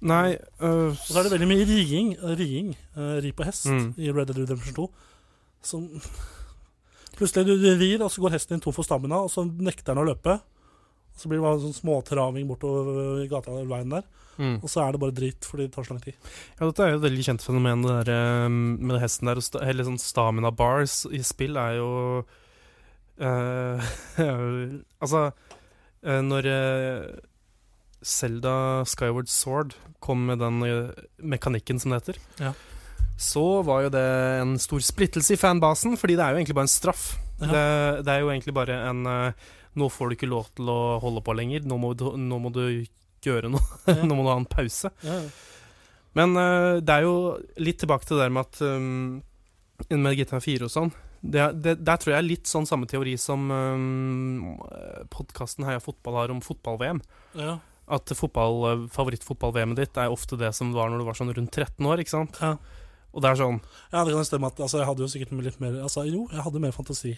Nei 0.05 0.35
øh, 0.61 0.90
Og 0.93 0.97
så 1.01 1.19
er 1.23 1.27
det 1.29 1.33
veldig 1.33 1.49
mye 1.49 1.64
riing. 1.69 2.11
riing 2.38 2.73
Uh, 2.97 3.17
ri 3.25 3.31
på 3.33 3.45
hest 3.49 3.67
Mm. 3.71 3.95
i 3.99 4.11
Red 4.12 4.29
Dead 4.31 4.38
Redemption 4.45 4.75
2. 4.77 4.88
Som 5.64 5.87
Plutselig 7.17 7.47
du, 7.47 7.55
du 7.62 7.71
rir, 7.79 8.03
og 8.03 8.11
så 8.11 8.21
går 8.25 8.35
hesten 8.35 8.57
din 8.57 8.61
tom 8.64 8.75
for 8.75 8.83
stamina, 8.83 9.21
og 9.23 9.31
så 9.31 9.45
nekter 9.47 9.93
den 9.95 10.03
å 10.03 10.07
løpe. 10.09 10.33
Og 11.14 11.21
så 11.23 11.29
blir 11.31 11.38
det 11.38 11.45
bare 11.47 11.61
sånn 11.62 11.77
småtraving 11.77 12.49
bortover 12.51 13.21
gata 13.31 13.53
eller 13.53 13.69
veien 13.71 13.93
der. 13.95 14.03
mm. 14.37 14.57
Og 14.64 14.69
så 14.73 14.83
er 14.83 14.93
det 14.97 15.01
bare 15.05 15.14
drit, 15.14 15.47
fordi 15.47 15.69
det 15.69 15.73
tar 15.77 15.87
så 15.87 15.95
lang 15.95 16.03
tid. 16.03 16.17
Ja, 16.59 16.67
dette 16.67 16.83
er 16.83 16.90
jo 16.90 16.99
et 16.99 17.05
veldig 17.07 17.27
kjent 17.29 17.45
fenomen, 17.47 17.85
det 17.87 17.95
der, 18.11 18.47
um, 18.51 18.57
med 18.83 18.99
hesten 19.01 19.31
der. 19.31 19.38
og 19.38 19.62
Hele 19.62 19.87
sånn 19.87 20.01
stamina 20.03 20.51
bars 20.51 21.05
i 21.14 21.23
spill 21.23 21.55
er 21.57 21.77
jo 21.79 21.90
eh, 23.23 23.93
Altså, 25.05 25.29
når 26.03 26.51
uh, 26.51 27.07
Zelda 28.05 28.85
Skyward 28.88 29.29
Sword 29.33 29.75
kom 30.05 30.27
med 30.29 30.38
den 30.43 30.62
eh, 30.69 30.90
mekanikken 31.25 31.81
som 31.81 31.90
det 31.95 32.03
heter, 32.03 32.19
Ja. 32.43 32.53
så 33.17 33.62
var 33.64 33.87
jo 33.87 33.93
det 33.95 34.05
en 34.43 34.57
stor 34.61 34.83
splittelse 34.85 35.35
i 35.37 35.40
fanbasen, 35.40 35.97
fordi 35.97 36.17
det 36.19 36.25
er 36.27 36.35
jo 36.35 36.40
egentlig 36.43 36.57
bare 36.59 36.69
en 36.69 36.75
straff. 36.75 37.05
Ja. 37.40 37.47
Det, 37.51 37.64
det 38.07 38.12
er 38.14 38.21
jo 38.25 38.31
egentlig 38.35 38.55
bare 38.55 38.77
en 38.90 39.07
eh, 39.11 39.47
Nå 39.75 39.88
får 39.90 40.07
du 40.07 40.14
ikke 40.14 40.29
lov 40.31 40.47
til 40.55 40.69
å 40.71 41.01
holde 41.03 41.19
på 41.27 41.33
lenger. 41.35 41.64
Nå 41.67 41.75
må 41.83 41.88
du, 41.99 42.05
nå 42.14 42.37
må 42.38 42.53
du 42.55 42.61
gjøre 43.27 43.49
noe. 43.51 43.64
Ja. 43.90 44.05
nå 44.07 44.14
må 44.14 44.23
du 44.23 44.29
ha 44.31 44.37
en 44.38 44.47
pause. 44.47 44.93
Ja. 45.03 45.17
Men 46.14 46.37
uh, 46.38 46.77
det 46.79 46.95
er 46.95 47.03
jo 47.09 47.14
litt 47.59 47.81
tilbake 47.83 48.07
til 48.07 48.14
det 48.21 48.29
der 48.29 48.35
med 48.37 48.47
at 48.47 48.61
um, 48.62 49.17
Med 49.99 50.14
GTA 50.21 50.38
4 50.38 50.69
og 50.69 50.71
sånn 50.71 50.93
det, 51.27 51.40
er- 51.43 51.57
det, 51.59 51.73
Der 51.83 51.99
tror 51.99 52.12
jeg 52.14 52.21
er 52.21 52.29
litt 52.29 52.47
sånn 52.47 52.69
samme 52.71 52.87
teori 52.87 53.17
som 53.19 53.51
um, 53.51 54.61
podkasten 55.11 55.67
Heia 55.67 55.83
fotball 55.83 56.21
har 56.21 56.31
om 56.37 56.38
fotball-VM. 56.45 57.01
Ja. 57.35 57.57
At 57.88 58.09
fotball, 58.16 58.62
øh, 58.70 58.87
favorittfotball-VM-et 58.94 59.83
ditt 59.83 60.01
er 60.01 60.12
ofte 60.12 60.38
det 60.40 60.55
som 60.57 60.73
var 60.73 60.88
når 60.88 61.03
du 61.03 61.09
var 61.09 61.18
sånn 61.18 61.35
rundt 61.37 61.53
13 61.53 61.85
år. 61.85 62.01
ikke 62.01 62.14
sant? 62.14 62.40
Ja. 62.40 62.57
Og 63.14 63.23
det 63.23 63.31
er 63.31 63.38
sånn 63.38 63.61
ja, 63.92 64.03
det 64.03 64.11
kan 64.11 64.25
stemme 64.27 64.49
at 64.51 64.59
altså, 64.59 64.81
jeg 64.81 64.88
hadde 64.88 65.05
jo 65.05 65.11
sikkert 65.12 65.35
litt 65.47 65.61
mer 65.62 65.77
Altså, 65.85 66.03
jo, 66.09 66.25
jeg 66.33 66.42
hadde 66.42 66.62
mer 66.64 66.73
fantasi 66.75 67.12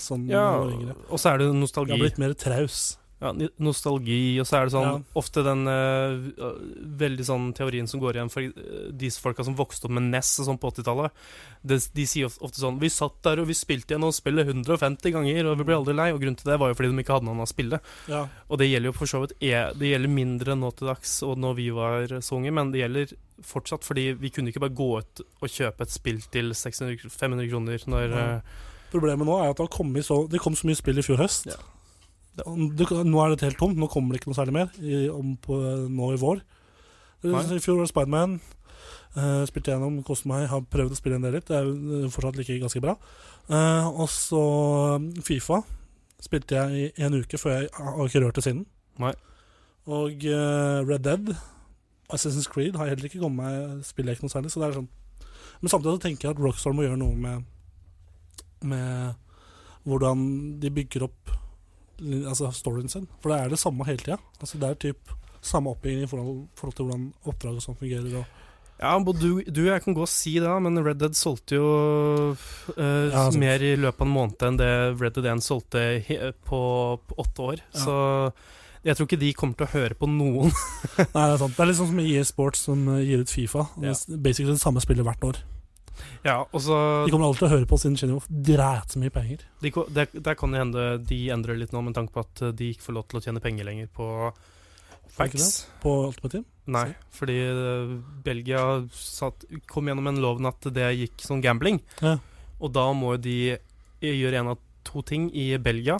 sånn 0.00 0.24
Ja, 0.30 0.46
og 0.64 1.20
så 1.20 1.34
er 1.34 1.42
det 1.42 1.50
nostalgi. 1.52 1.92
Jeg 1.92 2.00
har 2.00 2.06
blitt 2.06 2.22
mer 2.22 2.32
traus. 2.32 2.94
Ja, 3.22 3.30
nostalgi, 3.62 4.38
og 4.42 4.46
så 4.48 4.58
er 4.58 4.66
det 4.66 4.72
sånn 4.74 4.84
Ja. 4.88 4.94
ofte 5.16 5.42
den 5.46 5.62
øh, 5.70 6.56
veldig 6.98 7.24
sånn 7.24 7.46
teorien 7.56 7.86
som 7.88 8.00
går 8.02 8.18
igjen 8.18 8.30
for 8.32 8.42
de 8.92 9.10
folka 9.10 9.44
som 9.46 9.54
vokste 9.56 9.86
opp 9.86 9.94
med 9.96 10.10
NES 10.10 10.32
og 10.42 10.48
sånn 10.48 10.58
på 10.60 10.72
80-tallet. 10.72 11.14
De, 11.62 11.78
de 11.94 12.06
sier 12.10 12.26
ofte 12.28 12.60
sånn 12.60 12.80
Vi 12.82 12.90
satt 12.92 13.22
der 13.24 13.40
og 13.40 13.48
vi 13.48 13.56
spilte 13.56 13.94
igjen 13.94 14.04
og 14.04 14.12
spillet 14.16 14.50
150 14.50 15.14
ganger, 15.14 15.46
og 15.46 15.58
vi 15.60 15.64
ble 15.68 15.78
aldri 15.78 15.94
lei. 15.96 16.10
Og 16.12 16.20
grunnen 16.20 16.36
til 16.36 16.50
det 16.50 16.58
var 16.60 16.72
jo 16.72 16.78
fordi 16.80 16.90
de 16.92 17.04
ikke 17.04 17.16
hadde 17.16 17.28
noen 17.30 17.44
å 17.44 17.48
spille. 17.48 17.80
Ja. 18.10 18.26
Og 18.50 18.60
det 18.60 18.68
gjelder 18.68 18.90
jo 18.90 18.96
for 18.98 19.06
så 19.10 19.22
vidt 19.24 19.36
e- 19.40 19.72
Det 19.78 19.92
gjelder 19.94 20.12
mindre 20.12 20.58
nå 20.58 20.72
til 20.76 20.90
dags 20.90 21.14
og 21.24 21.38
når 21.38 21.54
vi 21.62 21.70
var 21.70 22.18
så 22.20 22.36
unge, 22.36 22.52
men 22.52 22.74
det 22.74 22.82
gjelder 22.82 23.14
fortsatt 23.44 23.84
fordi 23.86 24.12
vi 24.18 24.30
kunne 24.30 24.52
ikke 24.52 24.62
bare 24.62 24.74
gå 24.76 24.90
ut 25.00 25.22
og 25.42 25.48
kjøpe 25.50 25.86
et 25.86 25.90
spill 25.94 26.20
til 26.34 26.52
600, 26.54 27.08
500 27.10 27.48
kroner 27.50 27.88
når 27.90 28.14
øh, 28.14 28.40
Problemet 28.94 29.26
nå 29.26 29.38
er 29.42 29.50
at 29.50 29.58
det 29.58 30.04
så 30.06 30.20
Det 30.30 30.40
kom 30.40 30.54
så 30.54 30.68
mye 30.68 30.78
spill 30.78 30.98
i 30.98 31.02
fjor 31.02 31.18
høst. 31.18 31.48
Ja. 31.50 31.58
Det, 32.34 32.88
nå 33.06 33.20
er 33.22 33.34
det 33.34 33.46
helt 33.46 33.60
tomt. 33.60 33.78
Nå 33.78 33.88
kommer 33.92 34.14
det 34.14 34.22
ikke 34.22 34.32
noe 34.32 34.38
særlig 34.38 34.56
mer 34.56 34.74
i, 34.82 35.06
om 35.12 35.36
på, 35.40 35.58
nå 35.90 36.10
i 36.14 36.20
vår. 36.20 36.42
I 37.24 37.60
fjor 37.62 37.78
var 37.78 37.86
det 37.86 37.92
Spiderman. 37.92 38.38
Uh, 39.14 39.44
spilte 39.46 39.70
gjennom, 39.70 40.00
koste 40.06 40.28
meg. 40.28 40.48
Har 40.50 40.64
prøvd 40.70 40.96
å 40.96 40.98
spille 40.98 41.20
en 41.20 41.24
del 41.24 41.36
litt. 41.38 41.46
Det 41.46 41.56
er 41.60 41.70
eh, 41.70 42.08
fortsatt 42.10 42.40
like 42.40 42.58
ganske 42.58 42.82
bra. 42.82 42.96
Uh, 43.46 43.86
og 43.92 44.08
så 44.10 44.42
Fifa 45.24 45.60
spilte 46.24 46.56
jeg 46.56 46.90
i 46.96 47.04
en 47.04 47.14
uke 47.20 47.38
før 47.38 47.58
jeg 47.58 47.70
har 47.76 48.08
ikke 48.08 48.24
rørt 48.24 48.40
det 48.40 48.46
siden. 48.46 48.64
Nei. 49.02 49.12
Og 49.84 50.26
uh, 50.26 50.80
Red 50.88 51.04
Dead, 51.06 51.30
Assassin's 52.10 52.50
Creed, 52.50 52.74
har 52.74 52.88
jeg 52.88 52.96
heller 52.96 53.10
ikke 53.10 53.20
kommet 53.20 53.44
meg 53.44 53.86
Spiller 53.86 54.12
jeg 54.12 54.18
ikke 54.18 54.26
noe 54.26 54.34
særlig. 54.34 54.52
Så 54.52 54.60
det 54.62 54.70
er 54.70 54.78
sånn 54.78 54.88
Men 55.60 55.72
samtidig 55.72 55.94
så 55.96 56.02
tenker 56.04 56.28
jeg 56.28 56.36
at 56.36 56.40
Rockstar 56.40 56.76
må 56.76 56.86
gjøre 56.86 57.00
noe 57.00 57.16
med 57.16 57.46
Med 58.64 59.20
hvordan 59.84 60.22
de 60.62 60.70
bygger 60.72 61.04
opp 61.04 61.34
Altså 62.00 62.50
storyen 62.54 62.88
sin. 62.90 63.06
For 63.22 63.32
det 63.32 63.40
er 63.40 63.52
det 63.52 63.60
samme 63.60 63.86
hele 63.88 64.02
tida. 64.02 64.18
Altså, 64.40 64.58
det 64.60 64.70
er 64.70 64.80
typ 64.88 65.14
samme 65.44 65.74
oppbygging 65.74 66.06
i 66.06 66.08
forhold, 66.08 66.48
forhold 66.56 66.74
til 66.78 66.88
hvordan 66.88 67.06
oppdrag 67.28 67.60
og 67.60 67.78
fungerer. 67.78 68.18
Og, 68.18 68.24
Ja, 68.80 68.98
du, 68.98 69.40
du 69.46 69.60
og 69.62 69.70
jeg 69.70 69.82
kan 69.84 69.94
gå 69.94 70.02
og 70.02 70.10
si 70.10 70.34
det, 70.42 70.50
men 70.62 70.80
Red 70.82 70.98
Dead 70.98 71.14
solgte 71.14 71.54
jo 71.54 71.68
uh, 72.34 73.06
Ja, 73.12 73.30
mer 73.38 73.62
i 73.62 73.76
løpet 73.78 74.02
av 74.02 74.08
en 74.08 74.14
måned 74.16 74.42
enn 74.42 74.58
det 74.58 74.72
Red 74.98 75.14
Dead 75.14 75.28
1 75.30 75.44
solgte 75.46 75.84
på, 76.48 76.60
på 76.98 77.18
åtte 77.22 77.48
år. 77.52 77.62
Ja. 77.70 77.84
Så 77.84 77.96
jeg 78.84 78.96
tror 78.96 79.08
ikke 79.08 79.20
de 79.22 79.32
kommer 79.32 79.56
til 79.56 79.68
å 79.68 79.72
høre 79.78 79.96
på 79.96 80.08
noen. 80.10 80.50
Nei, 80.98 81.06
det 81.14 81.30
er 81.30 81.40
sant. 81.40 81.54
Det 81.54 81.62
er 81.62 81.70
litt 81.70 81.78
sånn 81.80 81.92
som 81.92 82.02
EA 82.02 82.24
Sports 82.28 82.66
som 82.66 82.88
gir 83.00 83.22
ut 83.22 83.32
Fifa. 83.32 83.68
Det 83.78 83.94
er 83.94 84.18
Basically 84.26 84.52
det 84.52 84.64
samme 84.64 84.82
spillet 84.84 85.06
hvert 85.06 85.28
år. 85.30 85.40
Ja, 86.24 86.38
og 86.44 86.60
så 86.64 86.76
De 87.04 87.12
kommer 87.12 87.28
alltid 87.28 87.44
til 87.44 87.48
å 87.50 87.54
høre 87.54 87.68
på 87.68 87.78
siden 87.80 87.96
de 87.96 88.02
tjener 88.02 88.16
jo 88.16 88.42
drætmye 88.48 89.12
penger. 89.12 89.44
de, 89.60 89.72
der, 89.96 90.08
Der 90.14 90.38
kan 90.40 90.54
det 90.54 90.62
hende 90.62 90.86
de 91.04 91.20
endrer 91.34 91.58
litt 91.60 91.74
nå, 91.74 91.82
med 91.84 91.96
tanke 91.98 92.14
på 92.14 92.24
at 92.24 92.42
eh, 92.42 92.54
de 92.56 92.70
ikke 92.74 92.88
får 92.88 92.98
lov 92.98 93.06
til 93.08 93.20
å 93.20 93.24
tjene 93.26 93.42
penger 93.44 93.68
lenger 93.68 93.90
på 93.92 94.08
facts. 95.14 95.66
På 95.82 96.06
Ultimate 96.08 96.38
Team. 96.38 96.46
Nei, 96.74 96.86
fordi 97.14 97.36
eh, 97.44 97.92
Belgia 98.24 98.62
satt, 98.96 99.44
kom 99.70 99.90
gjennom 99.90 100.08
en 100.10 100.22
lov 100.24 100.40
at 100.48 100.70
det 100.74 100.88
gikk 100.96 101.24
sånn 101.24 101.44
gambling. 101.44 101.82
Ja. 102.00 102.16
Og 102.60 102.72
da 102.74 102.88
må 102.96 103.16
de 103.20 103.58
gjøre 104.00 104.40
en 104.40 104.54
av 104.54 104.62
to 104.84 105.02
ting 105.06 105.28
i 105.34 105.52
Belgia. 105.58 105.98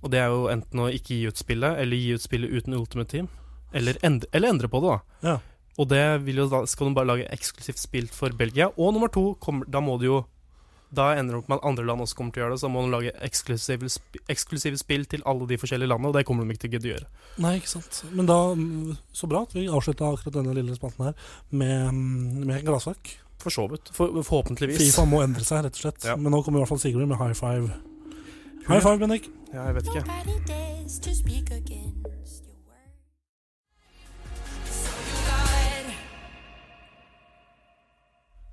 Og 0.00 0.12
det 0.14 0.22
er 0.22 0.32
jo 0.32 0.46
enten 0.48 0.80
å 0.80 0.88
ikke 0.88 1.18
gi 1.18 1.28
ut 1.28 1.40
spillet, 1.40 1.76
eller 1.82 1.98
gi 1.98 2.14
ut 2.16 2.24
spillet 2.24 2.54
uten 2.54 2.76
Ultimate 2.78 3.10
Team. 3.10 3.28
Eller 3.76 3.98
endre, 4.06 4.30
eller 4.32 4.54
endre 4.54 4.70
på 4.70 4.80
det, 4.82 4.94
da. 4.94 5.28
Ja. 5.28 5.34
Og 5.80 5.88
det 5.88 6.04
vil 6.26 6.42
jo 6.42 6.48
da, 6.52 6.64
skal 6.68 6.90
de 6.90 6.96
bare 6.98 7.08
lage 7.08 7.30
eksklusivt 7.32 7.80
spilt 7.80 8.12
for 8.16 8.34
Belgia. 8.36 8.68
Og 8.76 8.92
nummer 8.92 9.08
to, 9.12 9.30
kommer, 9.40 9.68
da 9.70 9.80
må 9.84 9.96
du 10.00 10.10
jo 10.10 10.20
Da 10.90 11.12
ender 11.14 11.36
det 11.36 11.38
opp 11.38 11.50
med 11.52 11.60
at 11.60 11.66
andre 11.68 11.84
land 11.86 12.02
også 12.02 12.16
kommer 12.18 12.34
til 12.34 12.42
å 12.42 12.44
gjøre 12.44 12.54
det. 12.56 12.60
Så 12.64 12.68
må 12.74 12.80
de 12.82 12.90
lage 12.90 13.12
eksklusive, 13.22 13.86
sp 13.94 14.18
eksklusive 14.34 14.80
spill 14.80 15.04
til 15.06 15.22
alle 15.30 15.46
de 15.46 15.58
forskjellige 15.62 15.86
landene, 15.86 16.10
og 16.10 16.16
det 16.18 16.24
kommer 16.26 16.42
de 16.42 16.50
ikke 16.56 16.64
til 16.64 16.70
å 16.70 16.74
gidde 16.74 16.88
å 16.88 16.94
gjøre. 16.96 17.06
Nei, 17.44 17.52
ikke 17.60 17.70
sant. 17.70 18.00
Men 18.10 18.26
da, 18.26 18.38
mm, 18.58 18.96
så 19.14 19.30
bra 19.30 19.44
at 19.46 19.54
vi 19.54 19.68
avslutta 19.70 20.08
akkurat 20.10 20.34
denne 20.40 20.56
lille 20.58 20.74
spalten 20.74 21.06
her 21.06 21.14
med, 21.54 21.94
mm, 21.94 22.42
med 22.50 22.66
glassverk. 22.66 23.12
For 23.40 23.54
så 23.54 23.68
vidt. 23.70 23.94
For, 23.94 24.18
forhåpentligvis. 24.18 24.82
Fifa 24.82 25.06
må 25.06 25.22
endre 25.22 25.46
seg, 25.46 25.62
rett 25.64 25.78
og 25.78 25.84
slett. 25.86 26.02
Ja. 26.10 26.18
Men 26.18 26.34
nå 26.34 26.42
kommer 26.42 26.58
i 26.58 26.62
hvert 26.64 26.74
fall 26.74 26.82
Sigrid 26.82 27.06
med 27.06 27.22
high 27.22 27.38
five. 27.38 27.70
High 28.66 28.82
five, 28.82 28.98
Bendik. 28.98 29.30
Ja, 29.54 29.70
jeg 29.70 29.78
vet 29.78 29.86
ikke. 29.94 30.02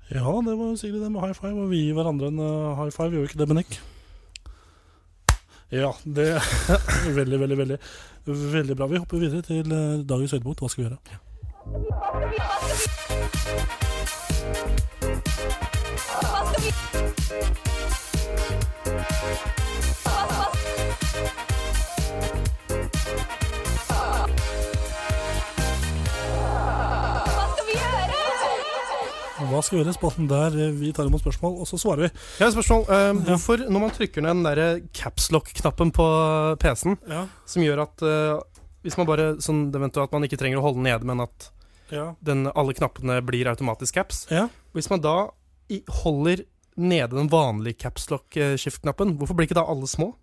Ja, 0.08 0.40
det 0.44 0.58
var 0.58 0.76
sikkert 0.76 1.02
det 1.02 1.12
med 1.12 1.20
high 1.20 1.34
five, 1.36 1.62
og 1.62 1.70
vi 1.70 1.76
gir 1.84 1.94
hverandre 1.94 2.26
en 2.32 2.38
eh, 2.40 2.76
high 2.80 2.90
five, 2.90 3.10
gjør 3.12 3.20
vi 3.20 3.24
ikke 3.28 3.38
det, 3.42 3.48
Benik? 3.48 3.80
Ja, 5.70 5.92
det 6.04 6.28
er 6.32 6.40
veldig, 7.18 7.40
veldig, 7.40 7.58
veldig 7.58 7.78
Veldig 8.28 8.76
bra. 8.76 8.86
Vi 8.86 8.96
hopper 8.96 9.18
videre 9.18 9.42
til 9.42 9.72
eh, 9.72 10.04
dagens 10.08 10.30
høydepunkt. 10.32 10.60
Hva 10.60 10.68
skal 10.68 10.84
vi 10.84 10.88
gjøre? 10.88 10.98
Hva 10.98 11.04
skal 12.76 13.08
vi 19.62 19.67
gjøre? 29.52 29.94
Spalten 29.96 30.28
der 30.28 30.54
eh, 30.58 30.72
vi 30.76 30.92
tar 30.92 31.06
imot 31.08 31.22
spørsmål, 31.22 31.58
og 31.62 31.66
så 31.68 31.78
svarer 31.80 32.06
vi. 32.06 32.10
Jeg 32.38 32.44
har 32.44 32.50
et 32.52 32.56
spørsmål. 32.56 32.84
Eh, 32.88 33.12
hvorfor, 33.28 33.64
når 33.68 33.80
man 33.80 33.90
trykker 33.96 34.22
ned 34.22 34.34
den 34.36 34.44
der 34.48 34.80
capslock-knappen 34.94 35.92
på 35.92 36.06
PC-en, 36.60 36.98
Ja. 37.08 37.26
som 37.46 37.62
gjør 37.62 37.82
at 37.86 38.02
uh, 38.02 38.40
hvis 38.82 38.96
man 38.98 39.06
bare 39.06 39.36
sånn, 39.42 39.70
Det 39.72 39.80
venter 39.80 40.02
at 40.02 40.12
man 40.12 40.22
ikke 40.24 40.38
trenger 40.38 40.58
å 40.58 40.62
holde 40.62 40.78
den 40.82 40.84
nede, 40.90 41.04
men 41.04 41.20
at 41.20 41.50
Ja. 41.90 42.14
den, 42.22 42.46
alle 42.54 42.74
knappene 42.74 43.20
blir 43.24 43.46
automatisk 43.48 43.94
caps. 43.94 44.26
ja. 44.30 44.48
Hvis 44.74 44.90
man 44.90 45.00
da 45.00 45.30
i, 45.70 45.82
holder 45.88 46.44
nede 46.76 47.10
den 47.16 47.28
vanlige 47.28 47.78
capslock-skift-knappen, 47.82 49.16
hvorfor 49.18 49.34
blir 49.34 49.48
ikke 49.48 49.58
da 49.58 49.64
alle 49.66 49.86
små? 49.88 50.14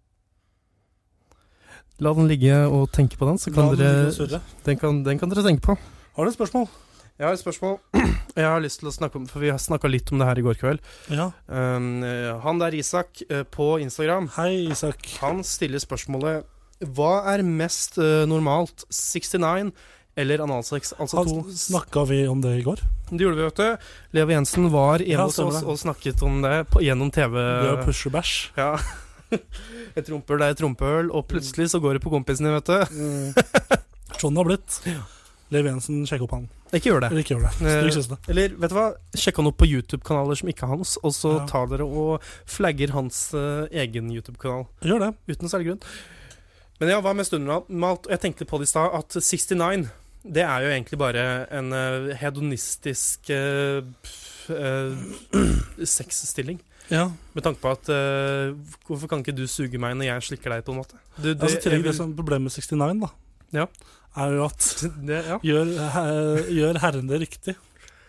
La 1.99 2.13
den 2.13 2.28
ligge 2.28 2.53
og 2.67 2.89
tenke 2.91 3.15
på 3.17 3.26
den, 3.26 3.38
så 3.39 3.53
kan 3.53 3.69
den 3.71 3.80
dere, 3.80 4.41
den, 4.65 4.78
kan, 4.78 5.03
den 5.03 5.19
kan 5.19 5.30
dere 5.32 5.43
tenke 5.43 5.61
på. 5.63 5.78
Har 6.15 6.26
du 6.26 6.30
et 6.32 6.36
spørsmål? 6.36 6.67
Jeg 7.16 7.30
har 7.30 7.36
et 7.38 7.39
spørsmål 7.39 7.78
jeg 8.36 8.43
har 8.43 8.59
lyst 8.59 8.82
til 8.82 8.89
å 8.89 8.91
snakke 8.91 9.20
om, 9.22 9.26
for 9.32 9.39
vi 9.39 9.51
har 9.53 9.59
snakka 9.61 9.88
litt 9.88 10.09
om 10.11 10.20
det 10.20 10.28
her 10.28 10.39
i 10.41 10.43
går 10.43 10.57
kveld. 10.59 10.82
Ja. 11.07 11.30
Um, 11.47 12.03
eh, 12.03 12.34
han 12.43 12.59
der 12.59 12.76
Isak 12.76 13.22
eh, 13.30 13.45
på 13.47 13.78
Instagram, 13.80 14.28
Hei, 14.36 14.66
Isak. 14.74 15.07
han 15.22 15.39
stiller 15.47 15.80
spørsmålet 15.80 16.43
Hva 16.97 17.22
er 17.32 17.45
mest 17.47 17.95
uh, 18.01 18.26
normalt, 18.28 18.84
69 18.91 19.72
eller 20.20 20.43
analsex? 20.43 20.91
Altså 20.99 21.24
to 21.28 21.45
Snakka 21.55 22.03
vi 22.11 22.22
om 22.28 22.43
det 22.43 22.57
i 22.59 22.68
går? 22.68 22.84
Det 23.13 23.22
gjorde 23.24 23.39
vi, 23.39 23.47
vet 23.47 23.63
du. 23.63 23.89
Leo 24.18 24.36
Jensen 24.36 24.68
var 24.74 24.99
hjemme 24.99 25.16
Ja, 25.16 25.32
hos 25.32 25.39
oss 25.39 25.63
og 25.63 25.80
snakket 25.80 26.24
om 26.28 26.43
det 26.43 26.66
på, 26.74 26.84
gjennom 26.84 27.16
TV. 27.16 27.39
Det 27.39 27.74
å 27.78 27.82
pushe 27.88 28.11
bæsj. 28.11 28.38
Ja. 28.59 28.76
Et 29.97 30.07
rumpehull 30.11 30.43
er 30.45 30.53
et 30.53 30.61
rumpehull, 30.61 31.09
og 31.16 31.26
plutselig 31.32 31.72
så 31.72 31.80
går 31.84 31.97
det 31.97 32.03
på 32.03 32.11
kompisen 32.13 32.45
din, 32.45 32.55
vet 32.55 32.70
du. 32.70 33.43
Sånn 34.20 34.36
det 34.36 34.43
har 34.43 34.51
blitt. 34.51 34.82
Lev 35.54 35.66
Jensen, 35.70 36.06
sjekk 36.10 36.24
opp 36.26 36.32
han. 36.34 36.46
Ikke 36.74 36.89
gjør 36.89 37.04
det. 37.06 37.10
Eller 37.12 37.22
ikke 37.22 37.36
gjør 37.36 37.43
det. 37.46 37.52
Eh, 37.70 37.89
siste. 37.93 38.18
Eller 38.32 38.56
vet 38.58 38.72
du 38.72 38.76
hva, 38.76 38.86
sjekk 39.14 39.38
han 39.38 39.48
opp 39.52 39.58
på 39.62 39.68
YouTube-kanaler 39.70 40.39
som 40.39 40.50
ikke 40.50 40.66
er 40.66 40.72
hans, 40.74 40.96
og 41.04 41.14
så 41.14 41.36
Ja. 41.39 41.46
tar 41.46 41.68
dere 41.70 41.86
og 41.86 42.22
flagger 42.50 42.91
hans 42.96 43.20
uh, 43.38 43.68
egen 43.72 44.10
YouTube-kanal. 44.12 44.66
Gjør 44.82 45.00
det. 45.06 45.12
Uten 45.30 45.48
særlig 45.52 45.68
grunn. 45.70 45.84
Men 46.80 46.89
ja, 46.89 46.98
hva 47.02 47.14
med 47.16 47.26
stundmalt? 47.30 48.10
Jeg 48.10 48.20
tenkte 48.26 48.46
på 48.50 48.58
det 48.60 48.68
i 48.68 48.74
stad, 48.74 48.89
at 48.98 49.10
69 49.22 49.88
det 50.26 50.41
er 50.41 50.64
jo 50.66 50.70
egentlig 50.74 50.98
bare 50.98 51.24
en 51.54 51.70
uh, 51.72 52.10
hedonistisk 52.18 53.30
uh, 53.30 53.86
sexstilling. 55.86 56.60
Ja. 56.89 57.12
Med 57.34 57.43
tanke 57.46 57.62
på 57.62 57.72
at 57.74 57.88
Hvorfor 58.86 59.08
kan 59.10 59.24
ikke 59.24 59.34
du 59.34 59.48
suge 59.50 59.80
meg 59.82 59.96
når 59.98 60.06
jeg 60.06 60.26
slikker 60.28 60.54
deg, 60.54 60.66
på 60.66 60.74
en 60.74 60.78
måte? 60.84 60.98
Du, 61.18 61.32
det, 61.34 61.41
Altså, 61.41 61.58
jeg 61.64 61.72
det 61.80 61.84
vil- 61.84 61.96
som 61.98 62.12
Problemet 62.16 62.43
med 62.46 62.52
69 62.54 63.00
da 63.02 63.10
Ja. 63.56 63.68
er 64.16 64.36
jo 64.38 64.45
at 64.47 64.68
det, 65.10 65.22
ja. 65.32 65.38
gjør, 65.43 65.72
her, 65.95 66.43
gjør 66.56 66.80
herren 66.84 67.08
det 67.12 67.20
riktig, 67.26 67.56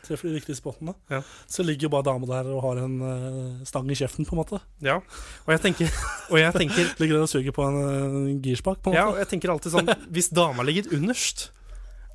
treffer 0.07 0.31
de 0.31 0.37
riktige 0.39 0.55
spottene, 0.59 0.93
Ja. 1.11 1.19
så 1.51 1.65
ligger 1.67 1.89
jo 1.89 1.93
bare 1.97 2.07
dama 2.07 2.29
der 2.31 2.51
og 2.55 2.61
har 2.63 2.79
en 2.85 2.93
uh, 3.03 3.65
stang 3.67 3.89
i 3.91 3.97
kjeften, 3.99 4.27
på 4.29 4.37
en 4.37 4.43
måte. 4.43 4.61
ja. 4.87 5.01
Og 5.47 5.55
jeg 5.55 5.63
tenker, 5.65 5.91
og 6.31 6.39
jeg 6.39 6.53
tenker 6.55 6.93
Ligger 7.03 7.17
der 7.19 7.25
og 7.27 7.31
suger 7.33 7.55
på 7.57 7.67
en 7.67 7.81
uh, 7.83 8.43
girspak, 8.45 8.79
på 8.83 8.91
en 8.91 8.95
måte. 8.95 9.01
Ja, 9.03 9.09
og 9.15 9.19
jeg 9.23 9.31
tenker 9.35 9.51
alltid 9.55 9.75
sånn 9.75 9.91
Hvis 10.15 10.31
dama 10.35 10.63
ligger 10.67 10.93
underst, 10.95 11.49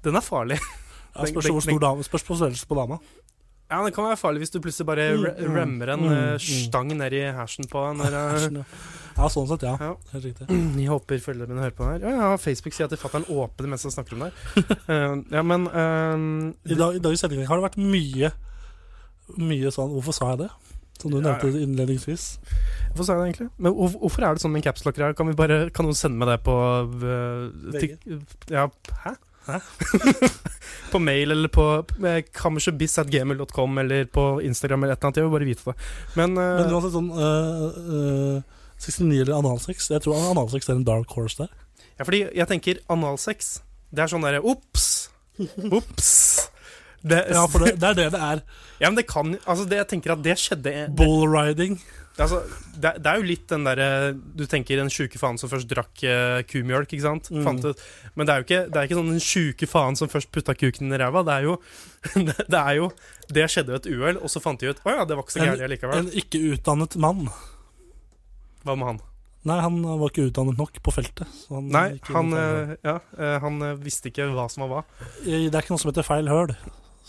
den 0.05 0.15
er 0.15 0.23
farlig. 0.23 0.59
Ja, 1.11 1.25
spørs 1.27 1.51
hvor 1.51 1.61
stor 1.67 1.81
dame, 1.83 2.03
spørs 2.07 2.23
på 2.23 2.35
størrelsen 2.39 2.69
på 2.71 2.77
dama. 2.79 2.97
Ja, 3.71 3.79
det 3.85 3.93
kan 3.95 4.03
være 4.03 4.19
farlig 4.19 4.41
hvis 4.43 4.51
du 4.51 4.59
plutselig 4.59 4.87
bare 4.89 5.03
Mm, 5.15 5.21
re- 5.23 5.35
mm, 5.39 5.53
rammer 5.55 5.91
en 5.93 6.01
mm, 6.03 6.11
eh, 6.11 6.31
mm. 6.33 6.39
stang 6.67 6.89
ned 6.91 7.13
i 7.15 7.21
hersen 7.37 7.69
på. 7.71 7.83
Når, 7.95 8.17
eh, 8.19 8.63
ja. 9.15 9.29
sånn 9.31 9.47
sett, 9.47 9.63
ja. 9.63 9.77
Ja. 9.79 9.93
Helt 10.11 10.25
riktig. 10.27 10.47
jeg 10.81 10.89
håper 10.91 11.23
foreldrene 11.23 11.55
mine 11.55 11.63
hører 11.63 11.77
på 11.77 11.87
her. 11.87 12.03
Ja, 12.03 12.11
ja, 12.19 12.31
Facebook 12.41 12.75
sier 12.75 12.89
at 12.91 12.99
fatter'n 12.99 13.29
åpner 13.31 13.71
mens 13.71 13.87
han 13.87 13.95
snakker 13.95 14.17
om 14.17 14.27
det. 14.27 14.33
Eh, 14.91 15.13
ja, 15.31 15.43
men 15.45 15.67
uh, 15.71 16.51
I 16.67 16.75
dag, 16.75 16.97
i 16.97 16.99
dag 17.03 17.13
i 17.15 17.19
sendingen 17.19 17.47
har 17.47 17.59
det 17.59 17.63
vært 17.69 17.77
mye 17.79 18.31
Mye 19.39 19.69
sånn 19.71 19.93
Hvorfor 19.93 20.15
sa 20.17 20.31
jeg 20.33 20.41
det? 20.41 20.49
Som 20.99 21.13
du 21.13 21.21
nevnte 21.21 21.47
innledningsvis. 21.55 22.25
Hvorfor 22.91 23.07
sa 23.07 23.15
jeg 23.15 23.21
det 23.21 23.27
egentlig? 23.29 23.49
Men 23.63 23.75
hvorfor 23.77 24.25
er 24.25 24.35
det 24.35 24.43
sånn 24.43 24.51
med 24.51 24.61
en 24.61 24.67
capslocker 24.67 25.05
her? 25.05 25.15
Kan, 25.17 25.31
vi 25.31 25.37
bare, 25.39 25.63
kan 25.73 25.87
noen 25.87 25.97
sende 25.97 26.19
meg 26.19 26.33
det 26.33 26.41
på 26.45 26.57
uh, 27.07 28.67
hæ? 29.05 29.15
På 30.91 30.99
mail 30.99 31.31
eller 31.31 31.49
på 31.49 31.63
uh, 31.81 32.07
eller 33.79 34.05
på 34.05 34.25
Instagram 34.41 34.83
eller 34.83 34.93
et 34.93 34.99
eller 34.99 35.07
annet. 35.07 35.17
Jeg 35.17 35.25
vil 35.25 35.33
bare 35.33 35.47
vite 35.47 35.65
det. 35.65 35.75
Men, 36.15 36.37
uh, 36.37 36.59
Men 36.59 36.73
uansett 36.75 36.95
sånn 36.95 37.11
uh, 37.15 38.39
uh, 38.41 38.59
69 38.81 39.21
eller 39.21 39.37
analsex 39.37 39.91
Jeg 39.91 40.03
tror 40.03 40.17
analsex 40.31 40.69
er 40.69 40.79
en 40.79 40.87
dark 40.87 41.11
horse 41.15 41.43
der. 41.43 41.51
Ja, 41.97 42.05
fordi 42.05 42.23
jeg 42.25 42.47
tenker 42.49 42.81
analsex 42.91 43.59
Det 43.93 44.03
er 44.03 44.11
sånn 44.11 44.25
derre 44.25 44.41
Ops! 44.41 44.87
Ops! 45.71 46.11
Det, 47.01 47.23
Ja, 47.33 47.47
for 47.49 47.65
det, 47.65 47.79
det 47.81 47.87
er 47.87 47.97
det 47.97 48.07
det 48.13 48.21
er. 48.21 48.43
ja, 48.77 48.89
men 48.89 48.97
det 48.99 49.07
kan 49.09 49.33
Altså, 49.45 49.65
det, 49.65 49.79
jeg 49.79 49.89
tenker 49.95 50.13
at 50.13 50.21
det 50.25 50.37
skjedde 50.37 50.73
Bullriding. 50.97 51.79
Altså, 52.25 52.39
det, 52.75 52.93
det 53.03 53.11
er 53.11 53.19
jo 53.19 53.27
litt 53.27 53.43
den 53.51 53.65
derre 53.67 53.87
Du 54.13 54.43
tenker 54.49 54.79
den 54.79 54.91
sjuke 54.93 55.19
faen 55.21 55.39
som 55.39 55.51
først 55.51 55.69
drakk 55.69 56.03
uh, 56.05 56.39
kumjølk, 56.49 56.89
ikke 56.89 57.05
sant? 57.05 57.29
Mm. 57.33 57.45
Men 58.15 58.27
det 58.27 58.33
er 58.33 58.41
jo 58.41 58.47
ikke, 58.47 58.61
det 58.67 58.79
er 58.79 58.89
ikke 58.89 58.99
sånn 58.99 59.13
den 59.13 59.23
sjuke 59.25 59.69
faen 59.69 59.99
som 59.99 60.11
først 60.11 60.31
putta 60.33 60.55
kuken 60.57 60.93
i 60.93 60.99
ræva. 61.01 61.23
Det 61.27 61.37
er 61.37 61.47
jo 61.49 61.55
det, 62.27 62.35
det 62.47 62.59
er 62.59 62.79
jo 62.79 62.89
Det 63.29 63.47
skjedde 63.51 63.75
ved 63.75 63.83
et 63.83 63.93
uhell, 63.93 64.19
og 64.21 64.33
så 64.33 64.41
fant 64.43 64.61
de 64.61 64.71
ut 64.71 64.83
Å 64.83 64.97
ja, 64.97 65.05
det 65.07 65.17
var 65.17 65.27
ikke 65.27 65.37
så 65.37 65.45
gærent 65.45 65.73
likevel. 65.75 66.03
En 66.03 66.11
ikke 66.23 66.43
utdannet 66.55 66.99
mann. 67.01 67.23
Hva 68.65 68.77
med 68.77 68.93
han? 68.93 69.01
Nei, 69.49 69.57
han 69.57 69.79
var 69.81 70.11
ikke 70.11 70.27
utdannet 70.27 70.59
nok 70.59 70.75
på 70.85 70.93
feltet. 70.93 71.25
så 71.33 71.57
han 71.57 71.71
Nei, 71.73 71.87
han, 72.11 72.35
eh, 72.37 72.75
ja, 72.85 72.99
eh, 73.17 73.39
han 73.41 73.57
visste 73.81 74.11
ikke 74.11 74.29
hva 74.35 74.45
som 74.53 74.67
var 74.67 74.69
hva. 74.69 75.07
Det 75.25 75.49
er 75.49 75.63
ikke 75.63 75.73
noe 75.73 75.81
som 75.81 75.89
heter 75.89 76.05
feil 76.05 76.29
høl, 76.29 76.53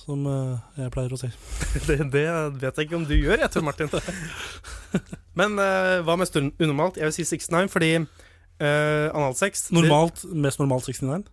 som 0.03 0.25
øh, 0.27 0.57
jeg 0.79 0.91
pleier 0.95 1.13
å 1.15 1.19
si. 1.21 1.29
Det, 1.89 1.99
det 2.13 2.25
vet 2.59 2.79
jeg 2.81 2.89
ikke 2.89 2.99
om 2.99 3.05
du 3.07 3.15
gjør, 3.15 3.39
jeg 3.45 3.51
tror, 3.55 3.65
Martin. 3.69 3.91
Men 5.39 5.55
uh, 5.61 6.01
hva 6.07 6.17
mest 6.21 6.37
unormalt? 6.37 6.99
Jeg 7.01 7.09
vil 7.09 7.15
si 7.17 7.25
69, 7.39 7.71
fordi 7.73 7.93
uh, 8.03 9.09
analsex 9.15 9.69
det, 9.71 9.77
Normalt, 9.79 10.25
Mest 10.35 10.61
normalt 10.61 10.89
69? 10.91 11.31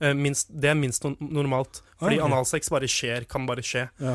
Uh, 0.00 0.12
minst, 0.16 0.52
det 0.52 0.70
er 0.72 0.78
minst 0.78 1.04
no 1.04 1.14
normalt. 1.20 1.82
Fordi 2.00 2.16
Ah, 2.20 2.24
ok. 2.24 2.28
analsex 2.30 2.70
bare 2.72 2.88
skjer, 2.88 3.26
kan 3.28 3.48
bare 3.48 3.64
skje. 3.66 3.86
Ja. 4.00 4.14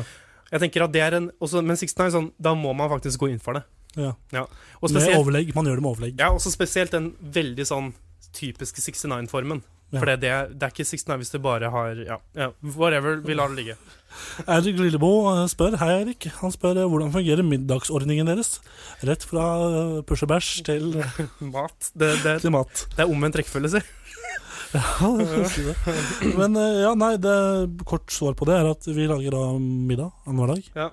Jeg 0.52 0.62
tenker 0.62 0.86
at 0.86 0.94
det 0.94 1.02
er 1.02 1.18
en 1.18 1.28
også, 1.42 1.60
Men 1.66 1.76
69 1.78 2.14
sånn, 2.14 2.30
da 2.38 2.54
må 2.58 2.72
man 2.78 2.90
faktisk 2.90 3.22
gå 3.22 3.28
inn 3.34 3.42
for 3.42 3.58
det. 3.58 3.64
ja. 3.98 4.12
Og 4.80 4.90
Med 4.94 5.14
overlegg. 5.18 5.54
Man 5.54 5.66
gjør 5.66 5.78
det 5.80 5.84
med 5.84 5.92
overlegg. 5.92 6.18
ja, 6.20 6.30
også 6.34 6.50
spesielt 6.54 6.94
den 6.94 7.12
veldig 7.20 7.66
sånn 7.66 7.92
typiske 8.36 8.82
69-formen. 8.82 9.62
Ja. 9.94 10.00
For 10.00 10.08
det, 10.10 10.16
det 10.22 10.66
er 10.66 10.72
ikke 10.72 10.84
69 10.84 11.16
hvis 11.22 11.30
du 11.30 11.38
bare 11.44 11.68
har 11.70 12.00
Ja, 12.02 12.16
ja 12.34 12.48
whatever. 12.74 13.20
Vi 13.22 13.36
lar 13.38 13.52
det 13.52 13.60
ligge. 13.60 13.76
Eirik 14.48 14.78
Lillebo 14.80 15.10
øh, 15.30 15.44
spør 15.48 15.76
Hei, 15.78 15.90
Eirik. 16.00 16.26
Han 16.40 16.50
spør 16.54 16.80
øh, 16.82 16.88
hvordan 16.90 17.12
fungerer 17.14 17.42
middagsordningen 17.46 18.26
deres? 18.26 18.56
Rett 19.06 19.22
fra 19.28 19.44
push 20.08 20.24
og 20.26 20.32
bæsj 20.32 20.50
til, 20.66 20.88
Mat. 21.54 21.92
Det, 21.94 22.10
det, 22.24 22.40
til 22.42 22.50
mat. 22.54 22.86
det 22.96 23.04
er 23.04 23.12
omvendt 23.12 23.38
rekkefølge, 23.38 23.76
si. 23.76 23.84
Ja, 24.76 24.82
det 25.16 25.46
det. 25.54 26.32
Men 26.36 26.56
ja, 26.58 26.90
nei, 26.98 27.12
det 27.22 27.36
kort 27.88 28.10
svar 28.12 28.34
på 28.36 28.44
det 28.48 28.56
er 28.58 28.66
at 28.72 28.88
vi 28.92 29.06
lager 29.08 29.32
da 29.32 29.44
middag 29.62 30.10
annenhver 30.26 30.50
dag. 30.56 30.66
Ja. 30.74 30.88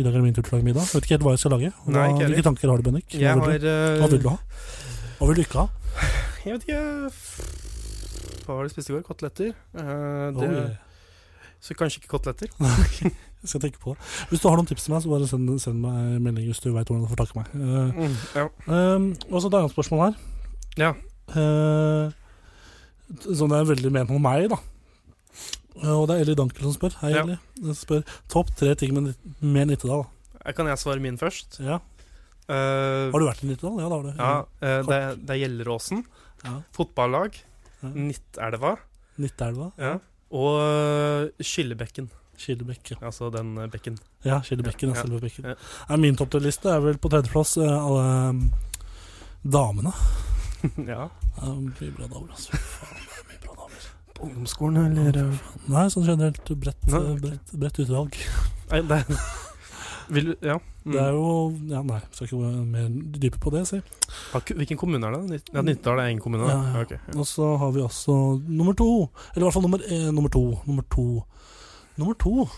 I 0.00 0.02
dag 0.02 0.14
er 0.14 0.16
det 0.16 0.24
min 0.24 0.34
tur 0.34 0.42
til 0.46 0.54
å 0.54 0.56
lage 0.56 0.66
middag. 0.70 0.88
Jeg 0.88 0.96
Vet 0.96 1.06
ikke 1.06 1.14
helt 1.18 1.26
hva 1.28 1.34
jeg 1.36 1.42
skal 1.44 1.54
lage. 1.54 1.70
Hva, 1.84 1.92
Nei, 1.98 2.06
ikke 2.14 2.30
hvilke 2.32 2.46
tanker 2.48 2.72
har 2.72 2.80
du, 2.82 2.88
Bennik? 2.88 3.12
Hva, 3.12 3.36
vil 3.44 3.60
du? 3.62 3.68
eh, 3.68 4.00
hva 4.00 4.08
vil 4.10 4.24
du 4.24 4.28
ha? 4.32 4.38
Hva 5.20 5.28
vil 5.28 5.38
du 5.38 5.44
ikke 5.44 5.60
ha? 5.60 5.68
Jeg 6.46 6.56
vet 6.56 6.66
ikke 6.66 7.61
Hva 8.52 8.58
var 8.58 8.66
det 8.68 8.72
du 8.72 8.74
spiste 8.76 8.92
i 8.92 8.96
går? 8.98 9.04
Koteletter? 9.06 9.52
Uh, 9.72 10.28
det, 10.36 10.48
Oi. 10.52 10.64
Så 11.62 11.76
kanskje 11.78 12.02
ikke 12.02 12.10
koteletter? 12.12 12.50
Jeg 13.42 13.48
skal 13.50 13.62
tenke 13.64 13.80
på 13.82 13.94
det. 13.94 14.04
Hvis 14.30 14.42
du 14.42 14.48
har 14.50 14.58
noen 14.58 14.68
tips 14.68 14.84
til 14.86 14.92
meg, 14.92 15.00
så 15.02 15.10
bare 15.10 15.26
send, 15.30 15.48
send 15.62 15.80
meg 15.82 15.96
en 16.18 16.22
melding 16.22 16.46
hvis 16.50 16.60
du 16.62 16.68
veit 16.74 16.86
hvordan 16.90 17.06
du 17.06 17.10
får 17.10 17.22
tak 17.22 17.32
i 17.32 17.38
meg. 17.40 17.54
Uh, 17.56 18.02
Mm, 18.02 18.16
ja. 18.36 18.44
og 19.32 19.38
så 19.42 19.48
et 19.48 19.56
annet 19.58 19.72
spørsmål 19.74 20.02
her. 20.04 20.20
Ja. 20.82 20.90
Uh, 21.32 22.12
sånn 23.24 23.50
det 23.50 23.58
er 23.62 23.70
veldig 23.72 23.92
ment 23.94 24.12
om 24.14 24.22
meg, 24.22 24.46
da. 24.52 24.58
Og 25.82 26.04
det 26.10 26.18
er 26.18 26.22
Ellie 26.26 26.38
Dankel 26.38 26.66
som 26.68 26.74
spør. 26.76 26.94
Hei, 27.00 27.14
Ja. 27.16 27.22
Ellie. 27.24 27.38
Jeg 27.62 27.78
spør 27.80 28.02
topp 28.30 28.52
tre 28.58 28.74
ting 28.78 28.92
med, 28.94 29.14
med 29.40 29.70
Nittedal. 29.72 30.04
Kan 30.54 30.68
jeg 30.70 30.78
svare 30.82 31.00
min 31.02 31.18
først? 31.18 31.58
Ja. 31.64 31.80
Uh, 32.50 33.08
Har 33.14 33.18
du 33.22 33.26
vært 33.26 33.42
i 33.46 33.48
Nittedal? 33.50 33.78
Ja, 33.80 33.88
det 33.88 33.96
har 33.96 34.02
du. 34.02 34.12
ja, 34.18 34.34
uh, 34.42 34.86
det, 34.90 35.00
det 35.26 35.34
er 35.36 35.40
Gjelleråsen. 35.46 36.02
Ja. 36.44 36.56
Fotballag. 36.76 37.38
Nittelva. 37.82 38.76
Nittelva. 39.22 39.70
Ja. 39.78 39.96
Og 40.32 40.58
eh, 40.62 41.44
Skillebekken. 41.44 42.10
Altså 43.02 43.30
den 43.30 43.58
eh, 43.58 43.68
bekken. 43.70 43.98
ja 44.24 44.40
Kildebekken. 44.40 44.88
Ja, 44.94 45.02
selve 45.02 45.20
bekken. 45.20 45.44
Ja. 45.44 45.54
Ja, 45.88 45.96
min 45.96 46.16
topp 46.16 46.34
er 46.34 46.80
vel 46.80 46.98
på 46.98 47.08
tredjeplass 47.08 47.56
eh, 47.56 47.86
alle 47.86 48.50
damene. 49.42 49.92
ja. 50.92 51.08
Ja, 51.36 51.52
mye 51.54 51.92
bra 51.96 52.06
damer, 52.06 52.30
altså. 52.30 52.56
Faen, 52.56 52.98
det 53.06 53.20
er 53.20 53.28
mye 53.28 53.40
bra 53.44 53.54
damer. 53.60 53.86
På 54.16 54.26
ungdomsskolen, 54.26 54.98
eller 55.06 55.38
Nei, 55.68 55.86
sånn 55.92 56.06
generelt 56.06 56.52
bredt, 56.64 56.82
bredt, 56.88 57.54
bredt 57.54 57.80
utvalg. 57.84 58.18
Nei, 58.70 58.82
det 58.88 59.04
Vil 60.12 60.34
Ja. 60.42 60.58
Mm. 60.82 60.92
Det 60.92 61.00
er 61.00 61.12
jo 61.14 61.26
Ja, 61.70 61.82
nei, 61.86 62.00
skal 62.10 62.26
ikke 62.26 62.40
gå 62.40 62.64
mer 62.66 62.88
dypere 63.22 63.42
på 63.42 63.52
det, 63.54 63.62
si. 63.68 63.78
Hvilken 64.32 64.78
kommune 64.80 65.06
er 65.06 65.14
det? 65.28 65.42
Ja, 65.54 65.62
Nittedal 65.62 66.00
er 66.02 66.10
én 66.10 66.20
kommune? 66.20 66.48
Ja, 66.48 66.58
ja. 66.74 66.82
Okay, 66.82 66.98
ja. 67.06 67.18
Og 67.18 67.26
så 67.26 67.56
har 67.56 67.70
vi 67.72 67.84
også 67.84 68.16
nummer 68.48 68.74
to. 68.74 69.08
Eller 69.32 69.44
i 69.44 69.46
hvert 69.46 69.54
fall 69.54 69.62
nummer, 69.68 69.84
eh, 69.86 70.10
nummer 70.10 70.28
to. 70.28 70.44
Nummer 70.66 70.84
to. 70.90 71.06
Nummer 71.96 72.18
to. 72.18 72.48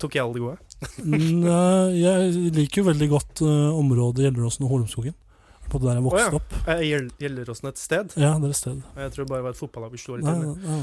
Tok 0.00 0.14
jeg 0.16 0.24
alle 0.24 0.34
de 0.34 0.40
gode? 0.40 0.58
Nei, 1.04 2.00
jeg 2.00 2.52
liker 2.56 2.80
jo 2.80 2.86
veldig 2.88 3.08
godt 3.10 3.42
uh, 3.44 3.72
området 3.76 4.24
Gjelleråsen 4.24 4.64
og 4.64 4.76
Holmskogen. 4.76 5.16
På 5.70 5.78
det 5.78 5.86
der 5.86 5.98
jeg 6.00 6.04
vokste 6.06 6.28
oh, 6.32 6.38
opp. 6.40 6.54
Eh, 6.66 6.80
Gjel- 6.88 7.10
Gjelleråsen 7.20 7.68
et 7.70 7.78
sted? 7.78 8.14
Ja, 8.18 8.32
det 8.40 8.48
er 8.48 8.54
et 8.54 8.58
sted. 8.58 8.80
Jeg 8.96 9.12
tror 9.14 9.26
det 9.26 9.30
bare 9.30 9.44
var 9.44 9.54
et 9.54 9.60
fotballag 9.60 9.92
vi 9.92 10.00
slo 10.02 10.16
litt 10.18 10.26
inn 10.26 10.56
i. 10.56 10.80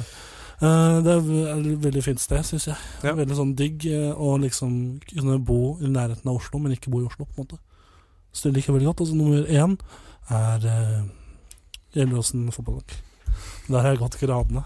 Eh, 0.58 0.98
det 1.06 1.14
er 1.14 1.20
et 1.54 1.84
veldig 1.84 2.04
fint 2.06 2.22
sted, 2.22 2.42
syns 2.46 2.68
jeg. 2.72 2.78
Ja. 3.06 3.14
Veldig 3.18 3.38
sånn 3.38 3.54
digg 3.58 3.86
eh, 3.92 4.10
å 4.14 4.38
liksom 4.42 4.98
kunne 5.12 5.38
bo 5.46 5.78
i 5.82 5.92
nærheten 5.92 6.32
av 6.32 6.40
Oslo, 6.40 6.62
men 6.64 6.74
ikke 6.74 6.94
bo 6.94 7.04
i 7.04 7.10
Oslo, 7.10 7.28
på 7.28 7.38
en 7.38 7.46
måte. 7.46 7.60
Så 8.34 8.48
det 8.48 8.58
liker 8.58 8.72
jeg 8.74 8.80
veldig 8.80 8.90
godt. 8.92 9.06
Altså, 9.06 9.18
nummer 9.18 9.46
én 9.50 9.78
er 10.34 10.66
Gjelleråsen 11.96 12.50
fotballag. 12.54 12.98
Der 13.68 13.80
har 13.80 13.94
jeg 13.94 14.02
gått 14.02 14.20
gradene. 14.20 14.66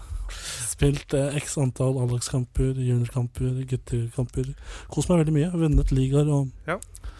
Spilt 0.72 1.12
eh, 1.18 1.36
x 1.42 1.58
antall 1.60 1.98
A-lagskamper, 2.00 2.72
juniorkamper, 2.80 3.60
guttekamper. 3.68 4.52
Kost 4.92 5.10
meg 5.12 5.22
veldig 5.22 5.34
mye. 5.36 5.50
Vunnet 5.66 5.92
ligaer 5.94 6.30
og 6.32 6.48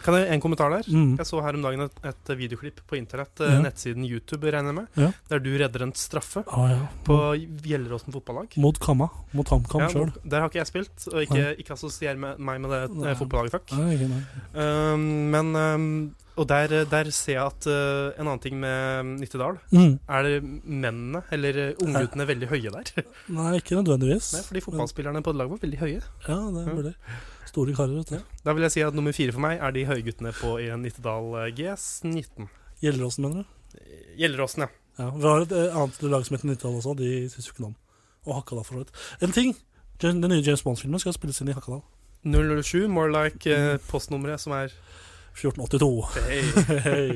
Kan 0.02 0.16
jeg 0.18 0.32
En 0.34 0.40
kommentar 0.42 0.70
der. 0.72 0.82
mm. 0.90 1.12
Jeg 1.20 1.26
så 1.28 1.40
her 1.44 1.54
om 1.54 1.62
dagen 1.62 1.84
et, 1.84 1.98
et 2.10 2.30
videoklipp 2.38 2.80
på 2.90 2.96
internett, 2.98 3.38
eh, 3.40 3.52
Ja. 3.52 3.60
nettsiden 3.62 4.02
YouTube, 4.08 4.42
regner 4.50 4.72
jeg 4.72 4.74
med, 4.74 4.88
Ja. 4.98 5.10
der 5.30 5.38
du 5.38 5.50
redder 5.56 5.82
en 5.84 5.92
straffe 5.94 6.42
ah, 6.48 6.70
ja. 6.72 6.88
på 7.04 7.18
Gjelleråsen 7.62 8.10
fotballag. 8.12 8.56
Mot 8.56 8.80
Kamma. 8.82 9.08
Mot 9.32 9.46
HamKam 9.48 9.80
Ja, 9.84 9.88
sjøl. 9.94 10.10
Der 10.26 10.40
har 10.40 10.48
ikke 10.50 10.58
jeg 10.58 10.66
spilt, 10.72 11.06
og 11.12 11.22
ikke, 11.22 11.44
ikke 11.62 11.72
assosier 11.76 12.16
meg 12.18 12.38
med 12.40 12.70
det 12.70 12.80
Nei. 12.96 13.10
eh, 13.12 13.14
fotballaget, 13.20 13.52
takk. 13.60 13.78
Nei, 13.78 13.94
nei. 14.10 14.22
Um, 14.58 15.30
men 15.30 15.54
um, 15.54 16.14
Og 16.40 16.48
der, 16.48 16.72
der 16.88 17.10
ser 17.12 17.34
jeg 17.34 17.44
at 17.44 17.66
uh, 17.68 18.14
en 18.16 18.24
annen 18.24 18.40
ting 18.40 18.56
med 18.60 19.10
Nittedal 19.20 19.58
Mm. 19.70 19.98
Er 20.08 20.22
det 20.24 20.38
mennene, 20.64 21.20
eller 21.30 21.58
uh, 21.60 21.84
ungguttene, 21.84 22.26
veldig 22.28 22.48
høye 22.48 22.72
der? 22.72 23.04
Nei, 23.36 23.50
ikke 23.58 23.76
nødvendigvis. 23.76 24.32
Nei, 24.36 24.42
fordi 24.46 24.64
fotballspillerne 24.64 25.22
på 25.22 25.34
det 25.34 25.42
laget 25.42 25.52
var 25.52 25.62
veldig 25.66 25.80
høye. 25.82 26.02
Ja, 26.28 26.38
det 26.54 26.64
er 26.64 26.78
blir. 26.78 26.94
Store 27.52 27.74
karer, 27.76 27.98
vet 28.00 28.14
du. 28.14 28.36
Da 28.46 28.54
vil 28.56 28.64
jeg 28.64 28.72
si 28.72 28.84
at 28.86 28.96
nummer 28.96 29.12
fire 29.12 29.34
for 29.36 29.44
meg 29.44 29.60
er 29.60 29.74
de 29.76 29.84
høye 29.90 30.04
guttene 30.06 30.32
på 30.36 30.54
i 30.62 30.70
Nittedal 30.80 31.34
uh, 31.36 31.48
GS19. 31.52 32.48
Gjelleråsen, 32.82 33.26
mener 33.28 33.44
du? 33.44 33.82
Gjelleråsen, 34.16 34.64
ja. 34.64 34.72
Ja, 34.98 35.10
Vi 35.10 35.24
har 35.24 35.44
et 35.44 35.52
eh, 35.56 35.76
annet 35.76 36.02
lag 36.04 36.24
som 36.26 36.36
heter 36.36 36.48
Nittedal 36.48 36.80
også, 36.80 36.96
de 36.98 37.12
syns 37.32 37.48
jo 37.48 37.54
ikke 37.54 37.64
noe 37.64 37.72
om. 37.72 37.78
Og 38.26 38.36
Hakadal, 38.38 38.64
for 38.66 38.76
så 38.76 38.82
vidt. 38.82 39.04
En 39.24 39.32
ting! 39.36 39.54
Den 40.02 40.20
nye 40.20 40.42
James 40.42 40.64
Bond-filmen 40.66 41.00
skal 41.00 41.14
spilles 41.14 41.40
inn 41.40 41.52
i 41.52 41.56
Hakadal. 41.56 41.82
007, 42.24 42.88
more 42.90 43.10
like 43.10 43.50
uh, 43.50 43.76
postnummeret, 43.88 44.40
som 44.42 44.54
er 44.56 44.74
1482. 45.34 45.90
Hey. 46.16 46.42
hey. 46.88 47.14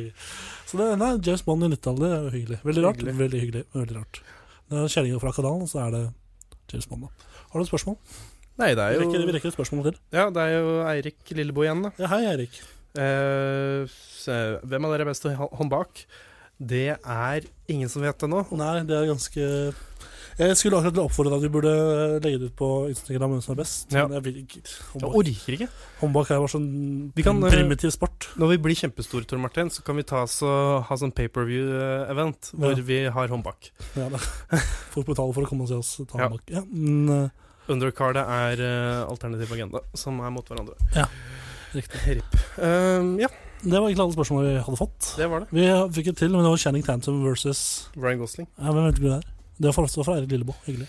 Så 0.66 0.78
det 0.80 0.88
nei, 0.98 1.12
James 1.22 1.44
Bond 1.46 1.66
i 1.66 1.70
Nittedal, 1.70 1.98
det 2.02 2.08
er 2.10 2.22
jo 2.26 2.32
hyggelig. 2.34 2.60
Veldig 2.66 2.84
rart. 2.86 3.02
Hyggelig. 3.02 3.16
Veldig 3.20 3.42
hyggelig. 3.44 3.64
Veldig 3.76 3.96
rart. 4.00 4.22
Det 4.66 4.80
er 4.82 4.88
kjerringa 4.96 5.20
fra 5.22 5.34
kanalen, 5.36 5.68
så 5.70 5.82
er 5.84 5.92
det 5.94 6.04
James 6.72 6.88
Bond, 6.90 7.06
da. 7.06 7.36
Har 7.52 7.60
du 7.60 7.64
et 7.66 7.70
spørsmål? 7.70 7.98
Nei, 8.56 8.70
det 8.74 8.86
Vi 8.88 8.96
er 8.96 9.02
rekker, 9.04 9.26
vi 9.28 9.34
rekker 9.36 9.52
et 9.52 9.56
spørsmål 9.58 9.90
til. 9.90 9.98
Ja, 10.16 10.30
det 10.32 10.42
er 10.42 10.54
jo 10.56 10.70
Eirik 10.88 11.34
Lillebo 11.36 11.62
igjen, 11.66 11.84
da. 11.86 11.92
Ja, 12.00 12.08
hei, 12.14 12.22
Eirik. 12.32 12.56
Eh, 12.96 13.96
hvem 14.64 14.86
av 14.88 14.94
dere 14.94 15.04
er 15.04 15.10
best 15.10 15.22
til 15.26 15.36
hå- 15.36 15.52
hånd 15.60 15.70
bak? 15.70 16.06
Det 16.56 16.96
er 16.96 17.44
ingen 17.68 17.90
som 17.92 18.00
vet 18.02 18.16
det 18.18 18.30
nå. 18.32 18.40
Nei, 18.56 18.80
det 18.88 18.96
er 18.96 19.10
ganske 19.12 19.48
Jeg 20.36 20.56
skulle 20.60 20.76
akkurat 20.76 20.98
oppfordre 21.00 21.30
deg 21.32 21.38
at 21.38 21.44
vi 21.46 21.48
burde 21.54 21.70
legge 22.20 22.38
det 22.42 22.48
ut 22.50 22.56
på 22.58 22.66
Instagram 22.90 23.30
hvem 23.32 23.42
som 23.44 23.54
er 23.54 23.60
best. 23.62 23.86
Ja. 23.94 24.02
Men 24.04 24.18
jeg 24.18 24.24
vil 24.26 24.34
ikke. 24.42 24.60
Jeg 25.00 25.08
orker 25.08 25.54
ikke. 25.56 25.68
håndbak 26.02 26.30
er 26.34 26.42
bare 26.42 26.52
sånn 26.52 26.66
Vi 27.16 27.22
kan, 27.24 27.38
eh, 27.44 27.54
primitiv 27.54 27.90
sport. 27.94 28.26
Når 28.36 28.48
vi 28.52 28.58
blir 28.66 28.76
kjempestore, 28.76 29.24
Tor 29.26 29.38
Martin, 29.40 29.70
så 29.72 29.80
kan 29.86 29.96
vi 29.96 30.02
ta 30.02 30.22
oss 30.26 30.42
og 30.44 30.84
ha 30.90 30.94
sånn 31.00 31.14
pay-per-view-event 31.16 32.50
hvor 32.52 32.76
Ja. 32.76 32.82
vi 32.82 32.98
har 33.08 33.28
håndbak. 33.28 33.70
Ja, 33.96 34.08
da. 34.12 34.18
Folk 34.92 35.06
betaler 35.06 35.32
for 35.32 35.42
å 35.42 35.48
komme 35.48 35.62
og 35.64 35.68
se 35.68 35.74
oss 35.80 35.96
ta 36.06 36.18
Ja. 36.18 36.28
håndbak. 36.28 36.42
Ja, 36.52 36.62
men 36.68 37.08
uh, 37.08 37.28
Undercardet 37.72 38.22
er 38.28 38.60
uh, 38.60 39.08
alternativ 39.10 39.50
agenda, 39.56 39.80
som 39.94 40.20
er 40.20 40.30
mot 40.30 40.44
hverandre. 40.46 40.76
riktig. 41.74 42.00
RIP. 42.06 42.36
Um, 42.58 43.18
ja, 43.18 43.28
Det 43.64 43.72
var 43.72 43.88
egentlig 43.88 44.04
alle 44.04 44.14
spørsmålene 44.14 44.52
vi 44.58 44.64
hadde 44.68 44.78
fått. 44.78 45.16
det 45.16 45.30
var 45.30 45.40
det. 45.40 45.48
Vi 45.50 45.64
fikk 45.96 46.08
et 46.12 46.16
til, 46.18 46.28
men 46.30 46.44
det 46.44 46.50
var 46.52 46.60
Channing 46.60 46.84
Tantum 46.84 47.24
versus 47.24 47.88
Ryan 47.96 48.18
Gosling. 48.20 48.46
ja, 48.60 48.70
Hvem 48.70 48.84
vet 48.92 49.00
du 49.00 49.08
det 49.08 49.16
er? 49.16 49.32
Det 49.56 49.72
var 49.72 49.86
også 49.86 50.04
fra 50.04 50.16
Eirik 50.18 50.30
Lillebo. 50.34 50.54
Hyggelig. 50.66 50.88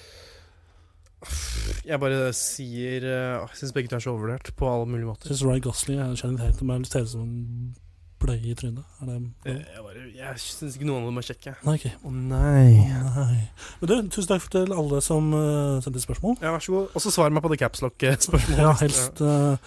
Jeg 1.87 1.97
bare 1.99 2.29
sier 2.35 3.03
uh, 3.07 3.47
Jeg 3.47 3.57
syns 3.57 3.73
begge 3.73 3.89
to 3.89 3.97
er 3.97 4.03
så 4.03 4.11
overvurdert 4.13 4.51
på 4.59 4.67
alle 4.69 4.85
mulige 4.89 5.07
måter. 5.07 5.31
Syns 5.31 5.43
Ryan 5.47 5.63
Gosling 5.65 6.01
og 6.03 6.17
Channing 6.19 6.39
Tatum 6.41 6.73
er 6.75 6.83
ser 6.85 7.05
ut 7.07 7.13
som 7.13 7.23
en 7.23 7.75
bløye 8.21 8.51
i 8.51 8.55
trynet. 8.57 8.83
Er 9.01 9.09
det 9.09 9.17
Eh, 9.45 9.55
Jeg, 9.55 9.81
bare, 9.85 10.03
jeg 10.17 10.41
syns 10.43 10.75
ikke 10.77 10.87
noen 10.89 11.05
av 11.05 11.09
dem 11.11 11.17
er 11.21 11.27
kjekke. 11.29 11.53
Nei, 11.65 11.75
okay. 11.79 11.93
Å 12.03 12.11
nei. 12.11 12.75
Nei. 12.91 13.39
Men 13.79 13.89
du, 13.91 13.95
tusen 14.13 14.29
takk 14.33 14.47
til 14.53 14.73
alle 14.73 15.01
som 15.05 15.31
uh, 15.33 15.77
sendte 15.85 16.01
spørsmål. 16.03 16.37
Ja, 16.41 16.53
vær 16.55 16.65
så 16.65 16.75
god. 16.75 16.93
Og 16.93 17.05
så 17.05 17.13
svar 17.13 17.33
meg 17.33 17.45
på 17.45 17.53
det 17.53 17.59
capslock-spørsmålet. 17.63 18.61
Ja, 18.61 18.73
helst. 18.83 19.21
Uh, 19.21 19.57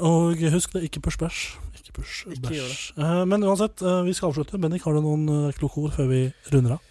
og 0.00 0.40
husk 0.56 0.72
det, 0.76 0.84
ikke 0.88 1.04
push 1.06 1.20
bæsj. 1.20 1.42
Ikke 1.80 1.96
push 2.00 2.28
bæsj. 2.44 2.92
Uh, 2.98 3.22
men 3.28 3.44
uansett, 3.44 3.80
uh, 3.84 4.00
vi 4.04 4.16
skal 4.16 4.32
avslutte. 4.32 4.60
Bennik, 4.60 4.84
har 4.88 4.96
du 4.96 5.04
noen 5.04 5.28
uh, 5.28 5.52
kloke 5.56 5.84
ord 5.84 5.96
før 5.96 6.08
vi 6.12 6.22
runder 6.52 6.76
av? 6.76 6.89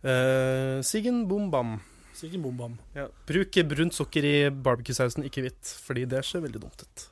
Uh, 0.00 0.80
Siggen 0.86 1.26
bom 1.28 1.50
bam. 1.52 1.78
Sikkert 2.20 2.42
bom 2.44 2.56
bam. 2.56 2.72
Ja. 2.96 3.06
Bruk 3.28 3.56
brunt 3.70 3.96
sukker 3.96 4.26
i 4.26 4.34
barbecue-sausen, 4.50 5.24
ikke 5.24 5.44
hvitt, 5.46 5.74
fordi 5.86 6.04
det 6.10 6.24
ser 6.28 6.42
veldig 6.44 6.60
dumt 6.60 6.82
ut. 6.84 7.04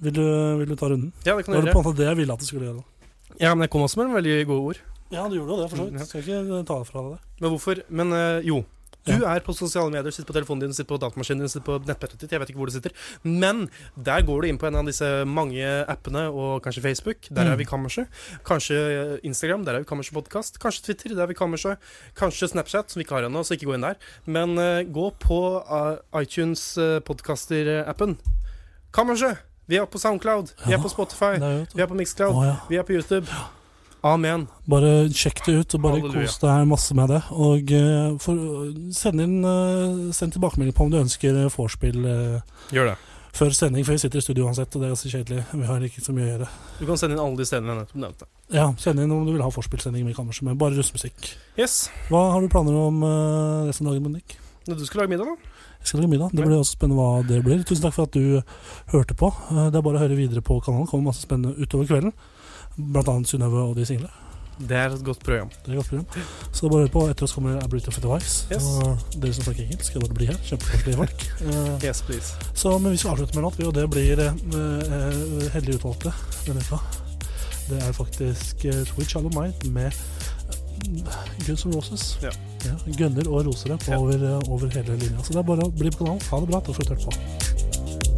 Vil 0.00 0.14
du, 0.14 0.24
vil 0.60 0.70
du 0.70 0.76
ta 0.78 0.88
runden? 0.88 1.10
Ja, 1.26 1.34
det 1.36 1.44
kan 1.44 1.52
Det 1.52 1.60
gjøre 1.60 1.66
var 1.66 1.76
på 1.76 1.82
en 1.82 1.88
måte 1.90 2.00
det 2.00 2.06
jeg 2.08 2.18
ville 2.20 2.36
at 2.38 2.40
du 2.40 2.46
skulle 2.48 2.70
gjøre. 2.70 2.84
Ja, 3.38 3.52
men 3.54 3.66
jeg 3.66 3.72
kom 3.74 3.84
også 3.84 4.00
med 4.00 4.14
veldig 4.16 4.36
gode 4.48 4.70
ord. 4.70 4.80
Ja, 5.12 5.26
du 5.28 5.36
gjorde 5.36 5.56
jo 5.56 5.60
det, 5.60 5.68
for 5.72 5.80
så 5.80 5.86
vidt. 5.88 6.06
Skal 6.08 6.24
ikke 6.24 6.62
ta 6.68 6.78
det 6.78 6.88
fra 6.88 7.04
deg. 7.08 7.26
Men 7.40 7.52
hvorfor? 7.54 7.82
Men 8.00 8.16
eh, 8.16 8.48
jo. 8.48 8.62
Du 9.08 9.24
er 9.24 9.40
på 9.46 9.54
sosiale 9.56 9.90
medier, 9.90 10.12
sitter 10.12 10.28
på 10.28 10.36
telefonen 10.36 10.60
din, 10.66 10.74
sitter 10.76 10.88
på 10.92 10.98
datamaskinen 11.00 11.40
din, 11.44 11.48
sitter 11.48 11.64
på 11.66 11.78
nettbrettet 11.88 12.20
ditt. 12.20 12.30
Jeg 12.34 12.40
vet 12.42 12.50
ikke 12.52 12.60
hvor 12.60 12.68
du 12.68 12.74
sitter. 12.76 12.92
Men 13.24 13.64
der 13.96 14.20
går 14.28 14.42
du 14.42 14.48
inn 14.48 14.58
på 14.60 14.66
en 14.68 14.76
av 14.76 14.86
disse 14.86 15.08
mange 15.26 15.64
appene, 15.88 16.26
og 16.30 16.62
kanskje 16.62 16.82
Facebook. 16.84 17.28
Der 17.30 17.44
Mm. 17.44 17.52
er 17.52 17.56
vi 17.56 17.64
Kammerset. 17.64 18.06
Kanskje 18.44 18.76
eh, 18.76 19.18
Instagram. 19.24 19.64
Der 19.64 19.74
er 19.74 19.78
vi 19.80 19.84
Kammerset 19.90 20.14
Podkast. 20.14 20.58
Kanskje 20.60 20.84
Twitter. 20.86 21.14
Der 21.16 21.22
er 21.22 21.26
vi 21.26 21.34
Kammerset. 21.34 21.78
Kanskje 22.16 22.48
Snapchat, 22.48 22.90
som 22.90 23.00
vi 23.00 23.04
ikke 23.04 23.14
har 23.20 23.28
ennå, 23.28 23.40
så 23.44 23.54
ikke 23.56 23.66
gå 23.70 23.74
inn 23.74 23.82
der. 23.88 23.94
Men 24.26 24.58
uh, 24.58 24.82
gå 24.84 25.10
på 25.20 25.40
uh, 25.64 25.96
iTunes 26.22 26.76
uh, 26.78 26.98
podkaster-appen. 27.00 28.18
Kammerset! 28.92 29.38
Vi 29.68 29.76
er 29.76 29.84
på 29.84 29.98
Soundcloud. 29.98 30.54
Vi 30.66 30.72
er 30.72 30.78
på 30.80 30.88
Spotify. 30.88 31.36
Vi 31.74 31.82
er 31.82 31.86
på 31.86 31.94
Mixcloud. 31.94 32.34
Vi 32.70 32.76
er 32.76 32.82
på 32.82 32.92
YouTube. 32.96 33.26
Amen. 34.06 34.46
Bare 34.70 35.08
sjekk 35.10 35.40
det 35.46 35.54
ut, 35.58 35.74
og 35.74 35.82
bare 35.82 35.98
Halleluja. 35.98 36.28
kos 36.28 36.38
deg 36.44 36.66
masse 36.70 36.94
med 36.94 37.10
det. 37.10 37.18
Og 37.34 37.72
eh, 37.74 38.12
for, 38.22 38.70
send 38.94 39.22
inn 39.24 39.36
eh, 39.42 40.12
Send 40.14 40.36
tilbakemelding 40.36 40.76
på 40.76 40.86
om 40.86 40.92
du 40.92 41.00
ønsker 41.00 41.34
eh, 41.34 41.48
vorspiel 41.50 41.98
Gjør 42.70 42.92
det. 42.92 42.96
før 43.34 43.50
sending, 43.58 43.82
for 43.86 43.96
vi 43.96 44.02
sitter 44.04 44.22
i 44.22 44.24
studio 44.24 44.46
uansett, 44.46 44.70
og 44.70 44.82
det 44.82 44.86
er 44.86 44.94
ganske 44.94 45.10
kjedelig. 45.16 45.42
Vi 45.50 45.66
har 45.66 45.86
ikke 45.88 46.04
så 46.04 46.14
mye 46.14 46.28
å 46.28 46.30
gjøre. 46.30 46.48
Du 46.78 46.86
kan 46.86 47.00
sende 47.02 47.18
inn 47.18 47.24
alle 47.24 47.40
de 47.40 47.48
stedene 47.50 47.74
jeg 47.74 47.80
nettopp 47.82 48.02
nevnte. 48.04 48.30
Ja, 48.54 48.68
send 48.80 49.02
inn 49.02 49.12
om 49.14 49.26
du 49.26 49.34
vil 49.34 49.42
ha 49.44 49.50
vorspielsending 49.52 50.06
med 50.06 50.16
kammerset, 50.16 50.46
med 50.46 50.58
bare 50.62 50.78
russmusikk. 50.78 51.32
Yes. 51.58 51.88
Hva 52.08 52.22
har 52.36 52.42
du 52.42 52.48
planer 52.54 52.78
om 52.78 53.02
uh, 53.02 53.66
resten 53.68 53.86
av 53.86 53.94
dagen, 53.98 54.06
Bendik? 54.08 54.38
Du 54.68 54.86
skal 54.86 55.02
lage 55.04 55.12
middag, 55.14 55.26
da? 55.34 55.54
Jeg 55.78 55.90
skal 55.90 56.02
lage 56.02 56.10
middag. 56.14 56.32
Det 56.34 56.44
blir 56.46 56.58
også 56.58 56.74
spennende 56.78 56.98
hva 57.02 57.22
det 57.26 57.38
blir. 57.46 57.62
Tusen 57.66 57.84
takk 57.86 57.94
for 57.98 58.08
at 58.08 58.16
du 58.16 58.42
hørte 58.94 59.14
på. 59.16 59.30
Det 59.48 59.78
er 59.78 59.84
bare 59.86 60.00
å 60.00 60.02
høre 60.02 60.18
videre 60.18 60.42
på 60.44 60.58
kanalen. 60.64 60.84
Det 60.86 60.92
kommer 60.92 61.10
masse 61.12 61.22
spennende 61.24 61.54
utover 61.62 61.86
kvelden. 61.88 62.12
Blant 62.78 63.08
annet 63.10 63.28
Synnøve 63.30 63.62
og 63.68 63.76
de 63.76 63.84
single. 63.88 64.08
Det 64.58 64.74
er 64.74 64.90
et 64.90 65.02
godt 65.06 65.20
program. 65.22 65.50
Det 65.64 65.68
er 65.70 65.72
et 65.72 65.76
godt 65.78 65.88
program. 65.88 66.06
Så 66.52 66.68
bare 66.68 66.80
hør 66.80 66.88
på. 66.94 67.02
Etter 67.10 67.26
oss 67.28 67.32
kommer 67.36 67.60
Abrit 67.62 67.86
of 67.88 67.94
the 68.02 68.08
Wives. 68.10 68.46
Yes. 68.52 68.64
Og 68.64 68.98
dere 69.22 69.32
som 69.36 69.44
snakker 69.46 69.62
engelsk, 69.68 69.84
skal 69.92 70.02
bare 70.02 70.14
bli 70.18 70.26
her. 70.26 70.38
Kjempekoselige 70.48 70.96
folk. 70.96 71.26
Eh, 71.48 71.84
Yes, 71.86 72.02
please. 72.02 72.34
Så, 72.54 72.72
men 72.78 72.90
vi 72.92 72.96
skal 72.98 73.10
avslutte 73.14 73.34
med 73.38 73.44
en 73.44 73.46
låt, 73.50 73.60
og 73.68 73.74
det 73.76 73.84
blir 73.90 74.18
uh, 74.18 74.32
eh, 74.58 75.52
heldig 75.54 75.76
utvalgte 75.78 76.12
denne 76.46 76.64
uka. 76.66 76.80
Det 77.68 77.78
er 77.86 77.92
faktisk 77.92 78.64
uh, 78.66 78.82
Twitch 78.90 79.10
Shallow 79.14 79.30
Mind 79.42 79.68
med 79.70 79.92
eh, 79.92 81.22
Guns 81.46 81.64
N' 81.66 81.74
Roses. 81.76 82.18
Ja. 82.22 82.30
Ja, 82.66 82.74
Gunner 82.98 83.28
og 83.30 83.46
rosere 83.46 83.78
på 83.78 83.92
Ja. 83.92 83.98
over, 84.02 84.14
eh, 84.18 84.50
over 84.50 84.66
hele 84.74 84.96
linja. 84.98 85.22
Så 85.22 85.32
det 85.32 85.38
er 85.38 85.46
bare 85.52 85.68
å 85.68 85.70
bli 85.70 85.90
på 85.94 86.02
kanalen. 86.02 86.22
Ha 86.30 86.40
det 86.42 86.50
bra. 86.50 86.60
Takk 86.66 86.74
for 86.74 86.82
at 86.82 86.88
du 86.88 86.94
hørte 86.94 87.04
på. 87.06 88.17